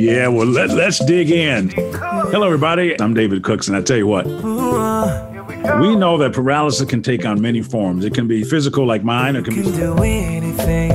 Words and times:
Yeah, 0.00 0.28
well, 0.28 0.46
let, 0.46 0.70
let's 0.70 0.98
dig 1.04 1.30
in. 1.30 1.68
Hello, 1.68 2.46
everybody. 2.46 2.98
I'm 2.98 3.12
David 3.12 3.44
Cooks, 3.44 3.68
and 3.68 3.76
I 3.76 3.82
tell 3.82 3.98
you 3.98 4.06
what, 4.06 4.24
we 4.24 5.94
know 5.94 6.16
that 6.16 6.32
paralysis 6.32 6.88
can 6.88 7.02
take 7.02 7.26
on 7.26 7.38
many 7.38 7.60
forms. 7.60 8.06
It 8.06 8.14
can 8.14 8.26
be 8.26 8.42
physical, 8.42 8.86
like 8.86 9.04
mine. 9.04 9.36
It 9.36 9.44
can 9.44 9.52
can 9.52 9.64
be. 9.64 9.76
do 9.76 10.02
anything 10.02 10.90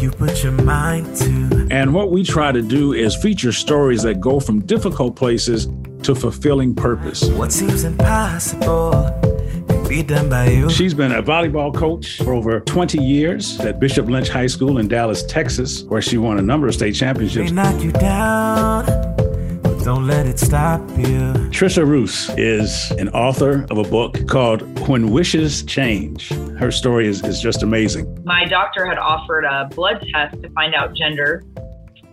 you 0.00 0.12
put 0.12 0.44
your 0.44 0.52
mind 0.52 1.16
to. 1.16 1.66
And 1.72 1.92
what 1.92 2.12
we 2.12 2.22
try 2.22 2.52
to 2.52 2.62
do 2.62 2.92
is 2.92 3.16
feature 3.16 3.50
stories 3.50 4.04
that 4.04 4.20
go 4.20 4.38
from 4.38 4.64
difficult 4.64 5.16
places 5.16 5.66
to 6.04 6.14
fulfilling 6.14 6.72
purpose. 6.72 7.24
What 7.30 7.50
seems 7.50 7.82
impossible 7.82 9.23
can 9.94 10.06
be 10.06 10.14
done 10.14 10.28
by 10.28 10.48
you. 10.48 10.70
She's 10.70 10.94
been 10.94 11.12
a 11.12 11.22
volleyball 11.22 11.74
coach 11.74 12.18
for 12.18 12.34
over 12.34 12.60
20 12.60 13.02
years 13.02 13.58
at 13.60 13.78
Bishop 13.78 14.06
Lynch 14.06 14.28
High 14.28 14.46
School 14.46 14.78
in 14.78 14.88
Dallas, 14.88 15.22
Texas, 15.24 15.82
where 15.84 16.02
she 16.02 16.18
won 16.18 16.38
a 16.38 16.42
number 16.42 16.66
of 16.66 16.74
state 16.74 16.94
May 16.94 16.98
championships. 16.98 17.50
knock 17.52 17.82
you 17.82 17.92
down, 17.92 18.84
but 19.62 19.84
don't 19.84 20.06
let 20.06 20.26
it 20.26 20.38
stop 20.38 20.80
you. 20.96 21.32
Trisha 21.50 21.86
Roos 21.86 22.30
is 22.36 22.90
an 22.92 23.08
author 23.10 23.66
of 23.70 23.78
a 23.78 23.84
book 23.84 24.26
called 24.26 24.62
When 24.88 25.10
Wishes 25.10 25.62
Change. 25.64 26.28
Her 26.58 26.70
story 26.70 27.06
is, 27.06 27.22
is 27.24 27.40
just 27.40 27.62
amazing. 27.62 28.22
my 28.24 28.44
doctor 28.44 28.86
had 28.86 28.98
offered 28.98 29.44
a 29.44 29.68
blood 29.74 30.04
test 30.12 30.40
to 30.42 30.50
find 30.50 30.74
out 30.74 30.94
gender 30.94 31.44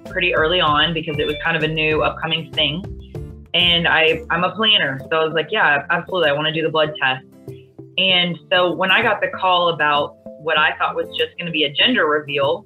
pretty 0.06 0.36
early 0.36 0.60
on 0.60 0.94
because 0.94 1.18
it 1.18 1.26
was 1.26 1.36
kind 1.44 1.56
of 1.56 1.64
a 1.64 1.68
new 1.68 2.04
upcoming 2.04 2.52
thing. 2.52 2.84
And 3.54 3.88
I, 3.88 4.22
I'm 4.30 4.44
a 4.44 4.56
planner. 4.56 5.00
So 5.10 5.18
I 5.18 5.24
was 5.26 5.34
like, 5.34 5.48
yeah, 5.52 5.86
absolutely. 5.90 6.30
I 6.30 6.34
want 6.34 6.48
to 6.48 6.54
do 6.54 6.62
the 6.62 6.70
blood 6.70 6.94
test. 7.02 7.26
And 8.02 8.40
so 8.52 8.74
when 8.74 8.90
I 8.90 9.04
got 9.04 9.22
the 9.22 9.28
call 9.28 9.70
about 9.70 10.18
what 10.26 10.58
I 10.58 10.76
thought 10.78 10.96
was 10.96 11.06
just 11.16 11.38
going 11.38 11.46
to 11.46 11.52
be 11.52 11.66
a 11.66 11.72
gender 11.72 12.08
reveal 12.08 12.66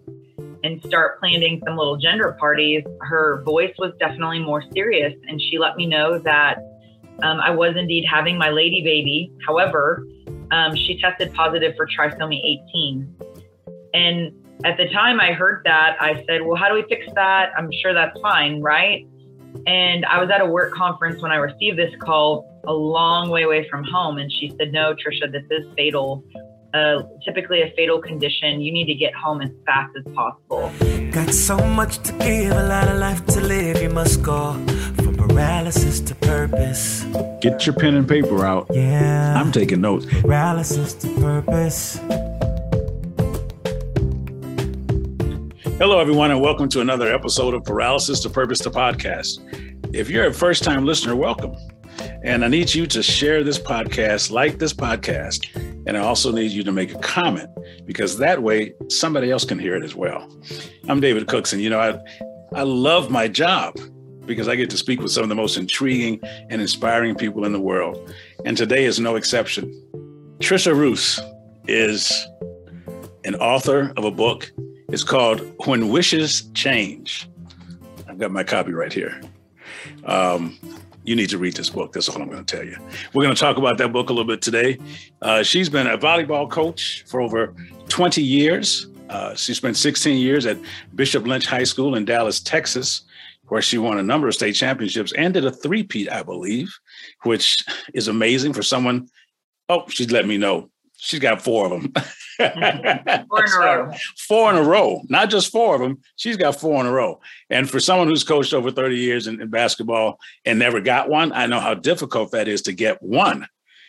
and 0.64 0.82
start 0.86 1.20
planning 1.20 1.62
some 1.66 1.76
little 1.76 1.98
gender 1.98 2.38
parties, 2.40 2.84
her 3.02 3.44
voice 3.44 3.74
was 3.78 3.92
definitely 4.00 4.40
more 4.40 4.64
serious. 4.74 5.14
And 5.28 5.42
she 5.42 5.58
let 5.58 5.76
me 5.76 5.88
know 5.88 6.20
that 6.20 6.60
um, 7.22 7.42
I 7.42 7.52
was 7.52 7.76
indeed 7.76 8.06
having 8.10 8.38
my 8.38 8.50
lady 8.50 8.82
baby. 8.82 9.30
However, 9.46 10.08
um, 10.52 10.74
she 10.74 10.98
tested 11.02 11.34
positive 11.34 11.76
for 11.76 11.86
trisomy 11.86 12.40
18. 12.74 13.16
And 13.94 14.32
at 14.64 14.78
the 14.78 14.88
time 14.94 15.20
I 15.20 15.34
heard 15.34 15.64
that, 15.66 15.98
I 16.00 16.24
said, 16.28 16.44
Well, 16.44 16.56
how 16.56 16.70
do 16.70 16.76
we 16.76 16.86
fix 16.88 17.06
that? 17.16 17.52
I'm 17.58 17.70
sure 17.82 17.94
that's 17.94 18.18
fine, 18.22 18.62
right? 18.62 19.06
And 19.68 20.06
I 20.06 20.20
was 20.20 20.30
at 20.30 20.42
a 20.42 20.46
work 20.46 20.74
conference 20.74 21.22
when 21.22 21.32
I 21.32 21.38
received 21.38 21.78
this 21.78 21.94
call 22.00 22.62
a 22.68 22.74
long 22.74 23.30
way 23.30 23.44
away 23.44 23.68
from 23.70 23.84
home. 23.84 24.18
And 24.18 24.32
she 24.32 24.54
said, 24.58 24.72
No, 24.72 24.94
Trisha, 24.94 25.32
this 25.32 25.44
is 25.50 25.66
fatal. 25.76 26.24
Uh, 26.74 27.04
typically 27.24 27.62
a 27.62 27.72
fatal 27.78 28.02
condition. 28.02 28.60
You 28.60 28.72
need 28.72 28.86
to 28.88 28.96
get 28.96 29.14
home 29.14 29.42
as 29.42 29.50
fast 29.66 29.96
as 29.98 30.14
possible. 30.14 30.72
Got 31.12 31.34
so 31.34 31.58
much 31.58 32.00
to 32.00 32.12
give, 32.14 32.52
a 32.52 32.68
lot 32.68 32.90
of 32.90 32.98
life 32.98 33.26
to 33.28 33.40
live. 33.40 33.82
You 33.82 33.90
must 33.90 34.22
go 34.22 34.54
from 34.98 35.16
paralysis 35.16 36.02
to 36.02 36.16
purpose. 36.16 37.04
Get 37.42 37.66
your 37.66 37.76
pen 37.76 37.96
and 37.96 38.08
paper 38.08 38.46
out. 38.46 38.68
Yeah. 38.74 39.40
I'm 39.40 39.54
taking 39.54 39.80
notes. 39.80 40.06
paralysis 40.06 40.94
to 40.96 41.08
purpose. 41.16 42.00
Hello, 45.78 46.00
everyone, 46.00 46.32
and 46.32 46.40
welcome 46.40 46.70
to 46.70 46.80
another 46.80 47.14
episode 47.14 47.54
of 47.54 47.66
Paralysis 47.66 48.22
to 48.22 48.30
Purpose 48.30 48.60
to 48.60 48.70
Podcast. 48.70 49.42
If 49.94 50.10
you're 50.10 50.28
a 50.28 50.34
first 50.34 50.64
time 50.64 50.86
listener, 50.86 51.18
welcome. 51.18 51.54
And 52.24 52.46
I 52.46 52.48
need 52.48 52.74
you 52.74 52.88
to 52.88 53.04
share 53.04 53.44
this 53.44 53.60
podcast, 53.60 54.32
like 54.32 54.58
this 54.58 54.72
podcast, 54.72 55.54
and 55.86 55.98
I 55.98 56.00
also 56.00 56.32
need 56.32 56.52
you 56.52 56.64
to 56.64 56.72
make 56.72 56.96
a 56.96 57.00
comment 57.00 57.50
because 57.86 58.18
that 58.20 58.42
way 58.42 58.74
somebody 58.88 59.32
else 59.32 59.44
can 59.44 59.60
hear 59.60 59.76
it 59.76 59.84
as 59.84 59.96
well. 59.96 60.34
I'm 60.88 61.02
David 61.02 61.28
Cooks, 61.28 61.52
and 61.52 61.62
you 61.62 61.70
know, 61.70 61.82
I, 61.82 62.00
I 62.58 62.64
love 62.64 63.12
my 63.12 63.28
job 63.28 63.78
because 64.26 64.48
I 64.48 64.56
get 64.56 64.70
to 64.70 64.78
speak 64.78 65.02
with 65.02 65.12
some 65.12 65.24
of 65.24 65.30
the 65.30 65.36
most 65.36 65.58
intriguing 65.58 66.22
and 66.50 66.62
inspiring 66.62 67.16
people 67.16 67.44
in 67.44 67.52
the 67.52 67.60
world. 67.60 68.16
And 68.46 68.56
today 68.56 68.86
is 68.86 68.98
no 68.98 69.18
exception. 69.18 69.70
Trisha 70.40 70.74
Roos 70.74 71.20
is 71.68 72.26
an 73.26 73.36
author 73.36 73.92
of 73.98 74.06
a 74.06 74.12
book 74.12 74.50
it's 74.90 75.04
called 75.04 75.42
When 75.66 75.90
Wishes 75.90 76.44
Change. 76.54 77.28
I've 78.08 78.18
got 78.18 78.32
my 78.32 78.44
copy 78.44 78.72
right 78.72 78.94
here. 78.94 79.20
Um, 80.06 80.58
you 81.04 81.16
need 81.16 81.30
to 81.30 81.38
read 81.38 81.56
this 81.56 81.70
book. 81.70 81.94
That's 81.94 82.10
all 82.10 82.22
I'm 82.22 82.30
going 82.30 82.44
to 82.44 82.56
tell 82.56 82.66
you. 82.66 82.78
We're 83.14 83.24
going 83.24 83.36
to 83.36 83.40
talk 83.40 83.58
about 83.58 83.78
that 83.78 83.92
book 83.92 84.10
a 84.10 84.14
little 84.14 84.28
bit 84.28 84.42
today. 84.42 84.78
Uh, 85.22 85.44
she's 85.44 85.70
been 85.70 85.88
a 85.88 85.98
volleyball 85.98 86.50
coach 86.50 87.04
for 87.08 87.22
over 87.22 87.54
20 87.90 88.22
years. 88.22 88.88
Uh, 89.10 89.36
she 89.36 89.54
spent 89.54 89.78
16 89.78 90.18
years 90.18 90.46
at 90.46 90.58
Bishop 90.96 91.26
Lynch 91.28 91.46
High 91.46 91.64
School 91.64 91.96
in 91.96 92.06
Dallas, 92.06 92.40
Texas, 92.40 93.04
where 93.48 93.62
she 93.62 93.78
won 93.78 94.00
a 94.00 94.04
number 94.04 94.28
of 94.28 94.34
state 94.34 94.54
championships 94.54 95.14
and 95.14 95.34
did 95.34 95.46
a 95.46 95.52
three-peat, 95.52 96.12
I 96.12 96.24
believe, 96.24 96.76
which 97.24 97.64
is 97.94 98.08
amazing 98.08 98.54
for 98.54 98.64
someone. 98.64 99.08
Oh, 99.70 99.84
she's 99.90 100.12
let 100.12 100.28
me 100.28 100.38
know. 100.38 100.70
She's 100.98 101.20
got 101.20 101.42
four 101.42 101.66
of 101.66 101.72
them. 101.82 101.94
Four 102.38 103.46
in 103.46 103.52
a 103.54 103.60
row. 103.60 103.92
four 104.18 104.50
in 104.52 104.58
a 104.58 104.64
row, 104.64 105.02
not 105.10 105.30
just 105.30 105.52
four 105.52 105.76
of 105.76 105.82
them. 105.82 106.00
She's 106.16 106.38
got 106.38 106.60
four 106.60 106.80
in 106.82 106.88
a 106.88 106.92
row. 106.92 107.20
And 107.50 107.70
for 107.70 107.80
someone 107.80 108.08
who's 108.08 108.24
coached 108.24 108.54
over 108.54 108.72
30 108.72 108.98
years 108.98 109.28
in, 109.28 109.42
in 109.42 109.50
basketball 109.50 110.20
and 110.46 110.60
never 110.60 110.82
got 110.82 111.10
one, 111.10 111.32
I 111.32 111.46
know 111.46 111.60
how 111.60 111.74
difficult 111.74 112.32
that 112.32 112.48
is 112.48 112.64
to 112.64 112.74
get 112.74 113.02
one. 113.02 113.48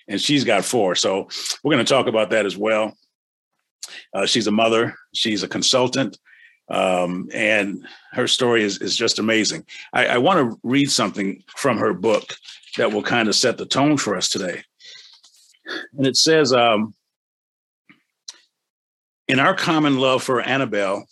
And 0.08 0.20
she's 0.20 0.44
got 0.44 0.64
four. 0.64 0.94
So 0.94 1.28
we're 1.64 1.74
going 1.74 1.84
to 1.84 1.92
talk 1.92 2.06
about 2.06 2.30
that 2.30 2.46
as 2.46 2.56
well. 2.56 2.96
Uh, 4.12 4.26
she's 4.26 4.46
a 4.46 4.52
mother, 4.52 4.94
she's 5.14 5.42
a 5.42 5.48
consultant, 5.48 6.18
um, 6.68 7.28
and 7.32 7.86
her 8.12 8.26
story 8.26 8.64
is, 8.64 8.80
is 8.80 8.96
just 8.96 9.18
amazing. 9.18 9.64
I, 9.92 10.06
I 10.06 10.18
want 10.18 10.38
to 10.38 10.60
read 10.62 10.90
something 10.90 11.42
from 11.56 11.78
her 11.78 11.94
book 11.94 12.34
that 12.76 12.92
will 12.92 13.02
kind 13.02 13.28
of 13.28 13.34
set 13.34 13.58
the 13.58 13.66
tone 13.66 13.96
for 13.96 14.16
us 14.16 14.28
today. 14.28 14.62
And 15.96 16.06
it 16.06 16.16
says, 16.16 16.52
um, 16.52 16.94
in 19.28 19.40
our 19.40 19.54
common 19.54 19.98
love 19.98 20.22
for 20.22 20.40
Annabelle, 20.40 21.06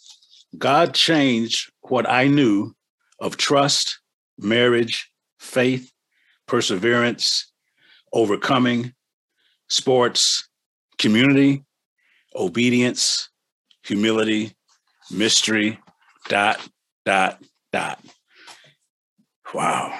God 0.56 0.94
changed 0.94 1.72
what 1.82 2.08
I 2.08 2.28
knew 2.28 2.74
of 3.18 3.36
trust, 3.36 4.00
marriage, 4.38 5.10
faith, 5.38 5.90
perseverance, 6.46 7.50
overcoming, 8.12 8.92
sports, 9.68 10.48
community, 10.98 11.64
obedience, 12.36 13.28
humility, 13.84 14.52
mystery, 15.10 15.78
dot, 16.28 16.60
dot, 17.04 17.42
dot. 17.72 18.00
Wow. 19.52 19.98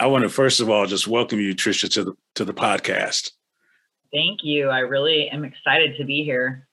I 0.00 0.06
want 0.06 0.22
to 0.22 0.28
first 0.28 0.60
of 0.60 0.70
all 0.70 0.86
just 0.86 1.08
welcome 1.08 1.40
you, 1.40 1.54
Tricia, 1.54 1.90
to 1.92 2.04
the 2.04 2.12
to 2.36 2.44
the 2.44 2.54
podcast. 2.54 3.32
Thank 4.12 4.40
you. 4.42 4.68
I 4.68 4.80
really 4.80 5.28
am 5.28 5.44
excited 5.44 5.96
to 5.98 6.04
be 6.04 6.24
here. 6.24 6.66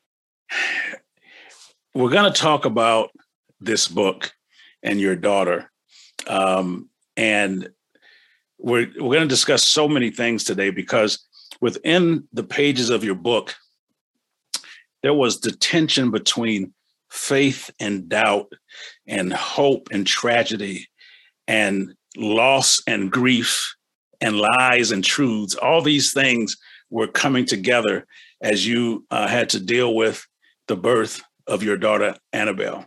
we're 1.94 2.10
going 2.10 2.32
to 2.32 2.40
talk 2.40 2.66
about 2.66 3.10
this 3.60 3.88
book 3.88 4.32
and 4.84 5.00
your 5.00 5.16
daughter 5.16 5.72
um, 6.28 6.90
and 7.18 7.70
we're, 8.58 8.88
we're 8.98 9.16
going 9.16 9.22
to 9.22 9.28
discuss 9.28 9.68
so 9.68 9.88
many 9.88 10.12
things 10.12 10.44
today 10.44 10.70
because 10.70 11.26
within 11.62 12.28
the 12.34 12.44
pages 12.44 12.90
of 12.90 13.04
your 13.04 13.16
book 13.16 13.56
there 15.04 15.14
was 15.14 15.42
the 15.42 15.52
tension 15.52 16.12
between 16.12 16.74
faith 17.12 17.70
and 17.80 18.10
doubt 18.10 18.52
and 19.08 19.32
hope 19.32 19.88
and 19.92 20.08
tragedy 20.08 20.88
and 21.48 21.94
loss 22.18 22.82
and 22.88 23.12
grief 23.12 23.76
and 24.22 24.38
lies 24.38 24.92
and 24.92 25.04
truths 25.04 25.56
all 25.56 25.82
these 25.82 26.14
things 26.14 26.58
were 26.96 27.08
coming 27.08 27.46
together 27.46 28.08
as 28.40 28.66
you 28.66 29.06
uh, 29.12 29.28
had 29.28 29.50
to 29.50 29.60
deal 29.60 29.94
with 29.94 30.26
the 30.70 30.78
birth 30.78 31.22
of 31.46 31.62
your 31.62 31.76
daughter 31.76 32.16
Annabelle. 32.32 32.86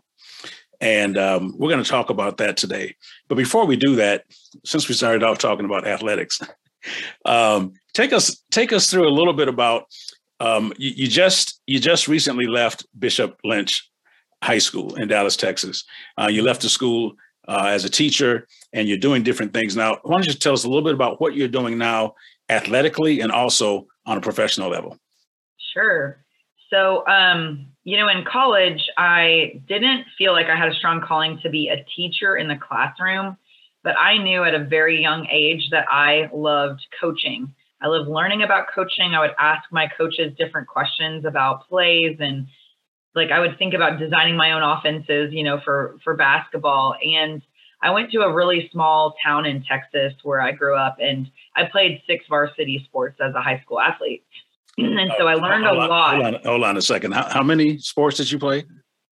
And 0.81 1.19
um, 1.19 1.55
we're 1.59 1.69
going 1.69 1.85
to 1.85 1.91
talk 1.91 2.09
about 2.09 2.39
that 2.39 2.57
today. 2.57 2.97
But 3.29 3.35
before 3.35 3.67
we 3.67 3.77
do 3.77 3.97
that, 3.97 4.25
since 4.65 4.89
we 4.89 4.95
started 4.95 5.23
off 5.23 5.37
talking 5.37 5.67
about 5.67 5.87
athletics, 5.87 6.41
um, 7.27 7.75
take 7.93 8.15
us 8.15 8.43
take 8.51 8.73
us 8.73 8.91
through 8.91 9.07
a 9.07 9.13
little 9.13 9.35
bit 9.35 9.49
about 9.49 9.85
um, 10.41 10.73
you, 10.79 10.93
you 10.97 11.09
just 11.09 11.61
you 11.67 11.79
just 11.79 12.09
recently 12.09 12.47
left 12.47 12.87
Bishop 12.99 13.39
Lynch 13.45 13.91
High 14.43 14.59
School 14.59 14.95
in 14.95 15.09
Dallas, 15.09 15.37
Texas. 15.37 15.85
Uh, 16.17 16.29
you 16.29 16.43
left 16.43 16.63
the 16.63 16.71
school 16.71 17.13
uh, 17.47 17.67
as 17.67 17.85
a 17.85 17.91
teacher, 17.91 18.47
and 18.73 18.89
you're 18.89 18.97
doing 18.97 19.23
different 19.23 19.53
things 19.53 19.77
now. 19.77 19.99
Why 20.03 20.15
don't 20.15 20.27
you 20.27 20.33
tell 20.33 20.55
us 20.55 20.65
a 20.65 20.69
little 20.69 20.85
bit 20.85 20.95
about 20.95 21.21
what 21.21 21.35
you're 21.35 21.49
doing 21.49 21.77
now, 21.77 22.15
athletically, 22.49 23.21
and 23.21 23.33
also 23.33 23.87
on 24.09 24.17
a 24.17 24.21
professional 24.21 24.71
level? 24.71 24.99
Sure. 25.73 26.25
So, 26.71 27.07
um, 27.07 27.69
you 27.85 27.97
know, 27.97 28.09
in 28.09 28.25
college, 28.25 28.89
I 28.97 29.61
didn't 29.69 30.07
feel 30.17 30.33
like 30.33 30.47
I 30.47 30.57
had 30.57 30.69
a 30.69 30.75
strong 30.75 31.03
calling 31.07 31.39
to 31.43 31.51
be 31.51 31.69
a 31.69 31.85
teacher 31.97 32.37
in 32.37 32.49
the 32.49 32.57
classroom, 32.57 33.37
but 33.85 33.95
I 33.99 34.19
knew 34.19 34.45
at 34.45 34.55
a 34.55 34.65
very 34.65 35.01
young 35.01 35.27
age 35.31 35.69
that 35.71 35.87
I 35.91 36.29
loved 36.33 36.81
coaching. 37.01 37.55
I 37.81 37.87
loved 37.87 38.09
learning 38.09 38.43
about 38.43 38.67
coaching. 38.75 39.15
I 39.15 39.21
would 39.21 39.35
ask 39.39 39.63
my 39.71 39.89
coaches 39.97 40.33
different 40.37 40.69
questions 40.69 41.25
about 41.25 41.69
plays 41.69 42.17
and 42.19 42.49
like 43.15 43.31
I 43.31 43.41
would 43.41 43.59
think 43.59 43.75
about 43.75 43.99
designing 43.99 44.37
my 44.37 44.53
own 44.53 44.63
offenses, 44.63 45.33
you 45.33 45.43
know, 45.43 45.61
for 45.65 45.97
for 46.05 46.15
basketball. 46.15 46.95
And 47.03 47.43
I 47.83 47.91
went 47.91 48.11
to 48.13 48.21
a 48.23 48.33
really 48.33 48.69
small 48.73 49.15
town 49.25 49.47
in 49.47 49.63
Texas 49.65 50.13
where 50.23 50.41
I 50.41 50.53
grew 50.53 50.77
up, 50.77 50.97
and 51.01 51.31
I 51.57 51.65
played 51.65 52.03
six 52.07 52.25
varsity 52.29 52.83
sports 52.85 53.19
as 53.21 53.35
a 53.35 53.41
high 53.41 53.61
school 53.61 53.81
athlete. 53.81 54.25
and 54.79 55.11
so 55.19 55.27
I 55.29 55.35
learned 55.35 55.65
hold 55.65 55.79
a 55.79 55.83
on, 55.83 55.89
lot. 55.89 56.15
Hold 56.15 56.35
on, 56.35 56.41
hold 56.45 56.65
on 56.65 56.77
a 56.77 56.83
second. 56.83 57.13
How, 57.13 57.29
how 57.29 57.43
many 57.43 57.79
sports 57.79 58.17
did 58.17 58.31
you 58.31 58.39
play? 58.39 58.65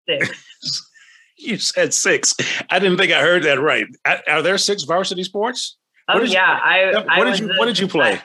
Six. 0.08 0.88
You 1.38 1.58
said 1.58 1.94
six. 1.94 2.34
I 2.70 2.80
didn't 2.80 2.98
think 2.98 3.12
I 3.12 3.20
heard 3.20 3.44
that 3.44 3.60
right. 3.60 3.86
Are 4.06 4.22
are 4.28 4.42
there 4.42 4.58
six 4.58 4.84
varsity 4.84 5.22
sports? 5.24 5.78
Oh 6.08 6.18
did 6.18 6.30
you- 6.30 6.36
yeah, 6.36 6.60
I. 6.64 6.92
What 6.94 7.10
I 7.10 7.24
did 7.32 7.40
you 7.40 7.54
What 7.58 7.66
did 7.66 7.78
you 7.78 7.90
play? 7.90 8.22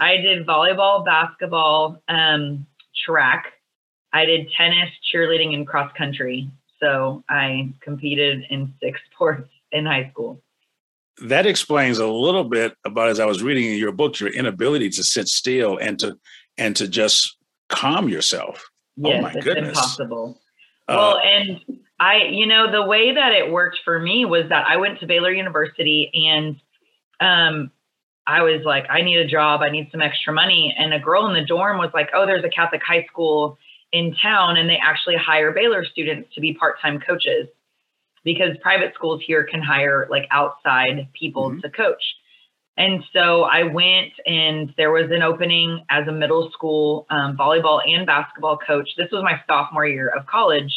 I 0.00 0.18
did 0.18 0.46
volleyball, 0.46 1.04
basketball, 1.04 2.00
um, 2.08 2.64
track. 3.04 3.52
I 4.12 4.24
did 4.26 4.48
tennis, 4.56 4.90
cheerleading, 5.12 5.54
and 5.54 5.66
cross 5.66 5.92
country. 5.98 6.48
So 6.80 7.24
I 7.28 7.72
competed 7.80 8.44
in 8.48 8.72
six 8.80 9.00
sports 9.12 9.48
in 9.72 9.86
high 9.86 10.08
school. 10.10 10.42
That 11.22 11.46
explains 11.46 11.98
a 11.98 12.06
little 12.06 12.44
bit 12.44 12.74
about 12.84 13.08
as 13.08 13.20
I 13.20 13.26
was 13.26 13.42
reading 13.42 13.66
in 13.66 13.78
your 13.78 13.92
book, 13.92 14.18
your 14.18 14.30
inability 14.30 14.88
to 14.90 15.04
sit 15.04 15.28
still 15.28 15.76
and 15.78 15.98
to 16.00 16.18
and 16.58 16.74
to 16.76 16.88
just 16.88 17.36
calm 17.68 18.08
yourself. 18.08 18.64
Oh, 19.04 19.08
Yes, 19.10 19.22
my 19.22 19.32
it's 19.32 19.44
goodness. 19.44 19.68
impossible. 19.68 20.40
Uh, 20.88 20.94
well, 20.96 21.18
and 21.18 21.60
I, 22.00 22.24
you 22.30 22.46
know, 22.46 22.70
the 22.70 22.82
way 22.84 23.14
that 23.14 23.32
it 23.32 23.50
worked 23.50 23.80
for 23.84 23.98
me 23.98 24.24
was 24.24 24.48
that 24.48 24.66
I 24.66 24.76
went 24.76 25.00
to 25.00 25.06
Baylor 25.06 25.32
University 25.32 26.10
and 26.28 26.56
um, 27.20 27.70
I 28.26 28.42
was 28.42 28.62
like, 28.64 28.86
I 28.90 29.02
need 29.02 29.16
a 29.18 29.26
job, 29.26 29.60
I 29.62 29.70
need 29.70 29.88
some 29.90 30.02
extra 30.02 30.32
money. 30.32 30.74
And 30.78 30.92
a 30.92 30.98
girl 30.98 31.26
in 31.26 31.34
the 31.34 31.44
dorm 31.46 31.78
was 31.78 31.90
like, 31.94 32.10
Oh, 32.14 32.26
there's 32.26 32.44
a 32.44 32.48
Catholic 32.48 32.82
high 32.86 33.04
school 33.04 33.58
in 33.92 34.14
town, 34.14 34.56
and 34.56 34.68
they 34.68 34.78
actually 34.78 35.16
hire 35.16 35.52
Baylor 35.52 35.84
students 35.84 36.34
to 36.34 36.40
be 36.40 36.54
part 36.54 36.80
time 36.80 36.98
coaches 36.98 37.48
because 38.24 38.56
private 38.60 38.94
schools 38.94 39.22
here 39.26 39.44
can 39.44 39.62
hire 39.62 40.06
like 40.10 40.26
outside 40.30 41.08
people 41.12 41.50
Mhm. 41.50 41.62
to 41.62 41.70
coach. 41.70 42.02
And 42.76 43.04
so 43.12 43.42
I 43.42 43.64
went, 43.64 44.12
and 44.24 44.72
there 44.76 44.90
was 44.90 45.10
an 45.10 45.22
opening 45.22 45.84
as 45.90 46.08
a 46.08 46.12
middle 46.12 46.50
school 46.52 47.06
um, 47.10 47.36
volleyball 47.36 47.86
and 47.86 48.06
basketball 48.06 48.56
coach. 48.56 48.88
This 48.96 49.10
was 49.12 49.22
my 49.22 49.40
sophomore 49.46 49.86
year 49.86 50.08
of 50.08 50.26
college. 50.26 50.72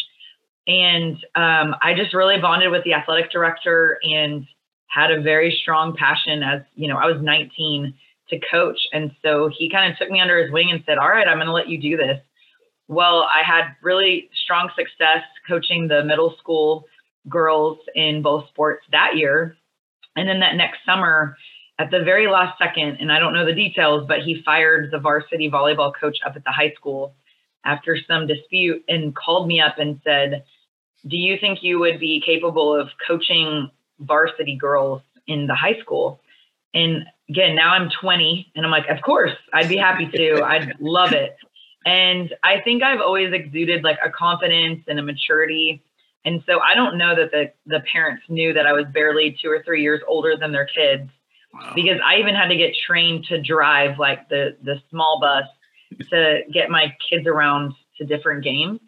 And 0.67 1.15
um, 1.35 1.75
I 1.81 1.93
just 1.95 2.13
really 2.13 2.39
bonded 2.39 2.71
with 2.71 2.83
the 2.83 2.93
athletic 2.93 3.31
director 3.31 3.97
and 4.03 4.45
had 4.87 5.11
a 5.11 5.21
very 5.21 5.51
strong 5.61 5.95
passion 5.95 6.43
as, 6.43 6.61
you 6.75 6.87
know, 6.87 6.97
I 6.97 7.05
was 7.05 7.21
19 7.21 7.93
to 8.29 8.39
coach. 8.51 8.79
And 8.91 9.11
so 9.23 9.49
he 9.55 9.69
kind 9.69 9.91
of 9.91 9.97
took 9.97 10.09
me 10.09 10.19
under 10.19 10.41
his 10.41 10.51
wing 10.51 10.71
and 10.71 10.83
said, 10.85 10.97
All 10.97 11.09
right, 11.09 11.27
I'm 11.27 11.37
going 11.37 11.47
to 11.47 11.53
let 11.53 11.69
you 11.69 11.79
do 11.79 11.95
this. 11.95 12.19
Well, 12.87 13.27
I 13.33 13.41
had 13.43 13.75
really 13.81 14.29
strong 14.43 14.69
success 14.75 15.23
coaching 15.47 15.87
the 15.87 16.03
middle 16.03 16.35
school 16.39 16.85
girls 17.29 17.79
in 17.95 18.21
both 18.21 18.47
sports 18.49 18.85
that 18.91 19.15
year. 19.15 19.57
And 20.15 20.27
then 20.27 20.39
that 20.39 20.55
next 20.55 20.79
summer, 20.85 21.37
at 21.77 21.91
the 21.91 22.03
very 22.03 22.27
last 22.27 22.57
second, 22.57 22.97
and 22.99 23.11
I 23.11 23.19
don't 23.19 23.33
know 23.33 23.45
the 23.45 23.53
details, 23.53 24.05
but 24.07 24.21
he 24.21 24.41
fired 24.43 24.91
the 24.91 24.99
varsity 24.99 25.49
volleyball 25.49 25.91
coach 25.99 26.17
up 26.25 26.35
at 26.35 26.43
the 26.43 26.51
high 26.51 26.71
school 26.71 27.13
after 27.65 27.97
some 28.07 28.27
dispute 28.27 28.83
and 28.87 29.15
called 29.15 29.47
me 29.47 29.59
up 29.59 29.77
and 29.77 29.99
said, 30.03 30.43
Do 31.07 31.17
you 31.17 31.37
think 31.39 31.63
you 31.63 31.79
would 31.79 31.99
be 31.99 32.21
capable 32.25 32.73
of 32.73 32.89
coaching 33.05 33.69
varsity 33.99 34.55
girls 34.55 35.01
in 35.27 35.47
the 35.47 35.55
high 35.55 35.79
school? 35.81 36.21
And 36.73 37.05
again, 37.29 37.55
now 37.55 37.73
I'm 37.73 37.89
20 37.89 38.51
and 38.55 38.65
I'm 38.65 38.71
like, 38.71 38.87
Of 38.87 39.01
course, 39.01 39.33
I'd 39.51 39.67
be 39.67 39.77
happy 39.77 40.07
to. 40.07 40.43
I'd 40.43 40.79
love 40.79 41.11
it. 41.11 41.35
And 41.85 42.33
I 42.43 42.61
think 42.61 42.83
I've 42.83 43.01
always 43.01 43.31
exuded 43.33 43.83
like 43.83 43.99
a 44.03 44.09
confidence 44.09 44.83
and 44.87 44.97
a 44.97 45.03
maturity. 45.03 45.83
And 46.25 46.43
so 46.47 46.59
I 46.59 46.73
don't 46.73 46.97
know 46.97 47.15
that 47.15 47.31
the, 47.31 47.51
the 47.67 47.81
parents 47.91 48.23
knew 48.27 48.51
that 48.53 48.65
I 48.65 48.73
was 48.73 48.85
barely 48.91 49.37
two 49.41 49.49
or 49.49 49.61
three 49.63 49.83
years 49.83 50.01
older 50.07 50.35
than 50.35 50.51
their 50.51 50.65
kids 50.65 51.09
wow. 51.53 51.71
because 51.75 51.99
I 52.03 52.17
even 52.17 52.33
had 52.33 52.47
to 52.47 52.57
get 52.57 52.73
trained 52.87 53.25
to 53.25 53.41
drive 53.41 53.99
like 53.99 54.27
the 54.29 54.57
the 54.63 54.81
small 54.89 55.19
bus 55.21 55.45
to 56.09 56.41
get 56.51 56.69
my 56.69 56.95
kids 57.09 57.27
around 57.27 57.73
to 57.97 58.05
different 58.05 58.43
games. 58.43 58.79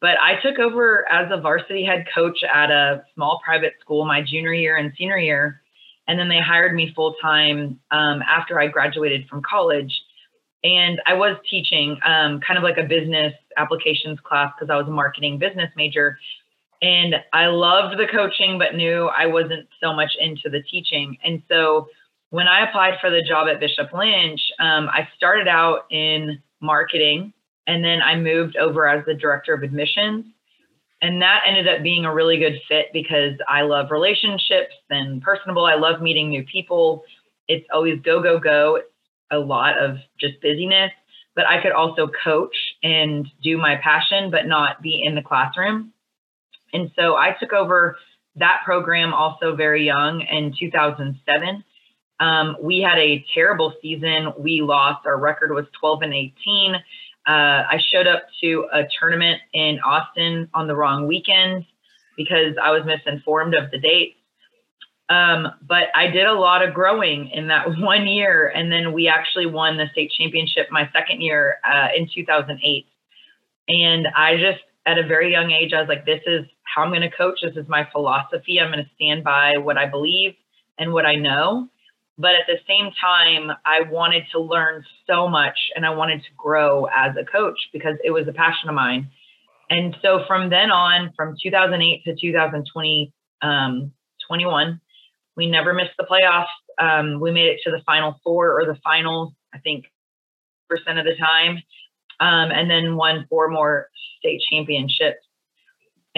But 0.00 0.16
I 0.22 0.40
took 0.40 0.58
over 0.58 1.10
as 1.10 1.28
a 1.30 1.40
varsity 1.40 1.84
head 1.84 2.06
coach 2.14 2.42
at 2.42 2.70
a 2.70 3.04
small 3.14 3.40
private 3.44 3.74
school 3.80 4.04
my 4.04 4.22
junior 4.22 4.54
year 4.54 4.76
and 4.76 4.92
senior 4.96 5.18
year, 5.18 5.60
and 6.06 6.18
then 6.18 6.28
they 6.28 6.40
hired 6.40 6.74
me 6.74 6.92
full 6.94 7.16
time 7.20 7.80
um, 7.90 8.22
after 8.22 8.58
I 8.58 8.68
graduated 8.68 9.28
from 9.28 9.42
college. 9.42 9.92
And 10.64 11.00
I 11.06 11.14
was 11.14 11.36
teaching 11.48 11.98
um, 12.04 12.40
kind 12.40 12.56
of 12.58 12.64
like 12.64 12.78
a 12.78 12.82
business 12.82 13.32
applications 13.56 14.18
class 14.20 14.52
because 14.56 14.72
I 14.72 14.76
was 14.76 14.88
a 14.88 14.92
marketing 14.92 15.38
business 15.38 15.70
major. 15.76 16.18
And 16.80 17.16
I 17.32 17.46
loved 17.46 17.98
the 17.98 18.06
coaching, 18.06 18.58
but 18.58 18.76
knew 18.76 19.06
I 19.08 19.26
wasn't 19.26 19.68
so 19.82 19.92
much 19.92 20.12
into 20.20 20.48
the 20.48 20.62
teaching. 20.62 21.16
And 21.24 21.42
so 21.48 21.88
when 22.30 22.46
I 22.46 22.68
applied 22.68 22.94
for 23.00 23.10
the 23.10 23.22
job 23.22 23.48
at 23.48 23.58
Bishop 23.58 23.92
Lynch, 23.92 24.40
um, 24.60 24.88
I 24.88 25.08
started 25.16 25.48
out 25.48 25.86
in 25.90 26.40
marketing 26.60 27.32
and 27.66 27.84
then 27.84 28.00
I 28.00 28.16
moved 28.16 28.56
over 28.56 28.88
as 28.88 29.04
the 29.06 29.14
director 29.14 29.54
of 29.54 29.62
admissions. 29.62 30.26
And 31.00 31.22
that 31.22 31.42
ended 31.46 31.68
up 31.68 31.82
being 31.82 32.04
a 32.04 32.14
really 32.14 32.38
good 32.38 32.60
fit 32.68 32.86
because 32.92 33.34
I 33.48 33.62
love 33.62 33.90
relationships 33.90 34.74
and 34.90 35.22
personable. 35.22 35.64
I 35.64 35.74
love 35.74 36.02
meeting 36.02 36.28
new 36.28 36.44
people. 36.44 37.04
It's 37.46 37.66
always 37.72 38.00
go, 38.00 38.22
go, 38.22 38.38
go. 38.38 38.76
It's 38.76 38.88
a 39.30 39.38
lot 39.38 39.78
of 39.78 39.98
just 40.18 40.40
busyness, 40.42 40.90
but 41.36 41.46
I 41.46 41.62
could 41.62 41.72
also 41.72 42.10
coach 42.24 42.56
and 42.82 43.28
do 43.42 43.58
my 43.58 43.76
passion, 43.76 44.30
but 44.30 44.46
not 44.46 44.82
be 44.82 45.02
in 45.04 45.14
the 45.14 45.22
classroom. 45.22 45.92
And 46.72 46.90
so 46.96 47.16
I 47.16 47.34
took 47.38 47.52
over 47.52 47.96
that 48.36 48.60
program 48.64 49.12
also 49.14 49.54
very 49.56 49.84
young 49.84 50.20
in 50.22 50.54
2007. 50.58 51.64
Um, 52.20 52.56
we 52.60 52.80
had 52.80 52.98
a 52.98 53.24
terrible 53.34 53.74
season. 53.80 54.32
We 54.38 54.60
lost. 54.60 55.06
Our 55.06 55.18
record 55.18 55.52
was 55.52 55.66
12 55.80 56.02
and 56.02 56.14
18. 56.14 56.74
Uh, 56.74 56.80
I 57.26 57.78
showed 57.92 58.06
up 58.06 58.24
to 58.42 58.66
a 58.72 58.82
tournament 58.98 59.40
in 59.52 59.78
Austin 59.84 60.48
on 60.54 60.66
the 60.66 60.74
wrong 60.74 61.06
weekend 61.06 61.64
because 62.16 62.56
I 62.62 62.70
was 62.70 62.82
misinformed 62.84 63.54
of 63.54 63.70
the 63.70 63.78
dates. 63.78 64.16
Um, 65.10 65.48
but 65.66 65.84
I 65.94 66.08
did 66.08 66.26
a 66.26 66.34
lot 66.34 66.66
of 66.66 66.74
growing 66.74 67.30
in 67.30 67.48
that 67.48 67.66
one 67.78 68.06
year. 68.06 68.48
And 68.48 68.70
then 68.70 68.92
we 68.92 69.08
actually 69.08 69.46
won 69.46 69.76
the 69.76 69.86
state 69.92 70.10
championship 70.18 70.68
my 70.70 70.88
second 70.92 71.20
year 71.20 71.58
uh, 71.64 71.88
in 71.96 72.08
2008. 72.12 72.86
And 73.68 74.08
I 74.16 74.36
just, 74.36 74.60
at 74.86 74.98
a 74.98 75.06
very 75.06 75.30
young 75.30 75.50
age, 75.50 75.72
I 75.72 75.80
was 75.80 75.88
like, 75.88 76.06
this 76.06 76.22
is 76.26 76.46
how 76.78 76.84
I'm 76.84 76.90
going 76.90 77.02
to 77.02 77.10
coach. 77.10 77.40
This 77.42 77.56
is 77.56 77.68
my 77.68 77.88
philosophy. 77.90 78.60
I'm 78.60 78.70
going 78.70 78.84
to 78.84 78.90
stand 78.94 79.24
by 79.24 79.58
what 79.58 79.76
I 79.76 79.86
believe 79.86 80.34
and 80.78 80.92
what 80.92 81.06
I 81.06 81.16
know. 81.16 81.68
But 82.16 82.30
at 82.30 82.46
the 82.46 82.58
same 82.68 82.92
time, 83.00 83.50
I 83.64 83.90
wanted 83.90 84.24
to 84.32 84.40
learn 84.40 84.84
so 85.06 85.28
much 85.28 85.56
and 85.74 85.84
I 85.84 85.90
wanted 85.90 86.20
to 86.20 86.28
grow 86.36 86.86
as 86.86 87.16
a 87.16 87.24
coach 87.24 87.58
because 87.72 87.94
it 88.04 88.10
was 88.12 88.28
a 88.28 88.32
passion 88.32 88.68
of 88.68 88.76
mine. 88.76 89.10
And 89.70 89.96
so 90.02 90.20
from 90.26 90.50
then 90.50 90.70
on, 90.70 91.12
from 91.16 91.34
2008 91.42 92.04
to 92.04 92.14
2020, 92.20 93.12
um, 93.42 93.92
21, 94.28 94.80
we 95.36 95.48
never 95.48 95.74
missed 95.74 95.96
the 95.98 96.06
playoffs. 96.08 96.46
Um, 96.80 97.20
we 97.20 97.32
made 97.32 97.46
it 97.46 97.60
to 97.64 97.70
the 97.70 97.82
final 97.86 98.20
four 98.22 98.60
or 98.60 98.66
the 98.66 98.78
finals, 98.84 99.32
I 99.52 99.58
think, 99.58 99.86
percent 100.68 100.98
of 100.98 101.04
the 101.04 101.16
time, 101.18 101.56
um, 102.20 102.52
and 102.52 102.70
then 102.70 102.96
won 102.96 103.26
four 103.28 103.48
more 103.48 103.88
state 104.18 104.40
championships. 104.50 105.27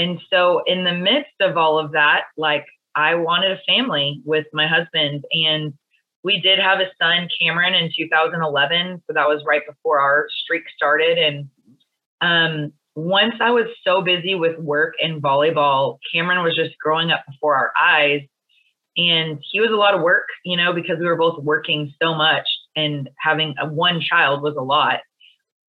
And 0.01 0.19
so, 0.33 0.63
in 0.67 0.85
the 0.85 0.95
midst 0.95 1.35
of 1.41 1.59
all 1.59 1.79
of 1.79 1.93
that, 1.93 2.23
like 2.39 2.65
I 2.95 3.17
wanted 3.17 3.53
a 3.53 3.61
family 3.69 4.23
with 4.25 4.47
my 4.55 4.67
husband, 4.67 5.25
and 5.33 5.75
we 6.23 6.41
did 6.41 6.59
have 6.59 6.81
a 6.81 6.87
son, 7.01 7.29
Cameron, 7.41 7.75
in 7.75 7.91
2011. 7.95 9.03
So 9.07 9.13
that 9.13 9.29
was 9.29 9.43
right 9.47 9.63
before 9.69 10.01
our 10.01 10.27
streak 10.43 10.65
started. 10.75 11.19
And 11.19 11.49
um, 12.23 12.73
once 12.95 13.35
I 13.41 13.51
was 13.51 13.67
so 13.85 14.01
busy 14.03 14.35
with 14.35 14.59
work 14.59 14.95
and 15.03 15.23
volleyball, 15.23 15.99
Cameron 16.13 16.43
was 16.43 16.57
just 16.57 16.79
growing 16.79 17.11
up 17.11 17.25
before 17.31 17.57
our 17.57 17.73
eyes. 17.79 18.23
And 18.97 19.39
he 19.51 19.61
was 19.61 19.71
a 19.71 19.77
lot 19.77 19.95
of 19.95 20.03
work, 20.03 20.27
you 20.45 20.57
know, 20.57 20.73
because 20.73 20.99
we 20.99 21.07
were 21.07 21.17
both 21.17 21.43
working 21.43 21.93
so 22.03 22.15
much 22.15 22.47
and 22.75 23.09
having 23.19 23.55
a 23.61 23.67
one 23.67 24.01
child 24.01 24.43
was 24.43 24.57
a 24.57 24.63
lot. 24.63 25.01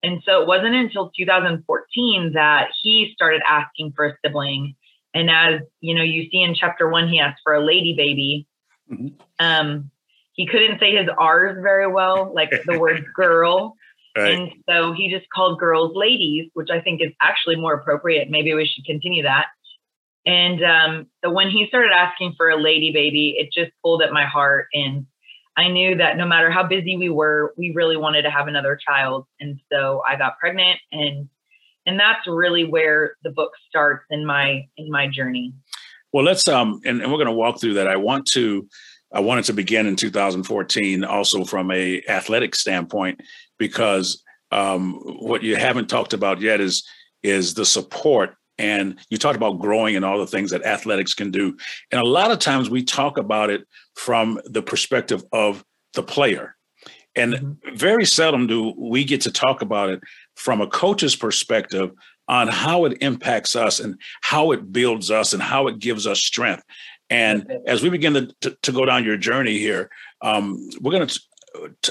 And 0.02 0.22
so 0.26 0.42
it 0.42 0.48
wasn't 0.48 0.76
until 0.76 1.12
2014 1.18 2.32
that 2.34 2.70
he 2.82 3.12
started 3.14 3.42
asking 3.48 3.94
for 3.96 4.06
a 4.06 4.18
sibling. 4.24 4.76
And 5.14 5.30
as 5.30 5.62
you 5.82 5.96
know, 5.96 6.04
you 6.04 6.30
see 6.30 6.42
in 6.42 6.56
chapter 6.56 6.90
one, 6.90 7.10
he 7.10 7.20
asked 7.20 7.42
for 7.44 7.54
a 7.54 7.64
lady 7.66 7.96
baby. 7.96 8.48
Mhm. 8.90 9.14
Um, 9.40 9.92
he 10.34 10.46
couldn't 10.46 10.80
say 10.80 10.96
his 10.96 11.10
R's 11.18 11.58
very 11.62 11.88
well, 11.88 12.34
like 12.34 12.52
the 12.66 12.80
word 12.80 13.06
girl. 13.16 13.76
Right. 14.18 14.34
And 14.34 14.52
so 14.70 14.94
he 14.94 15.12
just 15.12 15.30
called 15.30 15.60
girls 15.60 15.96
ladies, 15.96 16.50
which 16.54 16.70
I 16.72 16.80
think 16.80 17.02
is 17.02 17.12
actually 17.22 17.58
more 17.58 17.74
appropriate. 17.74 18.30
Maybe 18.30 18.54
we 18.54 18.66
should 18.66 18.86
continue 18.86 19.24
that. 19.24 19.48
And 20.26 20.64
um, 20.64 21.08
so 21.24 21.32
when 21.32 21.50
he 21.50 21.68
started 21.68 21.92
asking 21.92 22.36
for 22.38 22.50
a 22.50 22.58
lady 22.58 22.92
baby, 22.92 23.36
it 23.38 23.50
just 23.54 23.72
pulled 23.84 24.02
at 24.02 24.12
my 24.12 24.26
heart. 24.26 24.68
And 24.74 25.06
I 25.60 25.68
knew 25.68 25.96
that 25.98 26.16
no 26.16 26.26
matter 26.26 26.50
how 26.50 26.64
busy 26.64 26.96
we 26.96 27.10
were, 27.10 27.54
we 27.58 27.72
really 27.72 27.98
wanted 27.98 28.22
to 28.22 28.32
have 28.32 28.48
another 28.48 28.78
child. 28.78 29.26
And 29.42 29.60
so 29.70 30.02
I 30.08 30.16
got 30.16 30.40
pregnant 30.40 30.80
and 30.92 31.28
and 31.86 32.00
that's 32.00 32.28
really 32.28 32.66
where 32.66 33.16
the 33.24 33.32
book 33.32 33.52
starts 33.68 34.06
in 34.10 34.26
my 34.26 34.66
in 34.78 34.90
my 34.90 35.08
journey. 35.08 35.54
Well, 36.14 36.24
let's 36.24 36.48
um, 36.48 36.80
and, 36.86 37.02
and 37.02 37.12
we're 37.12 37.18
going 37.18 37.28
to 37.28 37.34
walk 37.34 37.60
through 37.60 37.74
that. 37.76 37.88
I 37.88 37.98
want 37.98 38.26
to, 38.28 38.68
I 39.14 39.20
wanted 39.20 39.46
to 39.46 39.54
begin 39.54 39.86
in 39.86 39.96
2014, 39.96 41.04
also 41.04 41.44
from 41.44 41.72
a 41.72 42.02
athletic 42.08 42.56
standpoint, 42.56 43.22
because 43.58 44.24
um, 44.52 44.94
what 45.20 45.44
you 45.44 45.56
haven't 45.56 45.90
talked 45.90 46.14
about 46.14 46.40
yet 46.40 46.62
is 46.62 46.88
is 47.22 47.54
the 47.54 47.66
support 47.66 48.36
and 48.60 49.00
you 49.10 49.18
talked 49.18 49.36
about 49.36 49.60
growing 49.60 49.96
and 49.96 50.06
all 50.06 50.20
the 50.20 50.28
things 50.28 50.52
that 50.52 50.64
athletics 50.66 51.16
can 51.16 51.32
do 51.32 51.58
and 51.92 52.00
a 52.00 52.06
lot 52.06 52.30
of 52.30 52.38
times 52.38 52.70
we 52.70 52.84
talk 52.84 53.18
about 53.18 53.50
it 53.50 53.66
from 53.96 54.40
the 54.46 54.62
perspective 54.62 55.24
of 55.32 55.64
the 55.96 56.04
player 56.04 56.56
and 57.16 57.34
mm-hmm. 57.34 57.76
very 57.76 58.06
seldom 58.06 58.46
do 58.46 58.74
we 58.78 59.04
get 59.04 59.22
to 59.22 59.32
talk 59.32 59.62
about 59.62 59.90
it 59.90 60.02
from 60.36 60.62
a 60.62 60.68
coach's 60.68 61.16
perspective 61.16 61.92
on 62.30 62.48
how 62.48 62.86
it 62.86 62.98
impacts 63.02 63.56
us 63.56 63.80
and 63.80 64.00
how 64.22 64.52
it 64.52 64.72
builds 64.72 65.10
us 65.10 65.34
and 65.34 65.42
how 65.42 65.68
it 65.68 65.80
gives 65.80 66.06
us 66.06 66.20
strength. 66.20 66.64
And 67.10 67.52
as 67.66 67.82
we 67.82 67.90
begin 67.90 68.14
to, 68.14 68.28
to, 68.42 68.58
to 68.62 68.72
go 68.72 68.86
down 68.86 69.04
your 69.04 69.18
journey 69.18 69.58
here, 69.58 69.90
um, 70.22 70.70
we're 70.80 70.92
going 70.92 71.08
to 71.08 71.22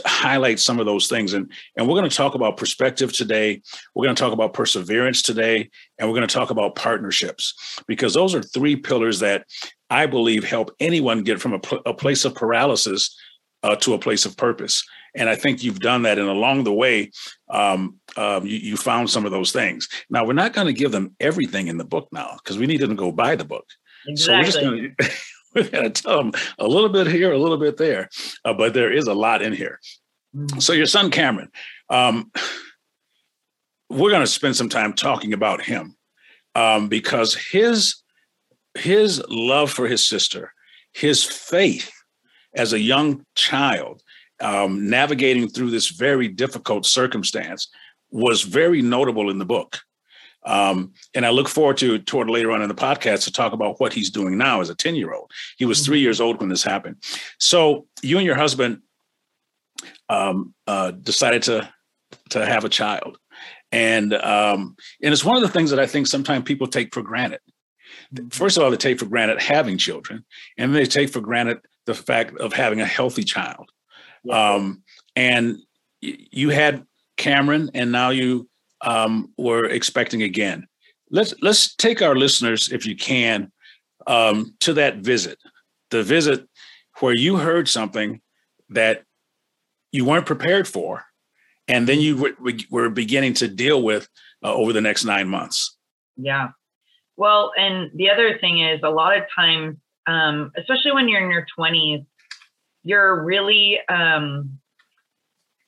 highlight 0.04 0.60
some 0.60 0.78
of 0.78 0.86
those 0.86 1.08
things 1.08 1.32
and 1.32 1.50
and 1.76 1.86
we're 1.86 1.96
going 1.96 2.08
to 2.08 2.16
talk 2.16 2.34
about 2.34 2.56
perspective 2.56 3.12
today 3.12 3.60
we're 3.94 4.04
going 4.04 4.14
to 4.14 4.22
talk 4.22 4.32
about 4.32 4.54
perseverance 4.54 5.20
today 5.20 5.68
and 5.98 6.08
we're 6.08 6.14
going 6.14 6.26
to 6.26 6.32
talk 6.32 6.50
about 6.50 6.74
partnerships 6.74 7.80
because 7.86 8.14
those 8.14 8.34
are 8.34 8.42
three 8.42 8.76
pillars 8.76 9.18
that 9.20 9.44
i 9.90 10.06
believe 10.06 10.44
help 10.44 10.70
anyone 10.80 11.22
get 11.22 11.40
from 11.40 11.54
a, 11.54 11.60
a 11.86 11.94
place 11.94 12.24
of 12.24 12.34
paralysis 12.34 13.16
uh, 13.64 13.74
to 13.74 13.94
a 13.94 13.98
place 13.98 14.24
of 14.24 14.36
purpose 14.36 14.84
and 15.16 15.28
I 15.28 15.34
think 15.34 15.62
you've 15.62 15.80
done 15.80 16.02
that. 16.02 16.18
And 16.18 16.28
along 16.28 16.64
the 16.64 16.72
way, 16.72 17.10
um, 17.50 17.96
um, 18.16 18.46
you, 18.46 18.56
you, 18.58 18.76
found 18.76 19.10
some 19.10 19.24
of 19.24 19.32
those 19.32 19.52
things. 19.52 19.88
Now, 20.10 20.24
we're 20.24 20.34
not 20.34 20.52
going 20.52 20.66
to 20.66 20.72
give 20.72 20.92
them 20.92 21.16
everything 21.18 21.68
in 21.68 21.78
the 21.78 21.84
book 21.84 22.08
now 22.12 22.36
because 22.36 22.58
we 22.58 22.66
need 22.66 22.80
them 22.80 22.90
to 22.90 22.94
go 22.94 23.10
buy 23.10 23.34
the 23.34 23.44
book. 23.44 23.66
Exactly. 24.06 24.50
So 24.52 24.70
we're 24.70 24.88
just 25.00 25.37
We're 25.58 25.70
going 25.70 25.92
to 25.92 26.02
tell 26.02 26.18
them 26.18 26.32
a 26.58 26.66
little 26.66 26.88
bit 26.88 27.06
here, 27.06 27.32
a 27.32 27.38
little 27.38 27.58
bit 27.58 27.76
there, 27.76 28.08
uh, 28.44 28.54
but 28.54 28.74
there 28.74 28.92
is 28.92 29.06
a 29.06 29.14
lot 29.14 29.42
in 29.42 29.52
here. 29.52 29.80
Mm-hmm. 30.34 30.60
So, 30.60 30.72
your 30.72 30.86
son 30.86 31.10
Cameron, 31.10 31.50
um, 31.88 32.30
we're 33.90 34.10
going 34.10 34.22
to 34.22 34.26
spend 34.26 34.56
some 34.56 34.68
time 34.68 34.92
talking 34.92 35.32
about 35.32 35.62
him 35.62 35.96
um, 36.54 36.88
because 36.88 37.34
his 37.34 38.02
his 38.76 39.22
love 39.28 39.70
for 39.70 39.88
his 39.88 40.06
sister, 40.06 40.52
his 40.92 41.24
faith 41.24 41.90
as 42.54 42.72
a 42.72 42.80
young 42.80 43.24
child, 43.34 44.02
um, 44.40 44.88
navigating 44.88 45.48
through 45.48 45.70
this 45.70 45.88
very 45.88 46.28
difficult 46.28 46.86
circumstance 46.86 47.68
was 48.10 48.42
very 48.42 48.82
notable 48.82 49.30
in 49.30 49.38
the 49.38 49.44
book. 49.44 49.80
Um, 50.48 50.94
and 51.14 51.26
I 51.26 51.30
look 51.30 51.46
forward 51.46 51.76
to 51.78 51.98
toward 51.98 52.30
later 52.30 52.50
on 52.52 52.62
in 52.62 52.68
the 52.68 52.74
podcast 52.74 53.24
to 53.24 53.32
talk 53.32 53.52
about 53.52 53.78
what 53.80 53.92
he's 53.92 54.08
doing 54.08 54.38
now 54.38 54.62
as 54.62 54.70
a 54.70 54.74
10 54.74 54.96
year 54.96 55.12
old. 55.12 55.30
He 55.58 55.66
was 55.66 55.84
three 55.84 55.98
mm-hmm. 55.98 56.04
years 56.04 56.20
old 56.20 56.40
when 56.40 56.48
this 56.48 56.62
happened. 56.62 56.96
So 57.38 57.86
you 58.02 58.16
and 58.16 58.26
your 58.26 58.34
husband 58.34 58.80
um, 60.08 60.54
uh, 60.66 60.92
decided 60.92 61.42
to 61.44 61.68
to 62.30 62.44
have 62.44 62.64
a 62.64 62.70
child, 62.70 63.18
and 63.70 64.14
um, 64.14 64.74
and 65.02 65.12
it's 65.12 65.24
one 65.24 65.36
of 65.36 65.42
the 65.42 65.48
things 65.50 65.70
that 65.70 65.78
I 65.78 65.86
think 65.86 66.06
sometimes 66.06 66.44
people 66.44 66.66
take 66.66 66.94
for 66.94 67.02
granted. 67.02 67.40
First 68.30 68.56
of 68.56 68.64
all, 68.64 68.70
they 68.70 68.78
take 68.78 68.98
for 68.98 69.04
granted 69.06 69.40
having 69.40 69.76
children, 69.76 70.24
and 70.56 70.74
they 70.74 70.86
take 70.86 71.10
for 71.10 71.20
granted 71.20 71.58
the 71.84 71.94
fact 71.94 72.38
of 72.38 72.54
having 72.54 72.80
a 72.80 72.86
healthy 72.86 73.22
child. 73.22 73.70
Um, 74.30 74.82
and 75.14 75.58
you 76.00 76.50
had 76.50 76.86
Cameron, 77.16 77.70
and 77.74 77.92
now 77.92 78.10
you 78.10 78.48
um, 78.82 79.32
were 79.36 79.64
expecting 79.64 80.22
again. 80.22 80.66
Let's 81.10 81.34
let's 81.40 81.74
take 81.74 82.02
our 82.02 82.14
listeners, 82.14 82.70
if 82.70 82.86
you 82.86 82.96
can, 82.96 83.50
um, 84.06 84.54
to 84.60 84.74
that 84.74 84.98
visit, 84.98 85.38
the 85.90 86.02
visit 86.02 86.46
where 87.00 87.14
you 87.14 87.36
heard 87.36 87.68
something 87.68 88.20
that 88.70 89.04
you 89.92 90.04
weren't 90.04 90.26
prepared 90.26 90.68
for, 90.68 91.04
and 91.66 91.88
then 91.88 92.00
you 92.00 92.16
were, 92.16 92.52
were 92.70 92.90
beginning 92.90 93.34
to 93.34 93.48
deal 93.48 93.82
with 93.82 94.08
uh, 94.44 94.52
over 94.52 94.72
the 94.72 94.80
next 94.80 95.04
nine 95.04 95.28
months. 95.28 95.76
Yeah. 96.16 96.50
Well, 97.16 97.52
and 97.56 97.90
the 97.94 98.10
other 98.10 98.38
thing 98.38 98.60
is, 98.60 98.80
a 98.82 98.90
lot 98.90 99.16
of 99.16 99.24
times, 99.34 99.76
um, 100.06 100.52
especially 100.56 100.92
when 100.92 101.08
you're 101.08 101.24
in 101.24 101.30
your 101.30 101.46
20s, 101.58 102.04
you're 102.84 103.22
really 103.22 103.80
um, 103.88 104.58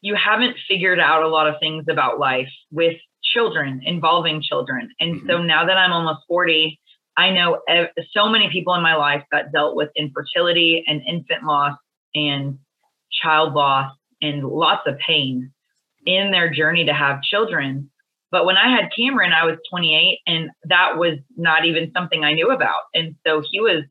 you 0.01 0.15
haven't 0.15 0.57
figured 0.69 0.99
out 0.99 1.23
a 1.23 1.29
lot 1.29 1.47
of 1.47 1.57
things 1.61 1.85
about 1.91 2.19
life 2.19 2.49
with 2.71 2.97
children 3.23 3.81
involving 3.85 4.43
children 4.43 4.89
and 5.01 5.17
mm-hmm. 5.17 5.29
so 5.29 5.43
now 5.43 5.65
that 5.67 5.77
i'm 5.77 5.93
almost 5.93 6.21
40 6.29 6.79
i 7.17 7.31
know 7.31 7.61
ev- 7.69 7.91
so 8.13 8.29
many 8.29 8.51
people 8.51 8.75
in 8.75 8.83
my 8.83 8.95
life 8.95 9.23
that 9.31 9.53
dealt 9.53 9.77
with 9.77 9.91
infertility 9.97 10.83
and 10.87 11.03
infant 11.07 11.45
loss 11.45 11.77
and 12.15 12.59
child 13.23 13.55
loss 13.55 13.93
and 14.23 14.45
lots 14.45 14.83
of 14.87 14.99
pain 14.99 15.53
in 16.07 16.31
their 16.31 16.51
journey 16.51 16.85
to 16.87 16.95
have 16.95 17.23
children 17.23 17.91
but 18.31 18.47
when 18.47 18.57
i 18.57 18.69
had 18.69 18.91
cameron 18.97 19.33
i 19.33 19.45
was 19.45 19.59
28 19.71 20.19
and 20.27 20.51
that 20.65 20.97
was 20.97 21.19
not 21.37 21.67
even 21.67 21.93
something 21.95 22.25
i 22.25 22.33
knew 22.33 22.51
about 22.51 22.81
and 22.95 23.15
so 23.25 23.43
he 23.51 23.61
was 23.61 23.85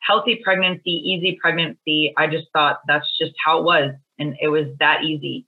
healthy 0.00 0.40
pregnancy, 0.42 0.90
easy 0.90 1.38
pregnancy. 1.40 2.12
I 2.16 2.26
just 2.26 2.46
thought 2.52 2.80
that's 2.86 3.06
just 3.18 3.32
how 3.44 3.58
it 3.60 3.64
was. 3.64 3.94
And 4.18 4.36
it 4.40 4.48
was 4.48 4.66
that 4.78 5.04
easy. 5.04 5.46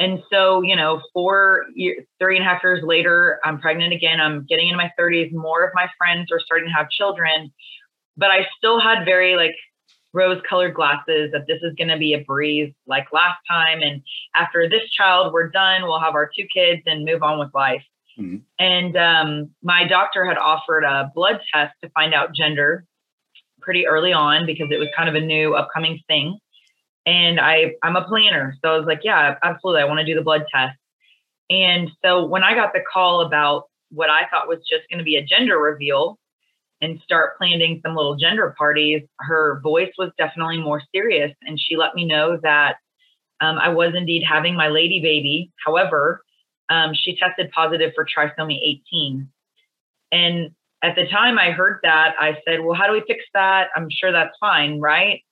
And 0.00 0.22
so, 0.32 0.62
you 0.62 0.74
know, 0.74 1.02
four, 1.12 1.66
years, 1.74 2.04
three 2.18 2.36
and 2.38 2.44
a 2.44 2.48
half 2.48 2.62
years 2.64 2.82
later, 2.82 3.38
I'm 3.44 3.60
pregnant 3.60 3.92
again. 3.92 4.18
I'm 4.18 4.46
getting 4.48 4.68
into 4.68 4.78
my 4.78 4.90
30s. 4.98 5.30
More 5.32 5.62
of 5.62 5.72
my 5.74 5.88
friends 5.98 6.32
are 6.32 6.40
starting 6.40 6.68
to 6.68 6.74
have 6.74 6.88
children, 6.88 7.52
but 8.16 8.30
I 8.30 8.46
still 8.56 8.80
had 8.80 9.04
very 9.04 9.36
like 9.36 9.54
rose 10.14 10.40
colored 10.48 10.74
glasses 10.74 11.30
that 11.32 11.46
this 11.46 11.58
is 11.62 11.74
going 11.76 11.88
to 11.88 11.98
be 11.98 12.14
a 12.14 12.24
breeze 12.24 12.72
like 12.86 13.12
last 13.12 13.38
time. 13.46 13.82
And 13.82 14.02
after 14.34 14.70
this 14.70 14.88
child, 14.90 15.34
we're 15.34 15.50
done. 15.50 15.82
We'll 15.82 16.00
have 16.00 16.14
our 16.14 16.30
two 16.34 16.46
kids 16.52 16.80
and 16.86 17.04
move 17.04 17.22
on 17.22 17.38
with 17.38 17.50
life. 17.54 17.82
Mm-hmm. 18.18 18.38
And 18.58 18.96
um, 18.96 19.50
my 19.62 19.86
doctor 19.86 20.24
had 20.24 20.38
offered 20.38 20.82
a 20.82 21.12
blood 21.14 21.40
test 21.52 21.74
to 21.84 21.90
find 21.90 22.14
out 22.14 22.34
gender 22.34 22.86
pretty 23.60 23.86
early 23.86 24.14
on 24.14 24.46
because 24.46 24.68
it 24.70 24.78
was 24.78 24.88
kind 24.96 25.10
of 25.10 25.14
a 25.14 25.20
new 25.20 25.54
upcoming 25.54 26.00
thing. 26.08 26.38
And 27.06 27.40
I, 27.40 27.72
I'm 27.82 27.96
a 27.96 28.06
planner. 28.06 28.56
So 28.62 28.70
I 28.70 28.76
was 28.78 28.86
like, 28.86 29.00
yeah, 29.02 29.36
absolutely. 29.42 29.82
I 29.82 29.86
want 29.86 30.00
to 30.00 30.06
do 30.06 30.14
the 30.14 30.22
blood 30.22 30.44
test. 30.52 30.76
And 31.48 31.90
so 32.04 32.24
when 32.26 32.44
I 32.44 32.54
got 32.54 32.72
the 32.72 32.80
call 32.92 33.22
about 33.22 33.64
what 33.90 34.10
I 34.10 34.26
thought 34.30 34.48
was 34.48 34.58
just 34.58 34.88
going 34.88 34.98
to 34.98 35.04
be 35.04 35.16
a 35.16 35.24
gender 35.24 35.58
reveal 35.58 36.18
and 36.80 37.00
start 37.04 37.36
planning 37.36 37.80
some 37.84 37.96
little 37.96 38.16
gender 38.16 38.54
parties, 38.56 39.02
her 39.18 39.60
voice 39.62 39.90
was 39.98 40.10
definitely 40.16 40.58
more 40.58 40.82
serious. 40.94 41.32
And 41.42 41.58
she 41.60 41.76
let 41.76 41.94
me 41.94 42.04
know 42.04 42.38
that 42.42 42.76
um, 43.40 43.58
I 43.58 43.70
was 43.70 43.94
indeed 43.96 44.22
having 44.22 44.54
my 44.54 44.68
lady 44.68 45.00
baby. 45.00 45.50
However, 45.64 46.22
um, 46.68 46.92
she 46.94 47.16
tested 47.16 47.50
positive 47.50 47.92
for 47.94 48.06
trisomy 48.06 48.58
18. 48.92 49.28
And 50.12 50.50
at 50.82 50.94
the 50.94 51.06
time 51.08 51.38
I 51.38 51.50
heard 51.50 51.80
that, 51.82 52.14
I 52.18 52.38
said, 52.46 52.60
Well, 52.60 52.74
how 52.74 52.86
do 52.86 52.92
we 52.92 53.02
fix 53.06 53.24
that? 53.34 53.68
I'm 53.76 53.88
sure 53.90 54.12
that's 54.12 54.36
fine, 54.40 54.80
right? 54.80 55.22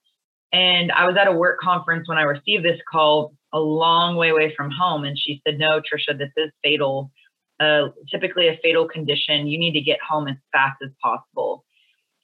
And 0.53 0.91
I 0.93 1.07
was 1.07 1.17
at 1.21 1.29
a 1.29 1.33
work 1.33 1.61
conference 1.61 2.09
when 2.09 2.19
I 2.19 2.23
received 2.23 2.65
this 2.65 2.81
call 2.91 3.35
a 3.53 3.59
long 3.59 4.17
way 4.17 4.31
away 4.31 4.55
from 4.57 4.71
home. 4.71 5.05
And 5.05 5.19
she 5.19 5.43
said, 5.47 5.59
No, 5.59 5.81
Trisha, 5.81 6.17
this 6.17 6.31
is 6.37 6.51
fatal, 6.63 7.11
uh, 7.61 7.89
typically 8.11 8.49
a 8.49 8.59
fatal 8.63 8.89
condition. 8.89 9.47
You 9.47 9.59
need 9.59 9.73
to 9.73 9.81
get 9.81 9.99
home 10.01 10.29
as 10.29 10.37
fast 10.53 10.79
as 10.83 10.91
possible. 11.03 11.65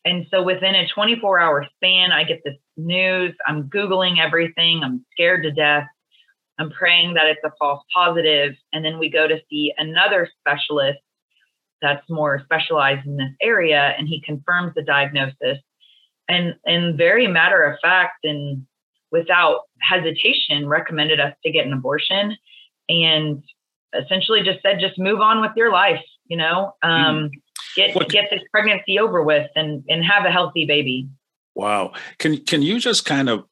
And 0.07 0.26
so 0.31 0.43
within 0.43 0.75
a 0.75 0.87
24 0.88 1.40
hour 1.40 1.66
span, 1.76 2.12
I 2.12 2.25
get 2.25 2.43
this 2.45 2.57
news. 2.76 3.35
I'm 3.47 3.64
Googling 3.64 4.19
everything. 4.19 4.83
I'm 4.83 5.04
scared 5.12 5.43
to 5.45 5.50
death. 5.50 5.87
I'm 6.59 6.71
praying 6.71 7.14
that 7.14 7.26
it's 7.26 7.40
a 7.45 7.52
false 7.59 7.83
positive. 7.93 8.54
And 8.73 8.85
then 8.85 8.99
we 8.99 9.11
go 9.11 9.26
to 9.26 9.40
see 9.50 9.73
another 9.76 10.28
specialist 10.40 10.99
that's 11.83 12.09
more 12.09 12.40
specialized 12.45 13.07
in 13.07 13.16
this 13.16 13.33
area 13.43 13.95
and 13.99 14.09
he 14.09 14.23
confirms 14.23 14.73
the 14.75 14.83
diagnosis 14.83 15.59
and 16.28 16.54
and 16.64 16.97
very 16.97 17.26
matter 17.26 17.62
of 17.62 17.78
fact 17.81 18.25
and 18.25 18.66
without 19.11 19.61
hesitation 19.81 20.66
recommended 20.66 21.21
us 21.21 21.35
to 21.45 21.52
get 21.52 21.66
an 21.66 21.73
abortion 21.73 22.37
and 22.88 23.43
essentially 23.95 24.43
just 24.43 24.61
said 24.62 24.81
just 24.81 24.99
move 24.99 25.21
on 25.21 25.40
with 25.40 25.52
your 25.57 25.71
life 25.71 26.02
you 26.26 26.37
know 26.37 26.75
um, 26.83 27.31
get 27.76 27.95
get 28.09 28.31
this 28.31 28.40
pregnancy 28.50 28.99
over 28.99 29.23
with 29.23 29.50
and 29.54 29.85
and 29.88 30.04
have 30.04 30.25
a 30.25 30.31
healthy 30.31 30.66
baby. 30.66 31.09
Wow. 31.54 31.93
Can 32.19 32.38
can 32.45 32.62
you 32.62 32.78
just 32.78 33.04
kind 33.04 33.28
of 33.28 33.45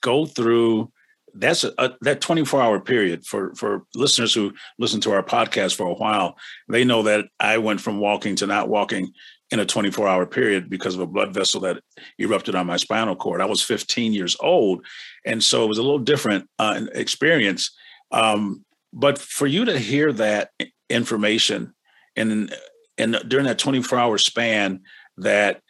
go 0.00 0.26
through 0.26 0.90
that's 1.36 1.64
a, 1.64 1.72
a, 1.78 1.90
that 2.02 2.20
24 2.20 2.62
hour 2.62 2.80
period 2.80 3.26
for 3.26 3.54
for 3.54 3.84
listeners 3.94 4.32
who 4.32 4.52
listen 4.78 5.00
to 5.00 5.12
our 5.12 5.22
podcast 5.22 5.74
for 5.74 5.86
a 5.86 5.94
while 5.94 6.36
they 6.68 6.84
know 6.84 7.02
that 7.02 7.26
i 7.40 7.58
went 7.58 7.80
from 7.80 7.98
walking 7.98 8.36
to 8.36 8.46
not 8.46 8.68
walking 8.68 9.12
in 9.54 9.60
a 9.60 9.64
24 9.64 10.08
hour 10.08 10.26
period 10.26 10.68
because 10.68 10.96
of 10.96 11.00
a 11.00 11.06
blood 11.06 11.32
vessel 11.32 11.60
that 11.60 11.80
erupted 12.18 12.56
on 12.56 12.66
my 12.66 12.76
spinal 12.76 13.14
cord. 13.14 13.40
I 13.40 13.46
was 13.46 13.62
15 13.62 14.12
years 14.12 14.36
old 14.40 14.84
and 15.24 15.42
so 15.42 15.64
it 15.64 15.68
was 15.68 15.78
a 15.78 15.82
little 15.82 16.00
different 16.00 16.50
uh, 16.58 16.80
experience. 16.92 17.70
Um, 18.10 18.64
but 18.92 19.16
for 19.16 19.46
you 19.46 19.64
to 19.64 19.78
hear 19.78 20.12
that 20.14 20.50
information 20.90 21.72
and 22.16 22.54
and 22.98 23.16
during 23.28 23.46
that 23.46 23.58
24 23.58 23.98
hour 23.98 24.18
span 24.18 24.82
that 25.18 25.62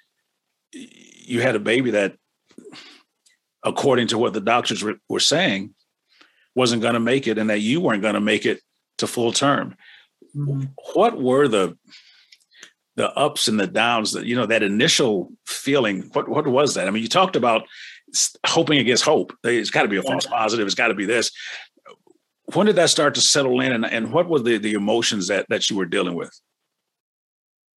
you 0.72 1.42
had 1.42 1.54
a 1.54 1.60
baby 1.60 1.90
that 1.90 2.16
according 3.64 4.08
to 4.08 4.18
what 4.18 4.32
the 4.32 4.40
doctors 4.40 4.82
were, 4.82 4.96
were 5.10 5.20
saying 5.20 5.74
wasn't 6.54 6.80
going 6.80 6.94
to 6.94 7.00
make 7.00 7.26
it 7.26 7.36
and 7.36 7.50
that 7.50 7.60
you 7.60 7.82
weren't 7.82 8.02
going 8.02 8.14
to 8.14 8.20
make 8.20 8.46
it 8.46 8.60
to 8.98 9.06
full 9.06 9.32
term. 9.32 9.76
Mm-hmm. 10.34 10.64
what 10.94 11.20
were 11.20 11.46
the 11.46 11.78
the 12.96 13.12
ups 13.16 13.48
and 13.48 13.58
the 13.58 13.66
downs 13.66 14.12
that 14.12 14.26
you 14.26 14.36
know 14.36 14.46
that 14.46 14.62
initial 14.62 15.32
feeling 15.46 16.02
what 16.12 16.28
what 16.28 16.46
was 16.46 16.74
that? 16.74 16.86
I 16.86 16.90
mean 16.90 17.02
you 17.02 17.08
talked 17.08 17.36
about 17.36 17.66
hoping 18.46 18.78
against 18.78 19.04
hope. 19.04 19.32
It's 19.42 19.70
got 19.70 19.82
to 19.82 19.88
be 19.88 19.96
a 19.96 20.02
false 20.02 20.26
positive 20.26 20.66
it's 20.66 20.74
got 20.74 20.88
to 20.88 20.94
be 20.94 21.04
this. 21.04 21.30
When 22.52 22.66
did 22.66 22.76
that 22.76 22.90
start 22.90 23.14
to 23.14 23.20
settle 23.20 23.60
in 23.60 23.72
and, 23.72 23.86
and 23.86 24.12
what 24.12 24.28
were 24.28 24.38
the, 24.38 24.58
the 24.58 24.74
emotions 24.74 25.28
that 25.28 25.46
that 25.48 25.68
you 25.70 25.76
were 25.76 25.86
dealing 25.86 26.14
with? 26.14 26.32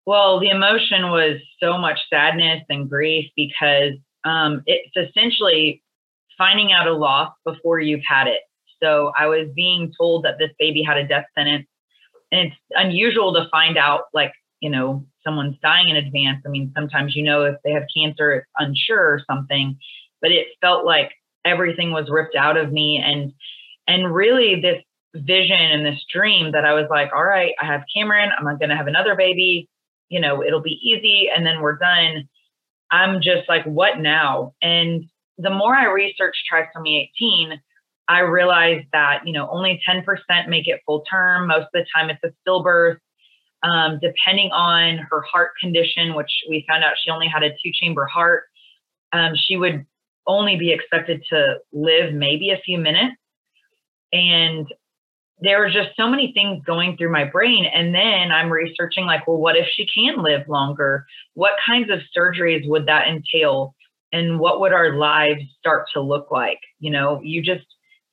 Well 0.05 0.39
the 0.39 0.49
emotion 0.49 1.09
was 1.09 1.39
so 1.61 1.77
much 1.77 1.99
sadness 2.09 2.63
and 2.69 2.89
grief 2.89 3.31
because 3.35 3.93
um, 4.25 4.63
it's 4.65 5.09
essentially 5.09 5.83
finding 6.37 6.73
out 6.73 6.87
a 6.87 6.93
loss 6.93 7.31
before 7.45 7.79
you've 7.79 8.03
had 8.05 8.27
it. 8.27 8.41
So 8.83 9.13
i 9.17 9.27
was 9.27 9.47
being 9.55 9.93
told 9.97 10.25
that 10.25 10.37
this 10.37 10.51
baby 10.59 10.83
had 10.83 10.97
a 10.97 11.07
death 11.07 11.25
sentence 11.37 11.65
and 12.31 12.47
it's 12.47 12.55
unusual 12.71 13.33
to 13.33 13.47
find 13.49 13.77
out 13.77 14.03
like 14.13 14.33
you 14.65 14.71
know 14.71 15.05
someone's 15.23 15.57
dying 15.61 15.89
in 15.89 15.95
advance 15.95 16.41
i 16.45 16.49
mean 16.49 16.71
sometimes 16.75 17.15
you 17.15 17.23
know 17.23 17.45
if 17.45 17.55
they 17.63 17.71
have 17.71 17.85
cancer 17.95 18.33
it's 18.33 18.47
unsure 18.57 19.05
or 19.13 19.21
something 19.29 19.77
but 20.21 20.31
it 20.31 20.47
felt 20.59 20.85
like 20.85 21.11
everything 21.45 21.91
was 21.91 22.09
ripped 22.09 22.35
out 22.35 22.57
of 22.57 22.71
me 22.71 22.97
and 22.97 23.31
and 23.87 24.13
really 24.13 24.59
this 24.59 24.81
vision 25.15 25.57
and 25.57 25.85
this 25.85 26.03
dream 26.11 26.51
that 26.51 26.65
I 26.65 26.73
was 26.73 26.87
like, 26.89 27.11
all 27.13 27.23
right, 27.23 27.53
I 27.61 27.65
have 27.65 27.83
Cameron, 27.95 28.31
I'm 28.37 28.45
not 28.45 28.59
going 28.59 28.69
to 28.69 28.75
have 28.75 28.87
another 28.87 29.15
baby, 29.15 29.69
you 30.09 30.19
know, 30.19 30.43
it'll 30.43 30.61
be 30.61 30.79
easy 30.83 31.29
and 31.35 31.45
then 31.45 31.61
we're 31.61 31.77
done. 31.77 32.27
I'm 32.91 33.21
just 33.21 33.47
like, 33.47 33.63
what 33.65 33.99
now? 33.99 34.53
And 34.61 35.05
the 35.37 35.49
more 35.49 35.75
I 35.75 35.85
researched 35.85 36.43
trisomy 36.51 37.09
18, 37.19 37.61
I 38.07 38.19
realized 38.19 38.87
that, 38.93 39.21
you 39.25 39.33
know, 39.33 39.49
only 39.49 39.81
10% 39.87 40.03
make 40.47 40.67
it 40.67 40.81
full 40.85 41.03
term. 41.09 41.47
Most 41.47 41.63
of 41.63 41.69
the 41.73 41.85
time 41.93 42.09
it's 42.09 42.23
a 42.23 42.31
stillbirth. 42.47 42.97
Um, 43.65 43.99
depending 43.99 44.51
on 44.51 44.99
her 45.09 45.21
heart 45.21 45.51
condition, 45.59 46.13
which 46.13 46.29
we 46.47 46.63
found 46.69 46.83
out 46.83 46.93
she 47.03 47.09
only 47.09 47.27
had 47.27 47.41
a 47.41 47.49
two 47.49 47.71
chamber 47.73 48.05
heart, 48.05 48.43
um, 49.11 49.33
she 49.35 49.57
would 49.57 49.85
only 50.27 50.55
be 50.55 50.71
expected 50.71 51.23
to 51.31 51.57
live 51.73 52.13
maybe 52.13 52.51
a 52.51 52.61
few 52.63 52.77
minutes. 52.77 53.15
And 54.13 54.67
there 55.39 55.59
were 55.59 55.69
just 55.69 55.89
so 55.97 56.07
many 56.07 56.31
things 56.31 56.63
going 56.63 56.95
through 56.95 57.11
my 57.11 57.25
brain. 57.25 57.65
And 57.65 57.93
then 57.93 58.31
I'm 58.31 58.51
researching, 58.51 59.05
like, 59.05 59.27
well, 59.27 59.37
what 59.37 59.57
if 59.57 59.67
she 59.73 59.87
can 59.93 60.21
live 60.21 60.47
longer? 60.47 61.05
What 61.33 61.53
kinds 61.65 61.89
of 61.89 61.99
surgeries 62.15 62.67
would 62.67 62.85
that 62.85 63.07
entail? 63.07 63.75
And 64.13 64.39
what 64.39 64.59
would 64.59 64.73
our 64.73 64.95
lives 64.95 65.41
start 65.59 65.87
to 65.93 66.01
look 66.01 66.31
like? 66.31 66.59
You 66.79 66.91
know, 66.91 67.19
you 67.23 67.41
just 67.41 67.65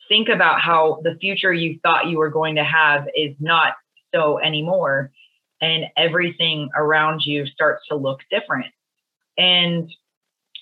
think 0.09 0.29
about 0.29 0.61
how 0.61 1.01
the 1.05 1.17
future 1.21 1.53
you 1.53 1.79
thought 1.83 2.09
you 2.09 2.19
were 2.19 2.31
going 2.31 2.57
to 2.57 2.65
have 2.65 3.07
is 3.15 3.37
not 3.39 3.75
so 4.15 4.39
anymore. 4.41 5.13
And 5.63 5.87
everything 5.97 6.69
around 6.77 7.23
you 7.25 7.47
starts 7.47 7.87
to 7.89 7.97
look 7.97 8.21
different. 8.31 8.75
And 9.39 9.91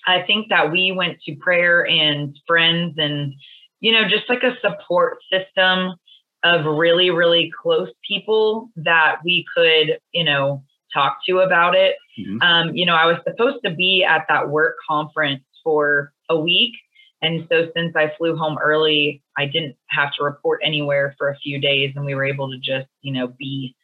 I 0.07 0.21
think 0.21 0.47
that 0.49 0.71
we 0.71 0.93
went 0.93 1.19
to 1.23 1.35
prayer 1.35 1.85
and 1.85 2.39
friends 2.47 2.95
and 2.97 3.33
you 3.81 3.91
know, 3.91 4.07
just 4.07 4.29
like 4.29 4.43
a 4.43 4.55
support 4.61 5.17
system 5.29 5.95
of 6.43 6.65
really, 6.65 7.09
really 7.09 7.51
close 7.61 7.89
people 8.07 8.69
that 8.77 9.17
we 9.25 9.45
could, 9.53 9.99
you 10.13 10.23
know, 10.23 10.63
talk 10.93 11.17
to 11.27 11.39
about 11.39 11.75
it. 11.75 11.95
Mm-hmm. 12.17 12.41
Um, 12.41 12.75
you 12.75 12.85
know, 12.85 12.95
I 12.95 13.05
was 13.05 13.17
supposed 13.27 13.57
to 13.65 13.71
be 13.71 14.03
at 14.03 14.25
that 14.29 14.49
work 14.49 14.77
conference 14.87 15.43
for 15.63 16.13
a 16.29 16.39
week. 16.39 16.73
And 17.21 17.47
so 17.49 17.69
since 17.75 17.95
I 17.95 18.11
flew 18.17 18.35
home 18.35 18.57
early, 18.57 19.21
I 19.37 19.45
didn't 19.45 19.75
have 19.87 20.13
to 20.15 20.23
report 20.23 20.61
anywhere 20.63 21.15
for 21.17 21.29
a 21.29 21.37
few 21.37 21.59
days 21.59 21.93
and 21.95 22.05
we 22.05 22.15
were 22.15 22.25
able 22.25 22.49
to 22.51 22.57
just, 22.57 22.87
you 23.01 23.13
know, 23.13 23.27
be 23.39 23.75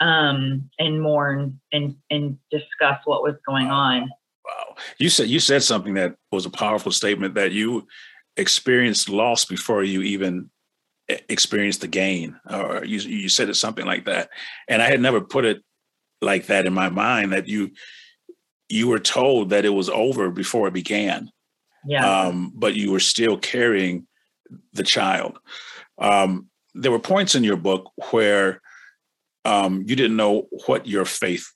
um 0.00 0.70
and 0.78 1.02
mourn 1.02 1.60
and 1.72 1.96
and 2.10 2.38
discuss 2.50 2.98
what 3.04 3.22
was 3.22 3.34
going 3.46 3.66
on. 3.66 4.02
Wow. 4.44 4.76
You 4.98 5.08
said 5.08 5.28
you 5.28 5.40
said 5.40 5.62
something 5.62 5.94
that 5.94 6.16
was 6.30 6.46
a 6.46 6.50
powerful 6.50 6.92
statement 6.92 7.34
that 7.34 7.52
you 7.52 7.86
experienced 8.36 9.08
loss 9.08 9.44
before 9.44 9.82
you 9.82 10.02
even 10.02 10.50
experienced 11.28 11.80
the 11.80 11.88
gain 11.88 12.38
or 12.48 12.84
you, 12.84 12.98
you 12.98 13.28
said 13.28 13.48
it 13.48 13.54
something 13.54 13.86
like 13.86 14.04
that. 14.04 14.28
And 14.68 14.82
i 14.82 14.88
had 14.88 15.00
never 15.00 15.20
put 15.20 15.44
it 15.44 15.62
like 16.20 16.46
that 16.46 16.66
in 16.66 16.72
my 16.72 16.88
mind 16.88 17.32
that 17.32 17.48
you 17.48 17.70
you 18.68 18.88
were 18.88 18.98
told 18.98 19.50
that 19.50 19.64
it 19.64 19.70
was 19.70 19.88
over 19.88 20.30
before 20.30 20.68
it 20.68 20.74
began. 20.74 21.30
Yeah. 21.86 22.04
Um, 22.04 22.52
but 22.54 22.74
you 22.74 22.92
were 22.92 23.00
still 23.00 23.38
carrying 23.38 24.06
the 24.74 24.82
child. 24.82 25.38
Um, 25.96 26.48
there 26.74 26.92
were 26.92 26.98
points 26.98 27.34
in 27.34 27.44
your 27.44 27.56
book 27.56 27.90
where 28.10 28.60
um, 29.48 29.84
you 29.86 29.96
didn't 29.96 30.16
know 30.16 30.46
what 30.66 30.86
your 30.86 31.04
faith 31.04 31.46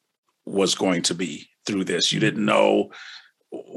was 0.47 0.75
going 0.75 1.03
to 1.03 1.15
be 1.15 1.49
through 1.67 1.85
this 1.85 2.13
you 2.13 2.21
didn't 2.21 2.45
know 2.45 2.91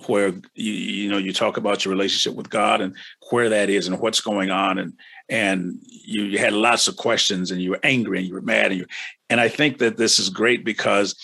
where 0.08 0.30
you 0.54 0.72
you 0.72 1.12
know 1.12 1.18
you 1.18 1.34
talk 1.34 1.58
about 1.58 1.84
your 1.84 1.94
relationship 1.94 2.34
with 2.36 2.50
God 2.50 2.80
and 2.82 2.96
where 3.30 3.50
that 3.50 3.70
is 3.70 3.88
and 3.88 4.00
what's 4.00 4.22
going 4.22 4.50
on 4.50 4.78
and 4.78 4.94
and 5.28 5.78
you, 5.84 6.24
you 6.24 6.38
had 6.38 6.54
lots 6.54 6.88
of 6.88 6.96
questions 6.96 7.52
and 7.52 7.62
you 7.62 7.72
were 7.72 7.80
angry 7.84 8.20
and 8.20 8.28
you 8.28 8.34
were 8.34 8.42
mad 8.42 8.72
and 8.72 8.80
you 8.80 8.86
and 9.30 9.42
I 9.42 9.50
think 9.50 9.80
that 9.80 9.98
this 9.98 10.18
is 10.18 10.30
great 10.30 10.64
because 10.64 11.16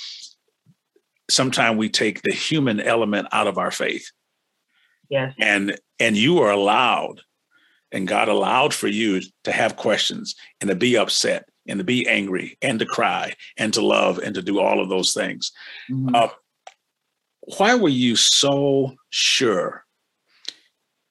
sometimes 1.30 1.78
we 1.78 1.90
take 1.90 2.22
the 2.22 2.34
human 2.34 2.80
element 2.82 3.28
out 3.32 3.48
of 3.48 3.58
our 3.58 3.72
faith. 3.72 4.12
Yes. 5.10 5.34
And 5.40 5.80
and 6.00 6.18
you 6.18 6.40
are 6.40 6.52
allowed 6.52 7.22
and 7.92 8.08
God 8.08 8.28
allowed 8.28 8.74
for 8.74 8.88
you 8.88 9.22
to 9.44 9.52
have 9.52 9.76
questions 9.76 10.36
and 10.60 10.70
to 10.70 10.76
be 10.76 10.98
upset 10.98 11.48
and 11.68 11.78
to 11.78 11.84
be 11.84 12.08
angry 12.08 12.58
and 12.62 12.80
to 12.80 12.86
cry 12.86 13.34
and 13.58 13.74
to 13.74 13.86
love 13.86 14.18
and 14.18 14.36
to 14.36 14.42
do 14.42 14.60
all 14.60 14.82
of 14.82 14.90
those 14.90 15.14
things. 15.14 15.52
Mm-hmm. 15.90 16.16
Uh, 16.16 16.30
why 17.58 17.76
were 17.76 17.90
you 17.90 18.16
so 18.16 18.96
sure, 19.10 19.86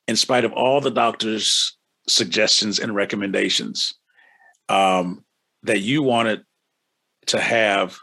in 0.06 0.16
spite 0.16 0.44
of 0.44 0.52
all 0.52 0.80
the 0.80 0.90
doctor's 0.90 1.76
suggestions 2.08 2.78
and 2.78 2.94
recommendations, 2.94 3.94
um, 4.68 5.24
that 5.62 5.80
you 5.80 6.02
wanted 6.02 6.44
to 7.26 7.40
have 7.40 7.98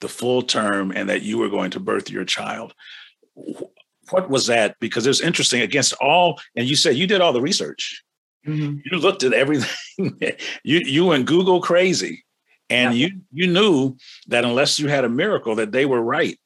the 0.00 0.08
full 0.08 0.42
term 0.42 0.92
and 0.92 1.08
that 1.08 1.22
you 1.22 1.38
were 1.38 1.48
going 1.48 1.70
to 1.72 1.80
birth 1.80 2.10
your 2.10 2.24
child? 2.24 2.74
What 4.10 4.30
was 4.30 4.46
that? 4.46 4.76
Because 4.80 5.06
it 5.06 5.10
was 5.10 5.20
interesting 5.20 5.62
against 5.62 5.94
all, 6.00 6.40
and 6.54 6.68
you 6.68 6.76
said 6.76 6.96
you 6.96 7.06
did 7.06 7.20
all 7.20 7.32
the 7.32 7.40
research. 7.40 8.03
Mm-hmm. 8.46 8.78
You 8.84 8.98
looked 8.98 9.22
at 9.22 9.32
everything. 9.32 10.18
you 10.64 10.78
you 10.78 11.06
went 11.06 11.26
Google 11.26 11.60
crazy, 11.60 12.24
and 12.68 12.94
yeah. 12.94 13.06
you 13.08 13.20
you 13.32 13.46
knew 13.46 13.96
that 14.28 14.44
unless 14.44 14.78
you 14.78 14.88
had 14.88 15.04
a 15.04 15.08
miracle, 15.08 15.54
that 15.56 15.72
they 15.72 15.86
were 15.86 16.02
right. 16.02 16.38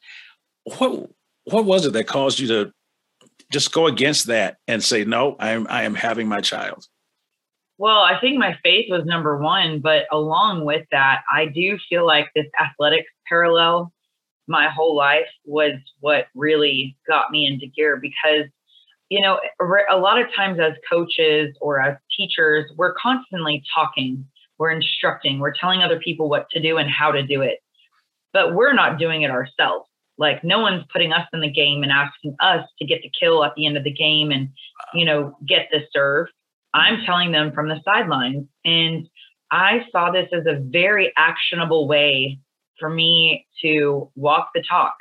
What 0.65 1.11
what 1.45 1.65
was 1.65 1.87
it 1.87 1.93
that 1.95 2.07
caused 2.07 2.39
you 2.39 2.49
to 2.49 2.73
just 3.51 3.73
go 3.73 3.87
against 3.87 4.27
that 4.27 4.59
and 4.67 4.83
say 4.83 5.05
no 5.05 5.37
i 5.39 5.51
am 5.51 5.67
i 5.71 5.83
am 5.83 5.95
having 5.95 6.29
my 6.29 6.41
child 6.41 6.87
well 7.79 8.01
i 8.01 8.19
think 8.21 8.39
my 8.39 8.57
faith 8.63 8.87
was 8.91 9.05
number 9.05 9.39
one 9.39 9.81
but 9.81 10.05
along 10.13 10.65
with 10.65 10.87
that 10.91 11.23
i 11.33 11.47
do 11.47 11.79
feel 11.89 12.07
like 12.07 12.29
this 12.35 12.47
athletics 12.61 13.11
parallel 13.29 13.93
my 14.47 14.69
whole 14.69 14.97
life 14.97 15.27
was 15.45 15.75
what 16.01 16.27
really 16.35 16.97
got 17.07 17.31
me 17.31 17.47
into 17.47 17.67
gear 17.67 17.97
because 17.97 18.47
you 19.09 19.21
know 19.21 19.39
a 19.91 19.97
lot 19.97 20.21
of 20.21 20.27
times 20.35 20.59
as 20.61 20.73
coaches 20.91 21.55
or 21.61 21.81
as 21.81 21.97
teachers 22.17 22.71
we're 22.77 22.95
constantly 22.95 23.63
talking 23.75 24.25
we're 24.59 24.71
instructing 24.71 25.39
we're 25.39 25.55
telling 25.55 25.83
other 25.83 25.99
people 26.01 26.29
what 26.29 26.49
to 26.51 26.61
do 26.61 26.77
and 26.79 26.91
how 26.91 27.11
to 27.11 27.23
do 27.27 27.41
it 27.43 27.59
but 28.33 28.55
we're 28.55 28.75
not 28.75 28.99
doing 28.99 29.23
it 29.23 29.31
ourselves 29.31 29.89
like 30.19 30.43
no 30.43 30.59
one's 30.59 30.85
putting 30.93 31.13
us 31.13 31.27
in 31.33 31.41
the 31.41 31.51
game 31.51 31.83
and 31.83 31.93
asking 31.93 32.37
us 32.41 32.69
to 32.79 32.85
get 32.85 33.01
the 33.03 33.11
kill 33.19 33.45
at 33.45 33.55
the 33.57 33.67
end 33.67 33.77
of 33.77 33.85
the 33.85 33.93
game 33.93 34.33
and, 34.33 34.51
you 34.93 35.05
know, 35.05 35.37
get 35.47 35.69
the 35.71 35.81
serve. 35.93 36.27
I'm 36.75 37.05
telling 37.07 37.33
them 37.33 37.53
from 37.53 37.69
the 37.69 37.81
sidelines. 37.85 38.47
And 38.65 39.09
I 39.51 39.87
saw 39.91 40.11
this 40.11 40.29
as 40.33 40.45
a 40.47 40.61
very 40.61 41.13
actionable 41.17 41.87
way 41.87 42.39
for 42.79 42.91
me 42.91 43.47
to 43.63 44.11
walk 44.17 44.51
the 44.55 44.63
talk. 44.69 44.95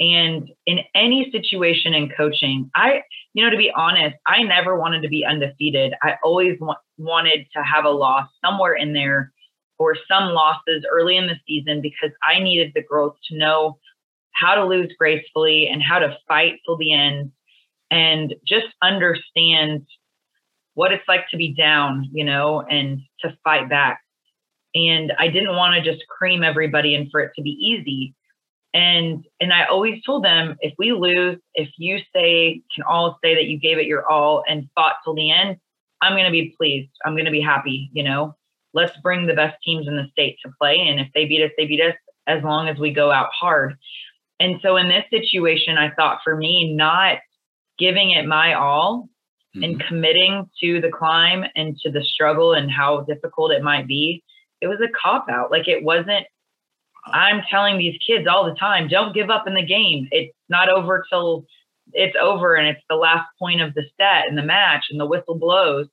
And 0.00 0.48
in 0.66 0.80
any 0.94 1.30
situation 1.30 1.94
in 1.94 2.10
coaching, 2.16 2.70
I, 2.74 3.02
you 3.32 3.44
know, 3.44 3.50
to 3.50 3.56
be 3.56 3.70
honest, 3.74 4.16
I 4.26 4.42
never 4.42 4.78
wanted 4.78 5.02
to 5.02 5.08
be 5.08 5.24
undefeated. 5.24 5.94
I 6.02 6.16
always 6.24 6.58
wa- 6.60 6.76
wanted 6.98 7.46
to 7.56 7.62
have 7.62 7.84
a 7.84 7.90
loss 7.90 8.28
somewhere 8.44 8.74
in 8.74 8.92
there 8.92 9.32
or 9.78 9.96
some 10.08 10.32
losses 10.32 10.84
early 10.90 11.16
in 11.16 11.26
the 11.26 11.36
season 11.46 11.80
because 11.80 12.10
I 12.22 12.40
needed 12.40 12.72
the 12.74 12.82
girls 12.82 13.14
to 13.28 13.38
know 13.38 13.78
how 14.32 14.54
to 14.56 14.64
lose 14.64 14.92
gracefully 14.98 15.68
and 15.68 15.82
how 15.82 16.00
to 16.00 16.16
fight 16.26 16.60
till 16.64 16.76
the 16.76 16.92
end 16.92 17.30
and 17.90 18.34
just 18.46 18.66
understand 18.82 19.86
what 20.74 20.92
it's 20.92 21.06
like 21.06 21.28
to 21.30 21.36
be 21.36 21.54
down, 21.54 22.08
you 22.12 22.24
know, 22.24 22.62
and 22.62 23.00
to 23.20 23.36
fight 23.44 23.68
back. 23.68 24.00
And 24.74 25.12
I 25.18 25.28
didn't 25.28 25.54
want 25.54 25.76
to 25.76 25.92
just 25.92 26.04
cream 26.08 26.42
everybody 26.42 26.96
and 26.96 27.08
for 27.10 27.20
it 27.20 27.32
to 27.36 27.42
be 27.42 27.50
easy. 27.50 28.14
And 28.74 29.24
and 29.40 29.52
I 29.52 29.64
always 29.66 30.02
told 30.02 30.24
them 30.24 30.56
if 30.60 30.74
we 30.78 30.92
lose, 30.92 31.38
if 31.54 31.70
you 31.78 31.98
say 32.14 32.60
can 32.74 32.84
all 32.88 33.18
say 33.22 33.34
that 33.34 33.46
you 33.46 33.58
gave 33.58 33.78
it 33.78 33.86
your 33.86 34.06
all 34.10 34.42
and 34.48 34.68
fought 34.74 34.96
till 35.04 35.14
the 35.14 35.30
end, 35.30 35.56
I'm 36.02 36.14
going 36.14 36.26
to 36.26 36.32
be 36.32 36.54
pleased. 36.58 36.90
I'm 37.04 37.14
going 37.14 37.24
to 37.24 37.30
be 37.30 37.40
happy, 37.40 37.88
you 37.92 38.02
know. 38.02 38.34
Let's 38.74 38.96
bring 39.02 39.26
the 39.26 39.34
best 39.34 39.56
teams 39.64 39.86
in 39.86 39.96
the 39.96 40.08
state 40.10 40.36
to 40.44 40.52
play 40.60 40.80
and 40.80 40.98
if 40.98 41.08
they 41.14 41.24
beat 41.24 41.44
us, 41.44 41.52
they 41.56 41.66
beat 41.66 41.80
us 41.80 41.94
as 42.26 42.42
long 42.42 42.68
as 42.68 42.78
we 42.78 42.92
go 42.92 43.12
out 43.12 43.28
hard. 43.32 43.76
And 44.40 44.58
so 44.62 44.76
in 44.76 44.88
this 44.88 45.04
situation, 45.10 45.78
I 45.78 45.90
thought 45.90 46.18
for 46.24 46.36
me 46.36 46.74
not 46.74 47.18
giving 47.78 48.10
it 48.10 48.26
my 48.26 48.54
all 48.54 49.08
mm-hmm. 49.54 49.62
and 49.62 49.80
committing 49.86 50.50
to 50.60 50.80
the 50.80 50.90
climb 50.90 51.44
and 51.54 51.76
to 51.78 51.90
the 51.90 52.02
struggle 52.02 52.54
and 52.54 52.70
how 52.70 53.02
difficult 53.02 53.52
it 53.52 53.62
might 53.62 53.86
be, 53.86 54.24
it 54.60 54.66
was 54.66 54.80
a 54.80 54.92
cop 55.00 55.26
out. 55.30 55.50
Like 55.50 55.68
it 55.68 55.84
wasn't 55.84 56.26
I'm 57.06 57.42
telling 57.50 57.78
these 57.78 57.98
kids 58.06 58.26
all 58.26 58.44
the 58.44 58.54
time, 58.54 58.88
don't 58.88 59.14
give 59.14 59.30
up 59.30 59.46
in 59.46 59.54
the 59.54 59.64
game. 59.64 60.08
It's 60.10 60.34
not 60.48 60.68
over 60.68 61.04
till 61.10 61.46
it's 61.92 62.16
over 62.20 62.54
and 62.54 62.66
it's 62.66 62.84
the 62.88 62.96
last 62.96 63.28
point 63.38 63.60
of 63.60 63.74
the 63.74 63.84
set 63.98 64.28
and 64.28 64.38
the 64.38 64.42
match 64.42 64.86
and 64.90 64.98
the 64.98 65.06
whistle 65.06 65.38
blows. 65.38 65.86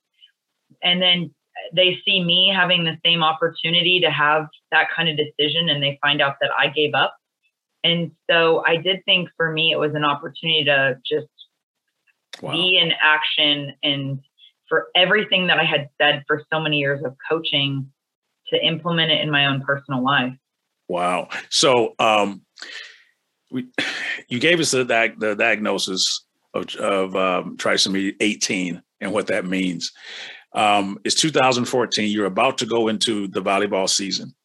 And 0.82 1.02
then 1.02 1.34
they 1.76 2.00
see 2.06 2.24
me 2.24 2.52
having 2.56 2.84
the 2.84 2.98
same 3.06 3.24
opportunity 3.24 4.00
to 4.02 4.10
have 4.10 4.48
that 4.72 4.88
kind 4.96 5.10
of 5.10 5.18
decision 5.18 5.70
and 5.70 5.84
they 5.84 6.00
find 6.02 6.22
out 6.22 6.38
that 6.42 6.52
I 6.58 6.68
gave 6.68 6.94
up. 6.94 7.16
And 7.84 8.12
so 8.30 8.64
I 8.66 8.78
did 8.78 9.04
think 9.06 9.30
for 9.36 9.52
me 9.52 9.72
it 9.72 9.80
was 9.80 9.94
an 9.96 10.06
opportunity 10.06 10.64
to 10.66 10.98
just 11.06 11.28
wow. 12.42 12.52
be 12.52 12.78
in 12.78 12.92
action 13.02 13.74
and 13.84 14.20
for 14.70 14.88
everything 14.96 15.48
that 15.48 15.60
I 15.60 15.66
had 15.66 15.90
said 16.02 16.24
for 16.28 16.44
so 16.52 16.60
many 16.60 16.78
years 16.78 17.04
of 17.04 17.16
coaching 17.30 17.92
to 18.54 18.66
implement 18.66 19.12
it 19.12 19.22
in 19.22 19.30
my 19.30 19.48
own 19.48 19.62
personal 19.62 20.04
life. 20.04 20.34
Wow. 20.92 21.30
So 21.50 21.96
um, 22.00 22.42
we, 23.50 23.70
you 24.28 24.40
gave 24.40 24.60
us 24.60 24.72
the, 24.72 24.84
the 24.84 25.36
diagnosis 25.36 26.26
of, 26.54 26.76
of 26.76 27.16
um, 27.16 27.56
trisomy 27.56 28.14
18 28.20 28.82
and 29.00 29.14
what 29.14 29.28
that 29.28 29.46
means. 29.46 29.94
Um, 30.54 31.00
it's 31.06 31.16
2014. 31.16 32.12
You're 32.12 32.26
about 32.26 32.58
to 32.58 32.66
go 32.66 32.90
into 32.90 33.30
the 33.30 33.42
volleyball 33.42 33.88
season. 33.88 34.36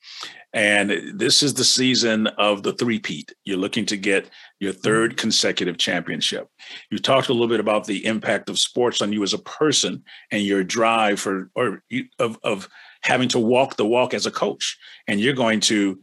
And 0.52 1.18
this 1.18 1.42
is 1.42 1.52
the 1.52 1.64
season 1.64 2.28
of 2.38 2.62
the 2.62 2.74
three-peat. 2.74 3.32
You're 3.44 3.58
looking 3.58 3.84
to 3.86 3.96
get 3.96 4.30
your 4.60 4.72
third 4.72 5.16
consecutive 5.16 5.78
championship. 5.78 6.48
You 6.92 6.98
talked 6.98 7.28
a 7.28 7.32
little 7.32 7.48
bit 7.48 7.60
about 7.60 7.86
the 7.86 8.06
impact 8.06 8.48
of 8.48 8.58
sports 8.58 9.02
on 9.02 9.12
you 9.12 9.24
as 9.24 9.34
a 9.34 9.38
person 9.38 10.04
and 10.30 10.42
your 10.42 10.62
drive 10.62 11.18
for 11.18 11.50
or 11.56 11.82
of, 12.20 12.38
of 12.44 12.68
having 13.02 13.28
to 13.30 13.40
walk 13.40 13.76
the 13.76 13.84
walk 13.84 14.14
as 14.14 14.26
a 14.26 14.30
coach. 14.30 14.78
And 15.08 15.20
you're 15.20 15.34
going 15.34 15.60
to 15.60 15.98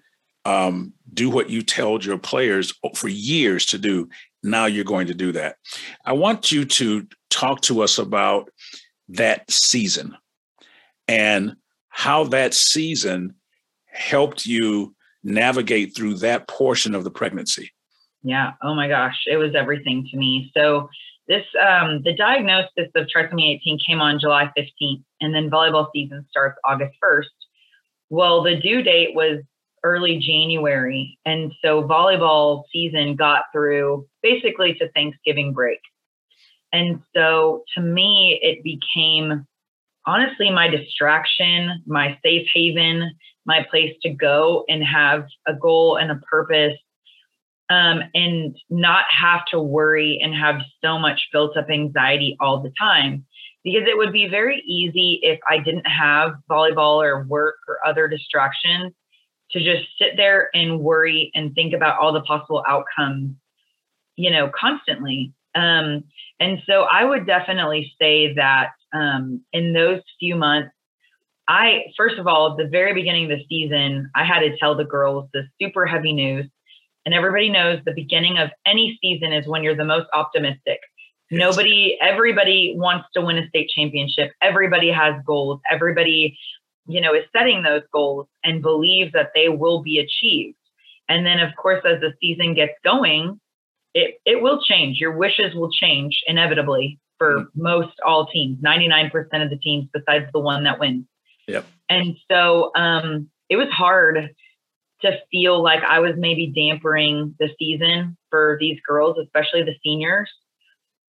um, 0.46 0.94
do 1.14 1.30
what 1.30 1.50
you 1.50 1.62
told 1.62 2.04
your 2.04 2.18
players 2.18 2.74
for 2.96 3.08
years 3.08 3.66
to 3.68 3.78
do. 3.78 4.10
Now 4.44 4.66
you're 4.66 4.84
going 4.84 5.08
to 5.08 5.14
do 5.14 5.32
that. 5.34 5.58
I 6.06 6.14
want 6.14 6.52
you 6.52 6.66
to 6.66 7.08
talk 7.30 7.62
to 7.62 7.82
us 7.82 7.98
about 7.98 8.50
that 9.10 9.50
season 9.50 10.16
and 11.08 11.56
how 11.90 12.26
that 12.26 12.54
season 12.54 13.36
helped 13.86 14.46
you 14.46 14.96
navigate 15.24 15.96
through 15.96 16.16
that 16.16 16.48
portion 16.48 16.96
of 16.96 17.04
the 17.04 17.12
pregnancy. 17.12 17.72
Yeah. 18.24 18.52
Oh 18.62 18.74
my 18.74 18.88
gosh. 18.88 19.18
It 19.28 19.38
was 19.38 19.56
everything 19.56 20.08
to 20.12 20.18
me. 20.18 20.52
So, 20.56 20.90
this, 21.26 21.46
um, 21.66 22.02
the 22.04 22.14
diagnosis 22.14 22.90
of 22.96 23.08
trisomy 23.08 23.56
18 23.56 23.80
came 23.88 24.02
on 24.02 24.20
July 24.20 24.52
15th, 24.58 25.04
and 25.22 25.34
then 25.34 25.50
volleyball 25.50 25.88
season 25.96 26.26
starts 26.30 26.60
August 26.66 26.98
1st. 27.02 27.28
Well, 28.10 28.44
the 28.44 28.58
due 28.58 28.82
date 28.82 29.16
was 29.16 29.40
early 29.84 30.18
January. 30.18 31.18
And 31.26 31.52
so 31.64 31.84
volleyball 31.84 32.64
season 32.72 33.16
got 33.16 33.44
through 33.52 34.08
basically 34.22 34.74
to 34.76 34.90
Thanksgiving 34.92 35.54
break. 35.54 35.80
And 36.72 37.02
so 37.16 37.64
to 37.76 37.82
me, 37.82 38.40
it 38.42 38.64
became 38.64 39.46
honestly 40.06 40.50
my 40.50 40.68
distraction, 40.68 41.84
my 41.86 42.18
safe 42.24 42.48
haven, 42.54 43.12
my 43.46 43.66
place 43.70 43.96
to 44.04 44.10
go 44.10 44.66
and 44.68 44.84
have 44.84 45.26
a 45.48 45.54
goal 45.54 45.98
and 45.98 46.12
a 46.12 46.16
purpose 46.16 46.78
um, 47.70 48.02
and 48.14 48.58
not 48.70 49.06
have 49.10 49.46
to 49.52 49.60
worry 49.60 50.20
and 50.22 50.34
have 50.34 50.62
so 50.84 50.98
much 50.98 51.28
built 51.32 51.56
up 51.58 51.70
anxiety 51.70 52.36
all 52.40 52.62
the 52.62 52.72
time. 52.80 53.26
Because 53.64 53.84
it 53.88 53.98
would 53.98 54.12
be 54.12 54.28
very 54.28 54.62
easy 54.68 55.20
if 55.24 55.40
I 55.50 55.58
didn't 55.58 55.88
have 55.88 56.34
volleyball 56.50 57.02
or 57.02 57.24
work 57.24 57.56
or 57.68 57.78
other 57.86 58.10
distractions 58.10 58.94
to 59.54 59.60
just 59.60 59.88
sit 60.00 60.18
there 60.18 60.50
and 60.54 60.80
worry 60.80 61.32
and 61.36 61.54
think 61.54 61.74
about 61.74 62.00
all 62.00 62.12
the 62.12 62.22
possible 62.22 62.64
outcomes, 62.68 63.36
you 64.16 64.32
know, 64.32 64.52
constantly. 64.60 65.34
Um, 65.56 66.04
and 66.40 66.62
so 66.66 66.84
I 66.92 67.04
would 67.04 67.28
definitely 67.28 67.94
say 68.02 68.34
that 68.34 68.72
um, 68.94 69.42
in 69.54 69.74
those 69.74 70.02
few 70.20 70.36
months, 70.36 70.72
I, 71.48 71.86
first 71.98 72.18
of 72.18 72.28
all, 72.28 72.52
at 72.52 72.58
the 72.58 72.70
very 72.70 72.94
beginning 72.94 73.32
of 73.32 73.38
the 73.38 73.46
season, 73.48 74.10
I 74.16 74.24
had 74.24 74.40
to 74.40 74.58
tell 74.58 74.76
the 74.76 74.86
girls 74.86 75.30
the 75.34 75.44
super 75.62 75.86
heavy 75.86 76.14
news. 76.14 76.50
And 77.06 77.14
everybody 77.14 77.50
knows 77.50 77.80
the 77.86 77.94
beginning 77.94 78.38
of 78.38 78.50
any 78.66 78.98
season 79.02 79.34
is 79.34 79.46
when 79.46 79.62
you're 79.62 79.76
the 79.76 79.84
most 79.84 80.08
optimistic. 80.14 80.80
Nobody, 81.30 81.98
everybody 82.02 82.76
wants 82.78 83.08
to 83.16 83.22
win 83.22 83.38
a 83.38 83.48
state 83.50 83.70
championship. 83.76 84.32
Everybody 84.42 84.90
has 84.90 85.16
goals. 85.26 85.60
Everybody 85.70 86.38
you 86.88 87.02
know, 87.02 87.14
is 87.14 87.24
setting 87.36 87.64
those 87.64 87.84
goals 87.92 88.28
and 88.44 88.62
believes 88.62 89.12
that 89.14 89.32
they 89.36 89.50
will 89.50 89.82
be 89.82 90.00
achieved. 90.00 90.58
And 91.10 91.26
then, 91.26 91.40
of 91.40 91.56
course, 91.56 91.84
as 91.86 92.00
the 92.02 92.14
season 92.22 92.54
gets 92.54 92.74
going, 92.84 93.40
it, 93.94 94.16
it 94.26 94.42
will 94.42 94.62
change. 94.62 95.00
Your 95.00 95.16
wishes 95.16 95.54
will 95.54 95.72
change 95.72 96.22
inevitably 96.28 97.00
for 97.18 97.36
mm-hmm. 97.36 97.62
most 97.62 97.94
all 98.06 98.28
teams, 98.28 98.60
99% 98.64 99.12
of 99.44 99.50
the 99.50 99.58
teams 99.58 99.88
besides 99.94 100.26
the 100.34 100.40
one 100.40 100.64
that 100.64 100.80
wins. 100.80 101.06
Yep. 101.48 101.66
And 101.90 102.16
so 102.32 102.72
um, 102.76 103.30
it 103.50 103.58
was 103.58 103.70
hard 103.70 104.30
to 105.02 105.12
feel 105.32 105.62
like 105.62 105.84
I 105.84 106.00
was 106.00 106.14
maybe 106.18 106.54
dampering 106.56 107.36
the 107.40 107.50
season 107.60 108.18
for 108.30 108.58
these 108.60 108.80
girls, 108.88 109.18
especially 109.22 109.64
the 109.64 109.76
seniors. 109.84 110.30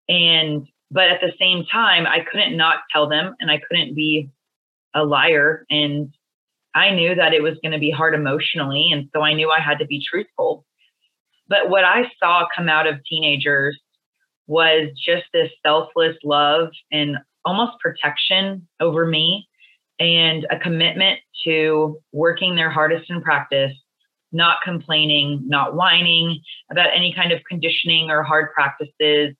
And, 0.09 0.67
but 0.91 1.05
at 1.05 1.21
the 1.21 1.33
same 1.39 1.65
time, 1.71 2.07
I 2.07 2.21
couldn't 2.31 2.57
not 2.57 2.79
tell 2.93 3.09
them 3.09 3.35
and 3.41 3.51
I 3.51 3.61
couldn't 3.69 3.95
be 3.95 4.31
a 4.95 5.05
liar 5.05 5.67
and 5.71 6.15
I 6.75 6.91
knew 6.91 7.15
that 7.15 7.33
it 7.33 7.43
was 7.43 7.55
going 7.63 7.73
to 7.73 7.79
be 7.79 7.91
hard 7.91 8.15
emotionally. 8.15 8.91
And 8.93 9.09
so 9.15 9.23
I 9.23 9.35
knew 9.35 9.51
I 9.51 9.61
had 9.61 9.79
to 9.79 9.87
be 9.87 10.05
truthful. 10.05 10.65
But 11.49 11.71
what 11.71 11.85
I 11.85 12.11
saw 12.19 12.47
come 12.55 12.69
out 12.69 12.87
of 12.87 13.05
teenagers 13.05 13.79
was 14.47 14.89
just 14.97 15.25
this 15.33 15.51
selfless 15.65 16.17
love 16.25 16.71
and 16.91 17.19
almost 17.45 17.79
protection 17.81 18.67
over 18.81 19.07
me 19.07 19.47
and 20.01 20.47
a 20.51 20.59
commitment 20.59 21.21
to 21.45 22.01
working 22.13 22.57
their 22.57 22.71
hardest 22.71 23.09
in 23.11 23.23
practice, 23.23 23.73
not 24.33 24.59
complaining, 24.65 25.43
not 25.47 25.77
whining 25.77 26.41
about 26.71 26.89
any 26.95 27.15
kind 27.15 27.31
of 27.31 27.41
conditioning 27.49 28.11
or 28.11 28.23
hard 28.23 28.53
practices, 28.53 29.35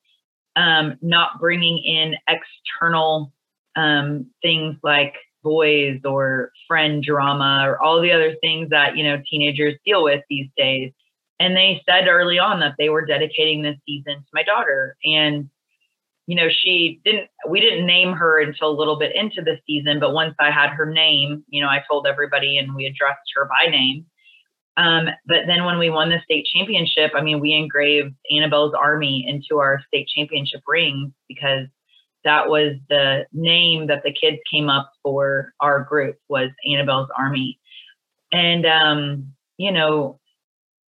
um, 0.57 0.97
not 1.03 1.41
bringing 1.41 1.79
in 1.79 2.15
external 2.29 3.33
um, 3.77 4.27
things 4.43 4.77
like 4.85 5.15
boys 5.45 6.01
or 6.05 6.51
friend 6.67 7.05
drama 7.05 7.63
or 7.69 7.81
all 7.81 8.01
the 8.01 8.11
other 8.11 8.35
things 8.41 8.71
that 8.71 8.97
you 8.97 9.05
know 9.05 9.23
teenagers 9.31 9.75
deal 9.85 10.03
with 10.03 10.25
these 10.29 10.49
days. 10.57 10.93
And 11.39 11.57
they 11.57 11.83
said 11.89 12.09
early 12.09 12.39
on 12.39 12.61
that 12.61 12.75
they 12.79 12.89
were 12.89 13.05
dedicating 13.05 13.63
this 13.63 13.77
season 13.87 14.15
to 14.15 14.29
my 14.33 14.43
daughter. 14.43 14.97
And 15.05 15.51
you 16.27 16.37
know 16.37 16.49
she 16.49 17.01
didn't 17.05 17.29
we 17.49 17.61
didn't 17.61 17.87
name 17.87 18.13
her 18.13 18.41
until 18.41 18.71
a 18.71 18.79
little 18.79 18.99
bit 18.99 19.15
into 19.15 19.43
the 19.43 19.59
season 19.67 20.01
but 20.01 20.15
once 20.15 20.35
i 20.41 20.51
had 20.51 20.71
her 20.71 20.87
name 20.87 21.45
you 21.49 21.63
know 21.63 21.69
i 21.69 21.83
told 21.89 22.07
everybody 22.07 22.57
and 22.57 22.75
we 22.75 22.87
addressed 22.87 23.21
her 23.35 23.47
by 23.47 23.71
name. 23.71 24.07
Um, 24.77 25.07
but 25.27 25.47
then 25.47 25.65
when 25.65 25.79
we 25.79 25.89
won 25.89 26.09
the 26.09 26.21
state 26.25 26.47
championship 26.53 27.13
i 27.15 27.23
mean 27.23 27.41
we 27.41 27.53
engraved 27.53 28.15
annabelle's 28.31 28.75
army 28.75 29.25
into 29.29 29.61
our 29.61 29.81
state 29.87 30.09
championship 30.09 30.63
rings 30.67 31.13
because 31.29 31.69
that 32.25 32.49
was 32.49 32.77
the 32.89 33.27
name 33.33 33.87
that 33.89 34.03
the 34.03 34.13
kids 34.13 34.39
came 34.51 34.69
up 34.69 34.93
for 35.03 35.53
our 35.61 35.85
group 35.85 36.17
was 36.29 36.51
Annabelle's 36.69 37.11
Army. 37.17 37.59
And 38.33 38.67
um, 38.67 39.35
you 39.57 39.71
know, 39.71 40.19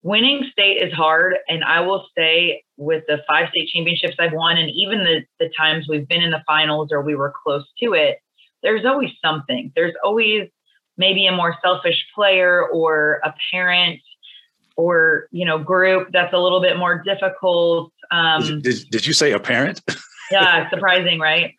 winning 0.03 0.49
state 0.53 0.83
is 0.83 0.93
hard. 0.93 1.35
And 1.49 1.65
I 1.65 1.81
will 1.81 2.07
say 2.17 2.63
with 2.77 3.05
the 3.09 3.19
five 3.29 3.49
state 3.51 3.69
championships 3.73 4.17
I've 4.19 4.33
won 4.33 4.57
and 4.57 4.71
even 4.71 5.01
the, 5.01 5.23
the 5.41 5.51
times 5.59 5.87
we've 5.89 6.09
been 6.09 6.23
in 6.23 6.31
the 6.31 6.43
finals 6.47 6.91
or 6.93 7.03
we 7.03 7.15
were 7.15 7.33
close 7.43 7.65
to 7.83 7.93
it, 7.95 8.19
there's 8.63 8.85
always 8.85 9.11
something. 9.25 9.73
There's 9.75 9.95
always 10.05 10.49
maybe 10.97 11.27
a 11.27 11.33
more 11.33 11.57
selfish 11.63 12.07
player 12.15 12.67
or 12.69 13.21
a 13.25 13.35
parent 13.51 14.01
or 14.77 15.29
you 15.31 15.45
know 15.45 15.59
group 15.59 16.09
that's 16.13 16.33
a 16.33 16.39
little 16.39 16.61
bit 16.61 16.77
more 16.77 17.03
difficult 17.03 17.93
um, 18.11 18.61
did, 18.61 18.89
did 18.91 19.07
you 19.07 19.13
say 19.13 19.33
a 19.33 19.41
parent 19.41 19.81
yeah, 20.31 20.69
surprising, 20.71 21.19
right? 21.19 21.55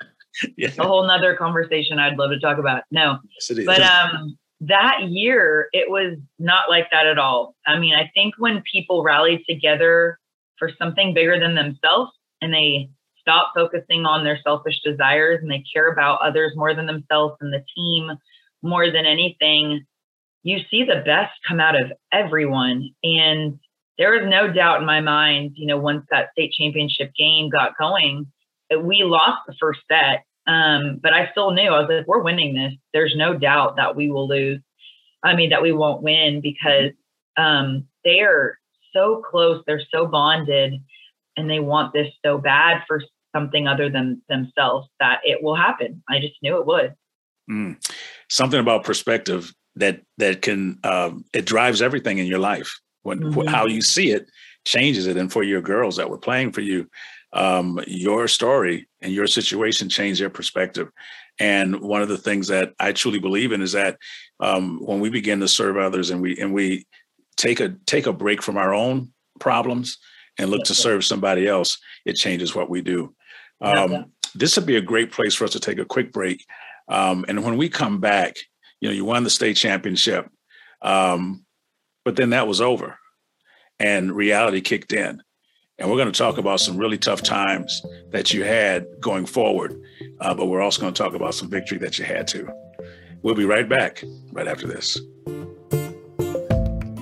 Yeah. 0.56 0.70
A 0.78 0.86
whole 0.86 1.06
nother 1.06 1.36
conversation 1.36 2.00
I'd 2.00 2.18
love 2.18 2.32
to 2.32 2.40
talk 2.40 2.58
about. 2.58 2.84
No, 2.92 3.20
yes, 3.34 3.66
but 3.66 3.82
um, 3.82 4.38
that 4.62 5.04
year, 5.04 5.68
it 5.74 5.90
was 5.90 6.18
not 6.38 6.70
like 6.70 6.88
that 6.92 7.08
at 7.08 7.18
all. 7.18 7.56
I 7.66 7.80
mean, 7.80 7.96
I 7.96 8.12
think 8.14 8.36
when 8.38 8.62
people 8.72 9.04
rally 9.04 9.44
together 9.50 10.20
for 10.60 10.72
something 10.78 11.14
bigger 11.14 11.40
than 11.40 11.56
themselves 11.56 12.12
and 12.42 12.54
they 12.54 12.90
stop 13.20 13.52
focusing 13.56 14.06
on 14.06 14.24
their 14.24 14.40
selfish 14.44 14.80
desires 14.84 15.40
and 15.42 15.52
they 15.52 15.64
care 15.74 15.92
about 15.92 16.22
others 16.22 16.54
more 16.56 16.74
than 16.74 16.86
themselves 16.86 17.36
and 17.42 17.52
the 17.52 17.64
team 17.76 18.12
more 18.62 18.92
than 18.92 19.06
anything, 19.06 19.86
you 20.44 20.60
see 20.70 20.84
the 20.84 21.04
best 21.06 21.34
come 21.48 21.60
out 21.60 21.80
of 21.80 21.92
everyone. 22.12 22.90
And 23.04 23.60
there 23.98 24.12
was 24.12 24.30
no 24.30 24.52
doubt 24.52 24.80
in 24.80 24.86
my 24.86 25.02
mind, 25.02 25.54
you 25.56 25.66
know, 25.66 25.78
once 25.78 26.06
that 26.12 26.30
state 26.32 26.54
championship 26.54 27.12
game 27.18 27.50
got 27.50 27.78
going, 27.78 28.32
we 28.82 29.04
lost 29.04 29.42
the 29.48 29.56
first 29.60 29.80
set. 29.92 30.24
Um, 30.46 31.00
but 31.02 31.14
I 31.14 31.30
still 31.32 31.52
knew 31.52 31.70
I 31.70 31.80
was 31.82 31.90
like, 31.90 32.08
we're 32.08 32.22
winning 32.22 32.56
this. 32.56 32.74
There's 32.94 33.16
no 33.18 33.34
doubt 33.34 33.76
that 33.76 33.96
we 33.96 34.10
will 34.10 34.28
lose. 34.28 34.62
I 35.24 35.36
mean, 35.36 35.50
that 35.50 35.62
we 35.62 35.74
won't 35.74 36.04
win 36.04 36.42
because 36.42 36.92
um, 37.38 37.88
they 38.06 38.22
are 38.22 38.58
so 38.94 39.22
close. 39.30 39.64
They're 39.68 39.82
so 39.94 40.06
bonded 40.06 40.82
and 41.36 41.50
they 41.50 41.60
want 41.60 41.94
this 41.94 42.08
so 42.26 42.38
bad 42.38 42.84
for 42.88 43.02
something 43.36 43.68
other 43.68 43.90
than 43.90 44.22
themselves 44.30 44.88
that 45.00 45.20
it 45.24 45.44
will 45.44 45.56
happen. 45.56 46.02
I 46.10 46.20
just 46.20 46.36
knew 46.42 46.60
it 46.60 46.66
would. 46.66 46.96
Mm. 47.50 47.78
Something 48.30 48.60
about 48.60 48.84
perspective 48.84 49.54
that 49.80 50.02
that 50.18 50.42
can 50.42 50.80
um, 50.84 51.26
it 51.34 51.46
drives 51.46 51.82
everything 51.82 52.18
in 52.18 52.28
your 52.28 52.40
life. 52.40 52.80
When 53.04 53.20
mm-hmm. 53.20 53.48
how 53.48 53.68
you 53.68 53.82
see 53.82 54.12
it 54.12 54.30
changes 54.68 55.08
it. 55.08 55.18
And 55.18 55.32
for 55.32 55.44
your 55.44 55.62
girls 55.62 55.96
that 55.96 56.10
were 56.10 56.18
playing 56.18 56.52
for 56.52 56.62
you, 56.62 56.90
um, 57.34 57.80
your 57.88 58.28
story 58.28 58.88
and 59.02 59.14
your 59.14 59.28
situation 59.28 59.90
changed 59.90 60.22
their 60.22 60.30
perspective. 60.30 60.90
And 61.40 61.80
one 61.82 62.02
of 62.02 62.10
the 62.10 62.18
things 62.18 62.48
that 62.48 62.74
I 62.80 62.92
truly 62.92 63.20
believe 63.20 63.52
in 63.52 63.62
is 63.62 63.72
that 63.74 63.98
um, 64.40 64.80
when 64.86 65.00
we 65.00 65.10
begin 65.10 65.40
to 65.40 65.48
serve 65.48 65.78
others 65.78 66.10
and 66.10 66.22
we 66.22 66.38
and 66.40 66.54
we 66.54 66.86
take 67.38 67.60
a 67.60 67.76
take 67.86 68.08
a 68.08 68.14
break 68.14 68.42
from 68.42 68.58
our 68.58 68.74
own 68.74 69.14
problems 69.40 69.98
and 70.40 70.50
look 70.50 70.64
to 70.66 70.74
serve 70.74 71.06
somebody 71.06 71.48
else, 71.48 71.78
it 72.06 72.14
changes 72.14 72.56
what 72.56 72.70
we 72.70 72.82
do. 72.82 73.14
Um, 73.62 74.12
this 74.36 74.56
would 74.56 74.66
be 74.66 74.78
a 74.78 74.82
great 74.82 75.12
place 75.12 75.36
for 75.36 75.46
us 75.46 75.52
to 75.52 75.60
take 75.60 75.80
a 75.80 75.86
quick 75.86 76.12
break. 76.12 76.46
Um, 76.88 77.26
and 77.28 77.44
when 77.44 77.58
we 77.58 77.70
come 77.70 78.00
back, 78.00 78.36
you 78.80 78.90
know, 78.90 78.94
you 78.94 79.06
won 79.06 79.24
the 79.24 79.30
state 79.30 79.58
championship, 79.58 80.30
um, 80.82 81.46
but 82.06 82.16
then 82.16 82.32
that 82.32 82.48
was 82.48 82.62
over 82.62 82.98
and 83.80 84.16
reality 84.16 84.62
kicked 84.62 84.94
in. 84.94 85.22
And 85.80 85.90
we're 85.90 85.98
going 85.98 86.12
to 86.12 86.18
talk 86.18 86.40
about 86.40 86.60
some 86.60 86.78
really 86.78 86.98
tough 86.98 87.22
times 87.22 87.86
that 88.12 88.34
you 88.34 88.44
had 88.44 88.88
going 89.00 89.28
forward, 89.28 89.80
uh, 90.22 90.34
but 90.34 90.48
we're 90.48 90.62
also 90.62 90.82
going 90.82 90.94
to 90.94 91.04
talk 91.04 91.14
about 91.14 91.36
some 91.36 91.50
victory 91.50 91.78
that 91.80 92.00
you 92.00 92.06
had 92.06 92.28
too. 92.28 92.50
We'll 93.22 93.36
be 93.36 93.46
right 93.46 93.68
back 93.68 94.04
right 94.32 94.48
after 94.48 94.68
this. 94.68 95.00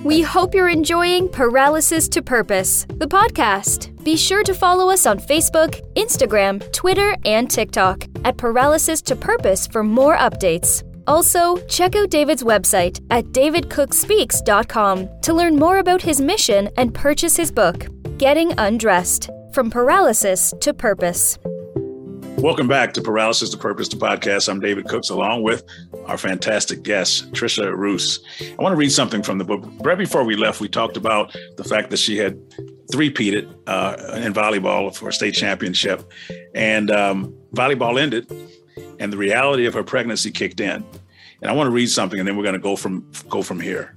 We 0.04 0.22
hope 0.22 0.54
you're 0.54 0.68
enjoying 0.68 1.28
Paralysis 1.28 2.08
to 2.10 2.22
Purpose, 2.22 2.86
the 2.88 3.08
podcast. 3.08 4.04
Be 4.04 4.16
sure 4.16 4.44
to 4.44 4.54
follow 4.54 4.88
us 4.88 5.04
on 5.04 5.18
Facebook, 5.18 5.80
Instagram, 5.94 6.70
Twitter, 6.72 7.16
and 7.24 7.50
TikTok 7.50 8.04
at 8.24 8.36
Paralysis 8.36 9.02
to 9.02 9.16
Purpose 9.16 9.66
for 9.66 9.82
more 9.82 10.16
updates. 10.16 10.84
Also, 11.06 11.56
check 11.66 11.94
out 11.94 12.10
David's 12.10 12.42
website 12.42 13.00
at 13.10 13.26
davidcookspeaks.com 13.26 15.08
to 15.20 15.34
learn 15.34 15.56
more 15.56 15.78
about 15.78 16.02
his 16.02 16.20
mission 16.20 16.68
and 16.76 16.92
purchase 16.92 17.36
his 17.36 17.52
book, 17.52 17.86
Getting 18.18 18.52
Undressed 18.58 19.30
From 19.52 19.70
Paralysis 19.70 20.52
to 20.60 20.74
Purpose. 20.74 21.38
Welcome 22.38 22.66
back 22.66 22.92
to 22.94 23.00
Paralysis 23.00 23.50
to 23.50 23.56
Purpose, 23.56 23.88
the 23.88 23.96
podcast. 23.96 24.48
I'm 24.48 24.58
David 24.58 24.86
Cooks, 24.86 25.08
along 25.08 25.44
with 25.44 25.62
our 26.06 26.18
fantastic 26.18 26.82
guest, 26.82 27.32
Trisha 27.32 27.72
Roos. 27.74 28.24
I 28.40 28.62
want 28.62 28.72
to 28.72 28.76
read 28.76 28.90
something 28.90 29.22
from 29.22 29.38
the 29.38 29.44
book. 29.44 29.64
Right 29.80 29.96
before 29.96 30.24
we 30.24 30.34
left, 30.34 30.60
we 30.60 30.68
talked 30.68 30.96
about 30.96 31.34
the 31.56 31.64
fact 31.64 31.90
that 31.90 31.98
she 31.98 32.18
had 32.18 32.36
three-peated 32.92 33.52
uh, 33.68 34.20
in 34.20 34.34
volleyball 34.34 34.94
for 34.94 35.08
a 35.08 35.12
state 35.12 35.34
championship, 35.34 36.02
and 36.54 36.90
um, 36.90 37.32
volleyball 37.54 38.00
ended, 38.00 38.30
and 38.98 39.12
the 39.12 39.16
reality 39.16 39.66
of 39.66 39.74
her 39.74 39.82
pregnancy 39.82 40.30
kicked 40.30 40.60
in. 40.60 40.84
And 41.42 41.50
I 41.50 41.52
want 41.52 41.66
to 41.66 41.72
read 41.72 41.88
something, 41.88 42.18
and 42.18 42.26
then 42.26 42.36
we're 42.36 42.42
going 42.42 42.54
to 42.54 42.58
go 42.58 42.76
from 42.76 43.10
go 43.28 43.42
from 43.42 43.60
here. 43.60 43.94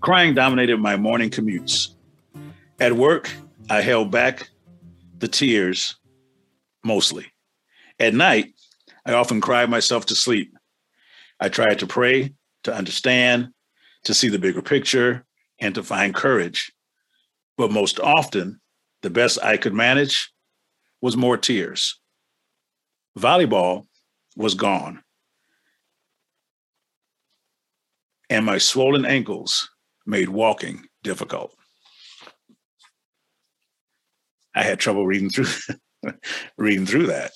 Crying 0.00 0.34
dominated 0.34 0.78
my 0.78 0.96
morning 0.96 1.30
commutes. 1.30 1.94
At 2.78 2.92
work, 2.92 3.32
I 3.70 3.80
held 3.80 4.10
back 4.10 4.50
the 5.18 5.28
tears 5.28 5.96
mostly. 6.84 7.26
At 7.98 8.14
night, 8.14 8.52
I 9.06 9.14
often 9.14 9.40
cried 9.40 9.70
myself 9.70 10.06
to 10.06 10.14
sleep. 10.14 10.54
I 11.40 11.48
tried 11.48 11.78
to 11.78 11.86
pray, 11.86 12.34
to 12.64 12.74
understand, 12.74 13.48
to 14.04 14.14
see 14.14 14.28
the 14.28 14.38
bigger 14.38 14.62
picture, 14.62 15.24
and 15.58 15.74
to 15.74 15.82
find 15.82 16.14
courage. 16.14 16.72
But 17.56 17.72
most 17.72 17.98
often, 17.98 18.60
the 19.02 19.10
best 19.10 19.38
I 19.42 19.56
could 19.56 19.74
manage 19.74 20.30
was 21.00 21.16
more 21.16 21.36
tears. 21.36 21.98
Volleyball 23.18 23.86
was 24.36 24.54
gone. 24.54 25.02
And 28.28 28.44
my 28.44 28.58
swollen 28.58 29.06
ankles 29.06 29.70
made 30.04 30.28
walking 30.28 30.86
difficult. 31.02 31.54
I 34.54 34.62
had 34.62 34.80
trouble 34.80 35.06
reading 35.06 35.30
through 35.30 35.46
reading 36.58 36.86
through 36.86 37.06
that. 37.08 37.32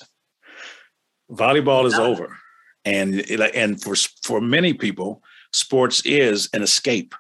Volleyball 1.31 1.87
is 1.87 1.95
over, 1.95 2.37
and 2.85 3.21
and 3.31 3.81
for 3.81 3.95
for 4.23 4.41
many 4.41 4.75
people, 4.75 5.23
sports 5.53 6.03
is 6.05 6.49
an 6.53 6.63
escape. 6.63 7.15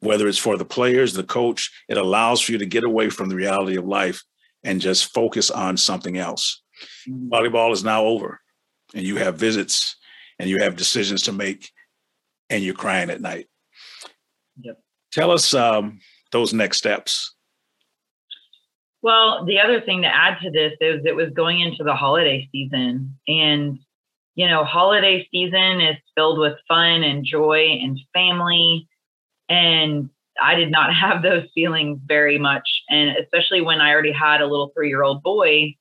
Whether 0.00 0.26
it's 0.28 0.38
for 0.38 0.56
the 0.56 0.64
players, 0.64 1.12
the 1.12 1.24
coach, 1.24 1.70
it 1.88 1.96
allows 1.96 2.40
for 2.40 2.52
you 2.52 2.58
to 2.58 2.66
get 2.66 2.84
away 2.84 3.10
from 3.10 3.28
the 3.28 3.36
reality 3.36 3.76
of 3.76 3.84
life 3.84 4.22
and 4.64 4.80
just 4.80 5.12
focus 5.12 5.50
on 5.50 5.76
something 5.76 6.16
else. 6.16 6.62
Mm-hmm. 7.08 7.28
Volleyball 7.32 7.72
is 7.72 7.84
now 7.84 8.04
over, 8.04 8.40
and 8.94 9.04
you 9.04 9.16
have 9.16 9.36
visits 9.36 9.96
and 10.38 10.48
you 10.48 10.60
have 10.60 10.76
decisions 10.76 11.22
to 11.22 11.32
make, 11.32 11.70
and 12.50 12.64
you're 12.64 12.74
crying 12.74 13.10
at 13.10 13.20
night. 13.20 13.46
Yep. 14.60 14.80
Tell 15.12 15.30
us 15.30 15.54
um, 15.54 16.00
those 16.32 16.52
next 16.52 16.78
steps 16.78 17.34
well, 19.02 19.44
the 19.44 19.58
other 19.58 19.80
thing 19.80 20.02
to 20.02 20.08
add 20.08 20.38
to 20.42 20.50
this 20.50 20.74
is 20.80 21.04
it 21.04 21.16
was 21.16 21.30
going 21.34 21.60
into 21.60 21.82
the 21.82 21.94
holiday 21.94 22.48
season. 22.52 23.18
And, 23.26 23.80
you 24.36 24.48
know, 24.48 24.64
holiday 24.64 25.26
season 25.32 25.80
is 25.80 25.96
filled 26.16 26.38
with 26.38 26.56
fun 26.68 27.02
and 27.02 27.24
joy 27.24 27.80
and 27.82 27.98
family. 28.14 28.88
And 29.48 30.08
I 30.40 30.54
did 30.54 30.70
not 30.70 30.94
have 30.94 31.22
those 31.22 31.48
feelings 31.52 31.98
very 32.06 32.38
much. 32.38 32.68
And 32.88 33.16
especially 33.16 33.60
when 33.60 33.80
I 33.80 33.90
already 33.90 34.12
had 34.12 34.40
a 34.40 34.46
little 34.46 34.70
three 34.74 34.88
year 34.88 35.02
old 35.02 35.22
boy, 35.24 35.74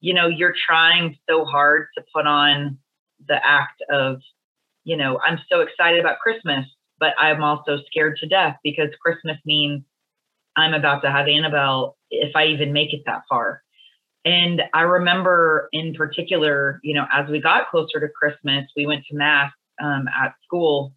you 0.00 0.14
know, 0.14 0.26
you're 0.26 0.54
trying 0.66 1.16
so 1.28 1.44
hard 1.44 1.88
to 1.96 2.04
put 2.14 2.26
on 2.26 2.78
the 3.28 3.44
act 3.44 3.82
of, 3.90 4.20
you 4.84 4.96
know, 4.96 5.18
I'm 5.24 5.38
so 5.50 5.60
excited 5.60 6.00
about 6.00 6.18
Christmas, 6.18 6.66
but 6.98 7.14
I'm 7.18 7.42
also 7.42 7.78
scared 7.86 8.18
to 8.18 8.26
death 8.26 8.56
because 8.62 8.90
Christmas 9.00 9.38
means 9.44 9.82
I'm 10.56 10.74
about 10.74 11.02
to 11.02 11.10
have 11.10 11.28
Annabelle 11.28 11.96
if 12.10 12.34
I 12.34 12.46
even 12.46 12.72
make 12.72 12.92
it 12.92 13.02
that 13.06 13.22
far. 13.28 13.62
And 14.24 14.62
I 14.74 14.82
remember 14.82 15.68
in 15.72 15.94
particular, 15.94 16.80
you 16.82 16.94
know, 16.94 17.06
as 17.12 17.28
we 17.28 17.40
got 17.40 17.70
closer 17.70 18.00
to 18.00 18.08
Christmas, 18.08 18.66
we 18.76 18.86
went 18.86 19.04
to 19.06 19.16
mass 19.16 19.52
um, 19.80 20.08
at 20.08 20.34
school, 20.44 20.92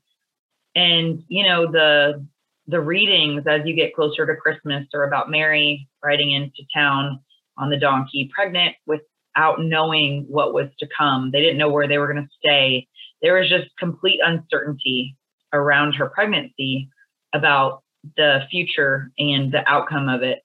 and 0.75 1.23
you 1.27 1.43
know 1.43 1.71
the 1.71 2.25
the 2.67 2.79
readings 2.79 3.43
as 3.47 3.61
you 3.65 3.75
get 3.75 3.95
closer 3.95 4.25
to 4.25 4.35
Christmas 4.35 4.87
are 4.93 5.03
about 5.03 5.29
Mary 5.29 5.87
riding 6.03 6.31
into 6.31 6.63
town 6.73 7.19
on 7.59 7.69
the 7.69 7.77
donkey, 7.77 8.29
pregnant 8.33 8.75
without 8.85 9.59
knowing 9.59 10.25
what 10.27 10.53
was 10.53 10.67
to 10.79 10.87
come. 10.97 11.31
They 11.31 11.41
didn't 11.41 11.57
know 11.57 11.69
where 11.69 11.87
they 11.87 11.97
were 11.97 12.11
going 12.11 12.25
to 12.25 12.37
stay. 12.39 12.87
There 13.21 13.35
was 13.35 13.49
just 13.49 13.69
complete 13.77 14.19
uncertainty 14.23 15.15
around 15.53 15.93
her 15.93 16.09
pregnancy 16.09 16.89
about 17.33 17.83
the 18.15 18.41
future 18.49 19.11
and 19.17 19.51
the 19.51 19.67
outcome 19.69 20.07
of 20.07 20.23
it. 20.23 20.39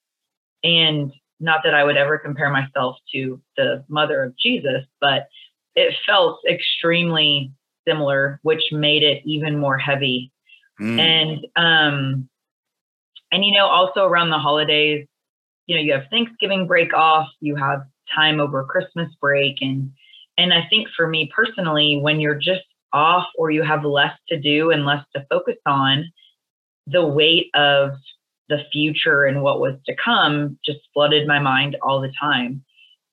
And 0.63 1.13
not 1.41 1.61
that 1.65 1.75
I 1.75 1.85
would 1.85 1.97
ever 1.97 2.19
compare 2.19 2.51
myself 2.51 2.97
to 3.13 3.41
the 3.57 3.85
mother 3.89 4.23
of 4.23 4.37
Jesus, 4.39 4.85
but 5.01 5.29
it 5.75 5.95
felt 6.07 6.41
extremely 6.49 7.53
similar, 7.87 8.41
which 8.43 8.63
made 8.73 9.03
it 9.03 9.23
even 9.25 9.59
more 9.59 9.79
heavy. 9.79 10.33
Mm. 10.81 10.99
And 10.99 11.47
um 11.57 12.29
and 13.31 13.45
you 13.45 13.53
know, 13.53 13.67
also 13.67 14.05
around 14.05 14.31
the 14.31 14.39
holidays, 14.39 15.07
you 15.67 15.77
know, 15.77 15.83
you 15.83 15.93
have 15.93 16.05
Thanksgiving 16.11 16.67
break 16.67 16.93
off, 16.95 17.29
you 17.41 17.57
have 17.57 17.83
time 18.15 18.41
over 18.41 18.65
Christmas 18.65 19.09
break 19.21 19.59
and 19.61 19.91
and 20.37 20.53
I 20.53 20.67
think 20.69 20.89
for 20.97 21.07
me 21.07 21.31
personally, 21.35 21.99
when 22.03 22.19
you're 22.19 22.35
just 22.35 22.65
off 22.93 23.27
or 23.39 23.51
you 23.51 23.63
have 23.63 23.85
less 23.85 24.17
to 24.29 24.41
do 24.41 24.71
and 24.71 24.85
less 24.85 25.05
to 25.15 25.25
focus 25.31 25.57
on, 25.65 26.11
the 26.87 27.07
weight 27.07 27.51
of 27.55 27.93
the 28.49 28.59
future 28.73 29.25
and 29.25 29.43
what 29.43 29.61
was 29.61 29.77
to 29.87 29.95
come 30.03 30.59
just 30.65 30.81
flooded 30.93 31.27
my 31.27 31.39
mind 31.39 31.77
all 31.83 32.01
the 32.01 32.13
time. 32.21 32.63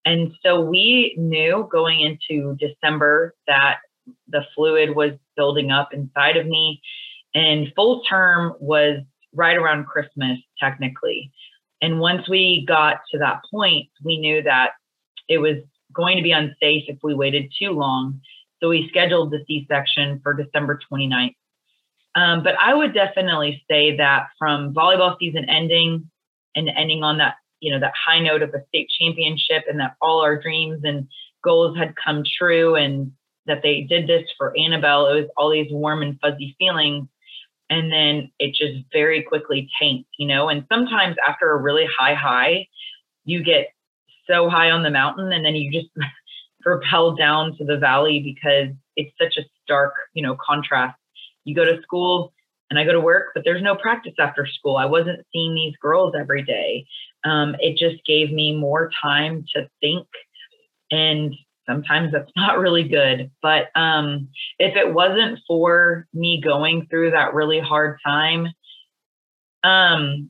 And 0.03 0.33
so 0.43 0.59
we 0.59 1.15
knew 1.17 1.67
going 1.71 2.01
into 2.01 2.57
December 2.57 3.35
that 3.47 3.77
the 4.27 4.43
fluid 4.55 4.95
was 4.95 5.11
building 5.37 5.71
up 5.71 5.93
inside 5.93 6.37
of 6.37 6.47
me. 6.47 6.81
And 7.33 7.71
full 7.75 8.03
term 8.09 8.53
was 8.59 8.99
right 9.33 9.55
around 9.55 9.85
Christmas, 9.85 10.37
technically. 10.59 11.31
And 11.81 11.99
once 11.99 12.29
we 12.29 12.65
got 12.67 12.97
to 13.11 13.17
that 13.19 13.41
point, 13.49 13.89
we 14.03 14.19
knew 14.19 14.43
that 14.43 14.71
it 15.27 15.39
was 15.39 15.57
going 15.93 16.17
to 16.17 16.23
be 16.23 16.31
unsafe 16.31 16.83
if 16.87 16.97
we 17.03 17.13
waited 17.13 17.51
too 17.57 17.71
long. 17.71 18.21
So 18.61 18.69
we 18.69 18.87
scheduled 18.89 19.31
the 19.31 19.43
C 19.47 19.65
section 19.69 20.19
for 20.21 20.33
December 20.33 20.79
29th. 20.91 21.35
Um, 22.13 22.43
but 22.43 22.55
I 22.59 22.73
would 22.73 22.93
definitely 22.93 23.63
say 23.69 23.95
that 23.97 24.27
from 24.37 24.73
volleyball 24.73 25.17
season 25.17 25.49
ending 25.49 26.09
and 26.55 26.69
ending 26.69 27.03
on 27.03 27.17
that, 27.17 27.35
you 27.61 27.71
know, 27.71 27.79
that 27.79 27.93
high 27.95 28.19
note 28.19 28.41
of 28.41 28.53
a 28.53 28.65
state 28.67 28.89
championship 28.99 29.63
and 29.69 29.79
that 29.79 29.95
all 30.01 30.21
our 30.21 30.39
dreams 30.39 30.81
and 30.83 31.07
goals 31.43 31.77
had 31.77 31.95
come 31.95 32.23
true 32.37 32.75
and 32.75 33.11
that 33.47 33.61
they 33.63 33.81
did 33.81 34.07
this 34.07 34.29
for 34.37 34.53
Annabelle, 34.57 35.07
it 35.07 35.21
was 35.21 35.29
all 35.37 35.49
these 35.49 35.71
warm 35.71 36.01
and 36.03 36.19
fuzzy 36.19 36.55
feelings. 36.59 37.07
And 37.71 37.91
then 37.91 38.31
it 38.37 38.49
just 38.53 38.85
very 38.93 39.23
quickly 39.23 39.67
tanked, 39.81 40.09
you 40.19 40.27
know, 40.27 40.49
and 40.49 40.65
sometimes 40.71 41.15
after 41.27 41.49
a 41.51 41.57
really 41.57 41.87
high 41.97 42.13
high, 42.13 42.67
you 43.25 43.43
get 43.43 43.69
so 44.29 44.49
high 44.49 44.69
on 44.69 44.83
the 44.83 44.91
mountain 44.91 45.31
and 45.31 45.43
then 45.43 45.55
you 45.55 45.71
just 45.71 45.91
propel 46.61 47.15
down 47.15 47.57
to 47.57 47.65
the 47.65 47.77
valley 47.77 48.19
because 48.19 48.75
it's 48.95 49.11
such 49.19 49.37
a 49.37 49.47
stark, 49.63 49.93
you 50.13 50.21
know, 50.21 50.37
contrast 50.45 50.95
you 51.43 51.55
go 51.55 51.65
to 51.65 51.81
school 51.81 52.33
and 52.69 52.79
I 52.79 52.85
go 52.85 52.93
to 52.93 52.99
work, 52.99 53.31
but 53.33 53.43
there's 53.43 53.61
no 53.61 53.75
practice 53.75 54.13
after 54.19 54.45
school. 54.45 54.77
I 54.77 54.85
wasn't 54.85 55.25
seeing 55.33 55.53
these 55.53 55.75
girls 55.81 56.13
every 56.17 56.43
day. 56.43 56.85
Um, 57.23 57.55
it 57.59 57.77
just 57.77 58.03
gave 58.05 58.31
me 58.31 58.55
more 58.55 58.89
time 59.01 59.45
to 59.55 59.67
think. 59.81 60.07
And 60.89 61.35
sometimes 61.67 62.11
that's 62.11 62.31
not 62.35 62.59
really 62.59 62.83
good. 62.83 63.31
But 63.41 63.69
um, 63.75 64.29
if 64.59 64.75
it 64.75 64.93
wasn't 64.93 65.39
for 65.47 66.07
me 66.13 66.41
going 66.43 66.87
through 66.89 67.11
that 67.11 67.33
really 67.33 67.59
hard 67.59 67.99
time, 68.05 68.47
um, 69.63 70.29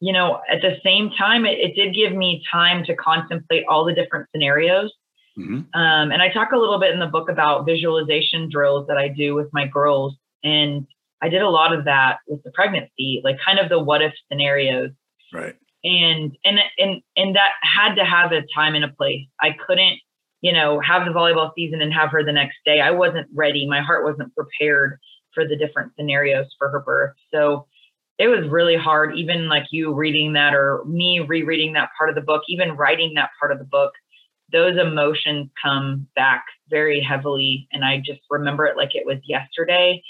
you 0.00 0.12
know, 0.12 0.40
at 0.50 0.60
the 0.62 0.76
same 0.84 1.10
time, 1.10 1.44
it, 1.44 1.58
it 1.58 1.74
did 1.74 1.94
give 1.94 2.12
me 2.12 2.42
time 2.50 2.84
to 2.84 2.94
contemplate 2.94 3.64
all 3.68 3.84
the 3.84 3.94
different 3.94 4.28
scenarios 4.32 4.92
Mm-hmm. 5.38 5.80
Um, 5.80 6.10
and 6.10 6.20
I 6.20 6.30
talk 6.30 6.52
a 6.52 6.56
little 6.56 6.80
bit 6.80 6.92
in 6.92 6.98
the 6.98 7.06
book 7.06 7.28
about 7.28 7.64
visualization 7.64 8.48
drills 8.50 8.88
that 8.88 8.96
I 8.96 9.08
do 9.08 9.34
with 9.34 9.48
my 9.52 9.66
girls. 9.66 10.16
And 10.42 10.86
I 11.22 11.28
did 11.28 11.42
a 11.42 11.48
lot 11.48 11.72
of 11.72 11.84
that 11.84 12.18
with 12.26 12.42
the 12.42 12.50
pregnancy, 12.50 13.20
like 13.22 13.36
kind 13.44 13.58
of 13.58 13.68
the 13.68 13.78
what 13.78 14.02
if 14.02 14.12
scenarios. 14.30 14.90
Right. 15.32 15.54
And 15.84 16.36
and 16.44 16.58
and 16.78 17.02
and 17.16 17.36
that 17.36 17.52
had 17.62 17.94
to 17.94 18.04
have 18.04 18.32
a 18.32 18.42
time 18.54 18.74
and 18.74 18.84
a 18.84 18.88
place. 18.88 19.26
I 19.40 19.54
couldn't, 19.64 20.00
you 20.40 20.52
know, 20.52 20.80
have 20.80 21.04
the 21.04 21.12
volleyball 21.12 21.50
season 21.54 21.82
and 21.82 21.92
have 21.92 22.10
her 22.10 22.24
the 22.24 22.32
next 22.32 22.56
day. 22.64 22.80
I 22.80 22.90
wasn't 22.90 23.28
ready. 23.34 23.66
My 23.66 23.80
heart 23.80 24.04
wasn't 24.04 24.34
prepared 24.34 24.98
for 25.34 25.46
the 25.46 25.56
different 25.56 25.92
scenarios 25.96 26.46
for 26.58 26.68
her 26.70 26.80
birth. 26.80 27.14
So 27.32 27.66
it 28.18 28.28
was 28.28 28.48
really 28.48 28.76
hard, 28.76 29.16
even 29.16 29.48
like 29.48 29.64
you 29.70 29.94
reading 29.94 30.32
that 30.32 30.54
or 30.54 30.84
me 30.84 31.20
rereading 31.20 31.72
that 31.74 31.90
part 31.96 32.10
of 32.10 32.16
the 32.16 32.20
book, 32.20 32.42
even 32.48 32.72
writing 32.72 33.14
that 33.14 33.30
part 33.40 33.52
of 33.52 33.58
the 33.58 33.64
book 33.64 33.92
those 34.52 34.78
emotions 34.78 35.50
come 35.62 36.06
back 36.14 36.44
very 36.70 37.00
heavily. 37.00 37.68
And 37.72 37.84
I 37.84 37.98
just 37.98 38.20
remember 38.30 38.64
it 38.66 38.76
like 38.76 38.94
it 38.94 39.06
was 39.06 39.18
yesterday. 39.24 40.02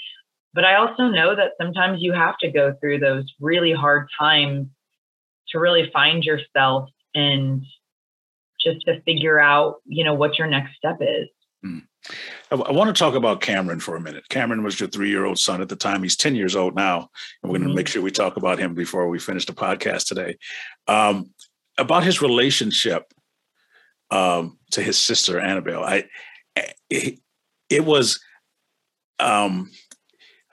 But 0.53 0.65
I 0.65 0.75
also 0.75 1.09
know 1.09 1.35
that 1.35 1.51
sometimes 1.61 2.01
you 2.01 2.13
have 2.13 2.37
to 2.39 2.51
go 2.51 2.73
through 2.79 2.99
those 2.99 3.25
really 3.39 3.73
hard 3.73 4.07
times 4.17 4.67
to 5.49 5.59
really 5.59 5.89
find 5.91 6.23
yourself 6.23 6.89
and 7.13 7.63
just 8.61 8.85
to 8.85 9.01
figure 9.01 9.39
out, 9.39 9.75
you 9.85 10.03
know, 10.03 10.13
what 10.13 10.37
your 10.37 10.47
next 10.47 10.75
step 10.75 10.97
is. 11.01 11.27
Mm. 11.65 11.83
I, 12.51 12.55
I 12.55 12.71
want 12.71 12.93
to 12.95 12.99
talk 12.99 13.15
about 13.15 13.41
Cameron 13.41 13.79
for 13.79 13.95
a 13.95 14.01
minute. 14.01 14.27
Cameron 14.29 14.63
was 14.63 14.79
your 14.79 14.89
three 14.89 15.09
year 15.09 15.25
old 15.25 15.39
son 15.39 15.61
at 15.61 15.69
the 15.69 15.75
time. 15.75 16.03
He's 16.03 16.15
10 16.15 16.35
years 16.35 16.55
old 16.55 16.75
now. 16.75 17.09
And 17.41 17.51
we're 17.51 17.57
going 17.57 17.61
to 17.61 17.67
mm-hmm. 17.67 17.75
make 17.75 17.87
sure 17.87 18.01
we 18.01 18.11
talk 18.11 18.37
about 18.37 18.59
him 18.59 18.73
before 18.73 19.07
we 19.09 19.19
finish 19.19 19.45
the 19.45 19.53
podcast 19.53 20.07
today. 20.07 20.37
Um, 20.87 21.31
about 21.77 22.03
his 22.03 22.21
relationship 22.21 23.13
um, 24.11 24.57
to 24.71 24.81
his 24.81 24.97
sister 24.97 25.39
Annabelle. 25.39 25.83
I 25.83 26.05
it, 26.89 27.19
it 27.69 27.85
was 27.85 28.19
um, 29.19 29.71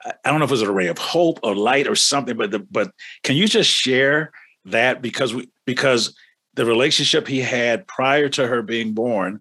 I 0.05 0.29
don't 0.29 0.39
know 0.39 0.45
if 0.45 0.51
it 0.51 0.53
was 0.53 0.61
a 0.61 0.71
ray 0.71 0.87
of 0.87 0.97
hope 0.97 1.39
or 1.43 1.55
light 1.55 1.87
or 1.87 1.95
something, 1.95 2.37
but 2.37 2.51
the, 2.51 2.59
but 2.59 2.91
can 3.23 3.35
you 3.35 3.47
just 3.47 3.69
share 3.69 4.31
that 4.65 5.01
because 5.01 5.33
we 5.33 5.49
because 5.65 6.15
the 6.57 6.65
relationship 6.65 7.27
he 7.27 7.39
had 7.39 7.87
prior 7.87 8.27
to 8.29 8.45
her 8.47 8.61
being 8.61 8.93
born, 8.93 9.39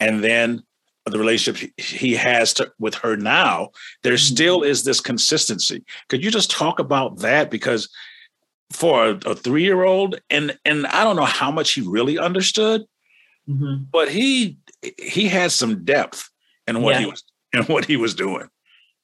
and 0.00 0.24
then 0.24 0.64
the 1.06 1.18
relationship 1.18 1.70
he 1.78 2.14
has 2.14 2.52
to, 2.54 2.72
with 2.80 2.96
her 2.96 3.16
now, 3.16 3.70
there 4.02 4.14
mm-hmm. 4.14 4.34
still 4.34 4.62
is 4.62 4.82
this 4.82 5.00
consistency. 5.00 5.84
Could 6.08 6.24
you 6.24 6.32
just 6.32 6.50
talk 6.50 6.80
about 6.80 7.18
that 7.18 7.50
because 7.50 7.88
for 8.72 9.10
a, 9.10 9.20
a 9.26 9.34
three 9.36 9.62
year 9.62 9.84
old, 9.84 10.20
and 10.30 10.58
and 10.64 10.86
I 10.88 11.04
don't 11.04 11.16
know 11.16 11.24
how 11.24 11.52
much 11.52 11.72
he 11.72 11.82
really 11.82 12.18
understood, 12.18 12.84
Mm-hmm. 13.48 13.84
But 13.92 14.10
he 14.10 14.58
he 14.98 15.28
had 15.28 15.52
some 15.52 15.84
depth 15.84 16.30
in 16.66 16.82
what 16.82 16.94
yeah. 16.94 17.00
he 17.00 17.06
was 17.06 17.24
in 17.52 17.62
what 17.64 17.84
he 17.84 17.96
was 17.96 18.14
doing. 18.14 18.48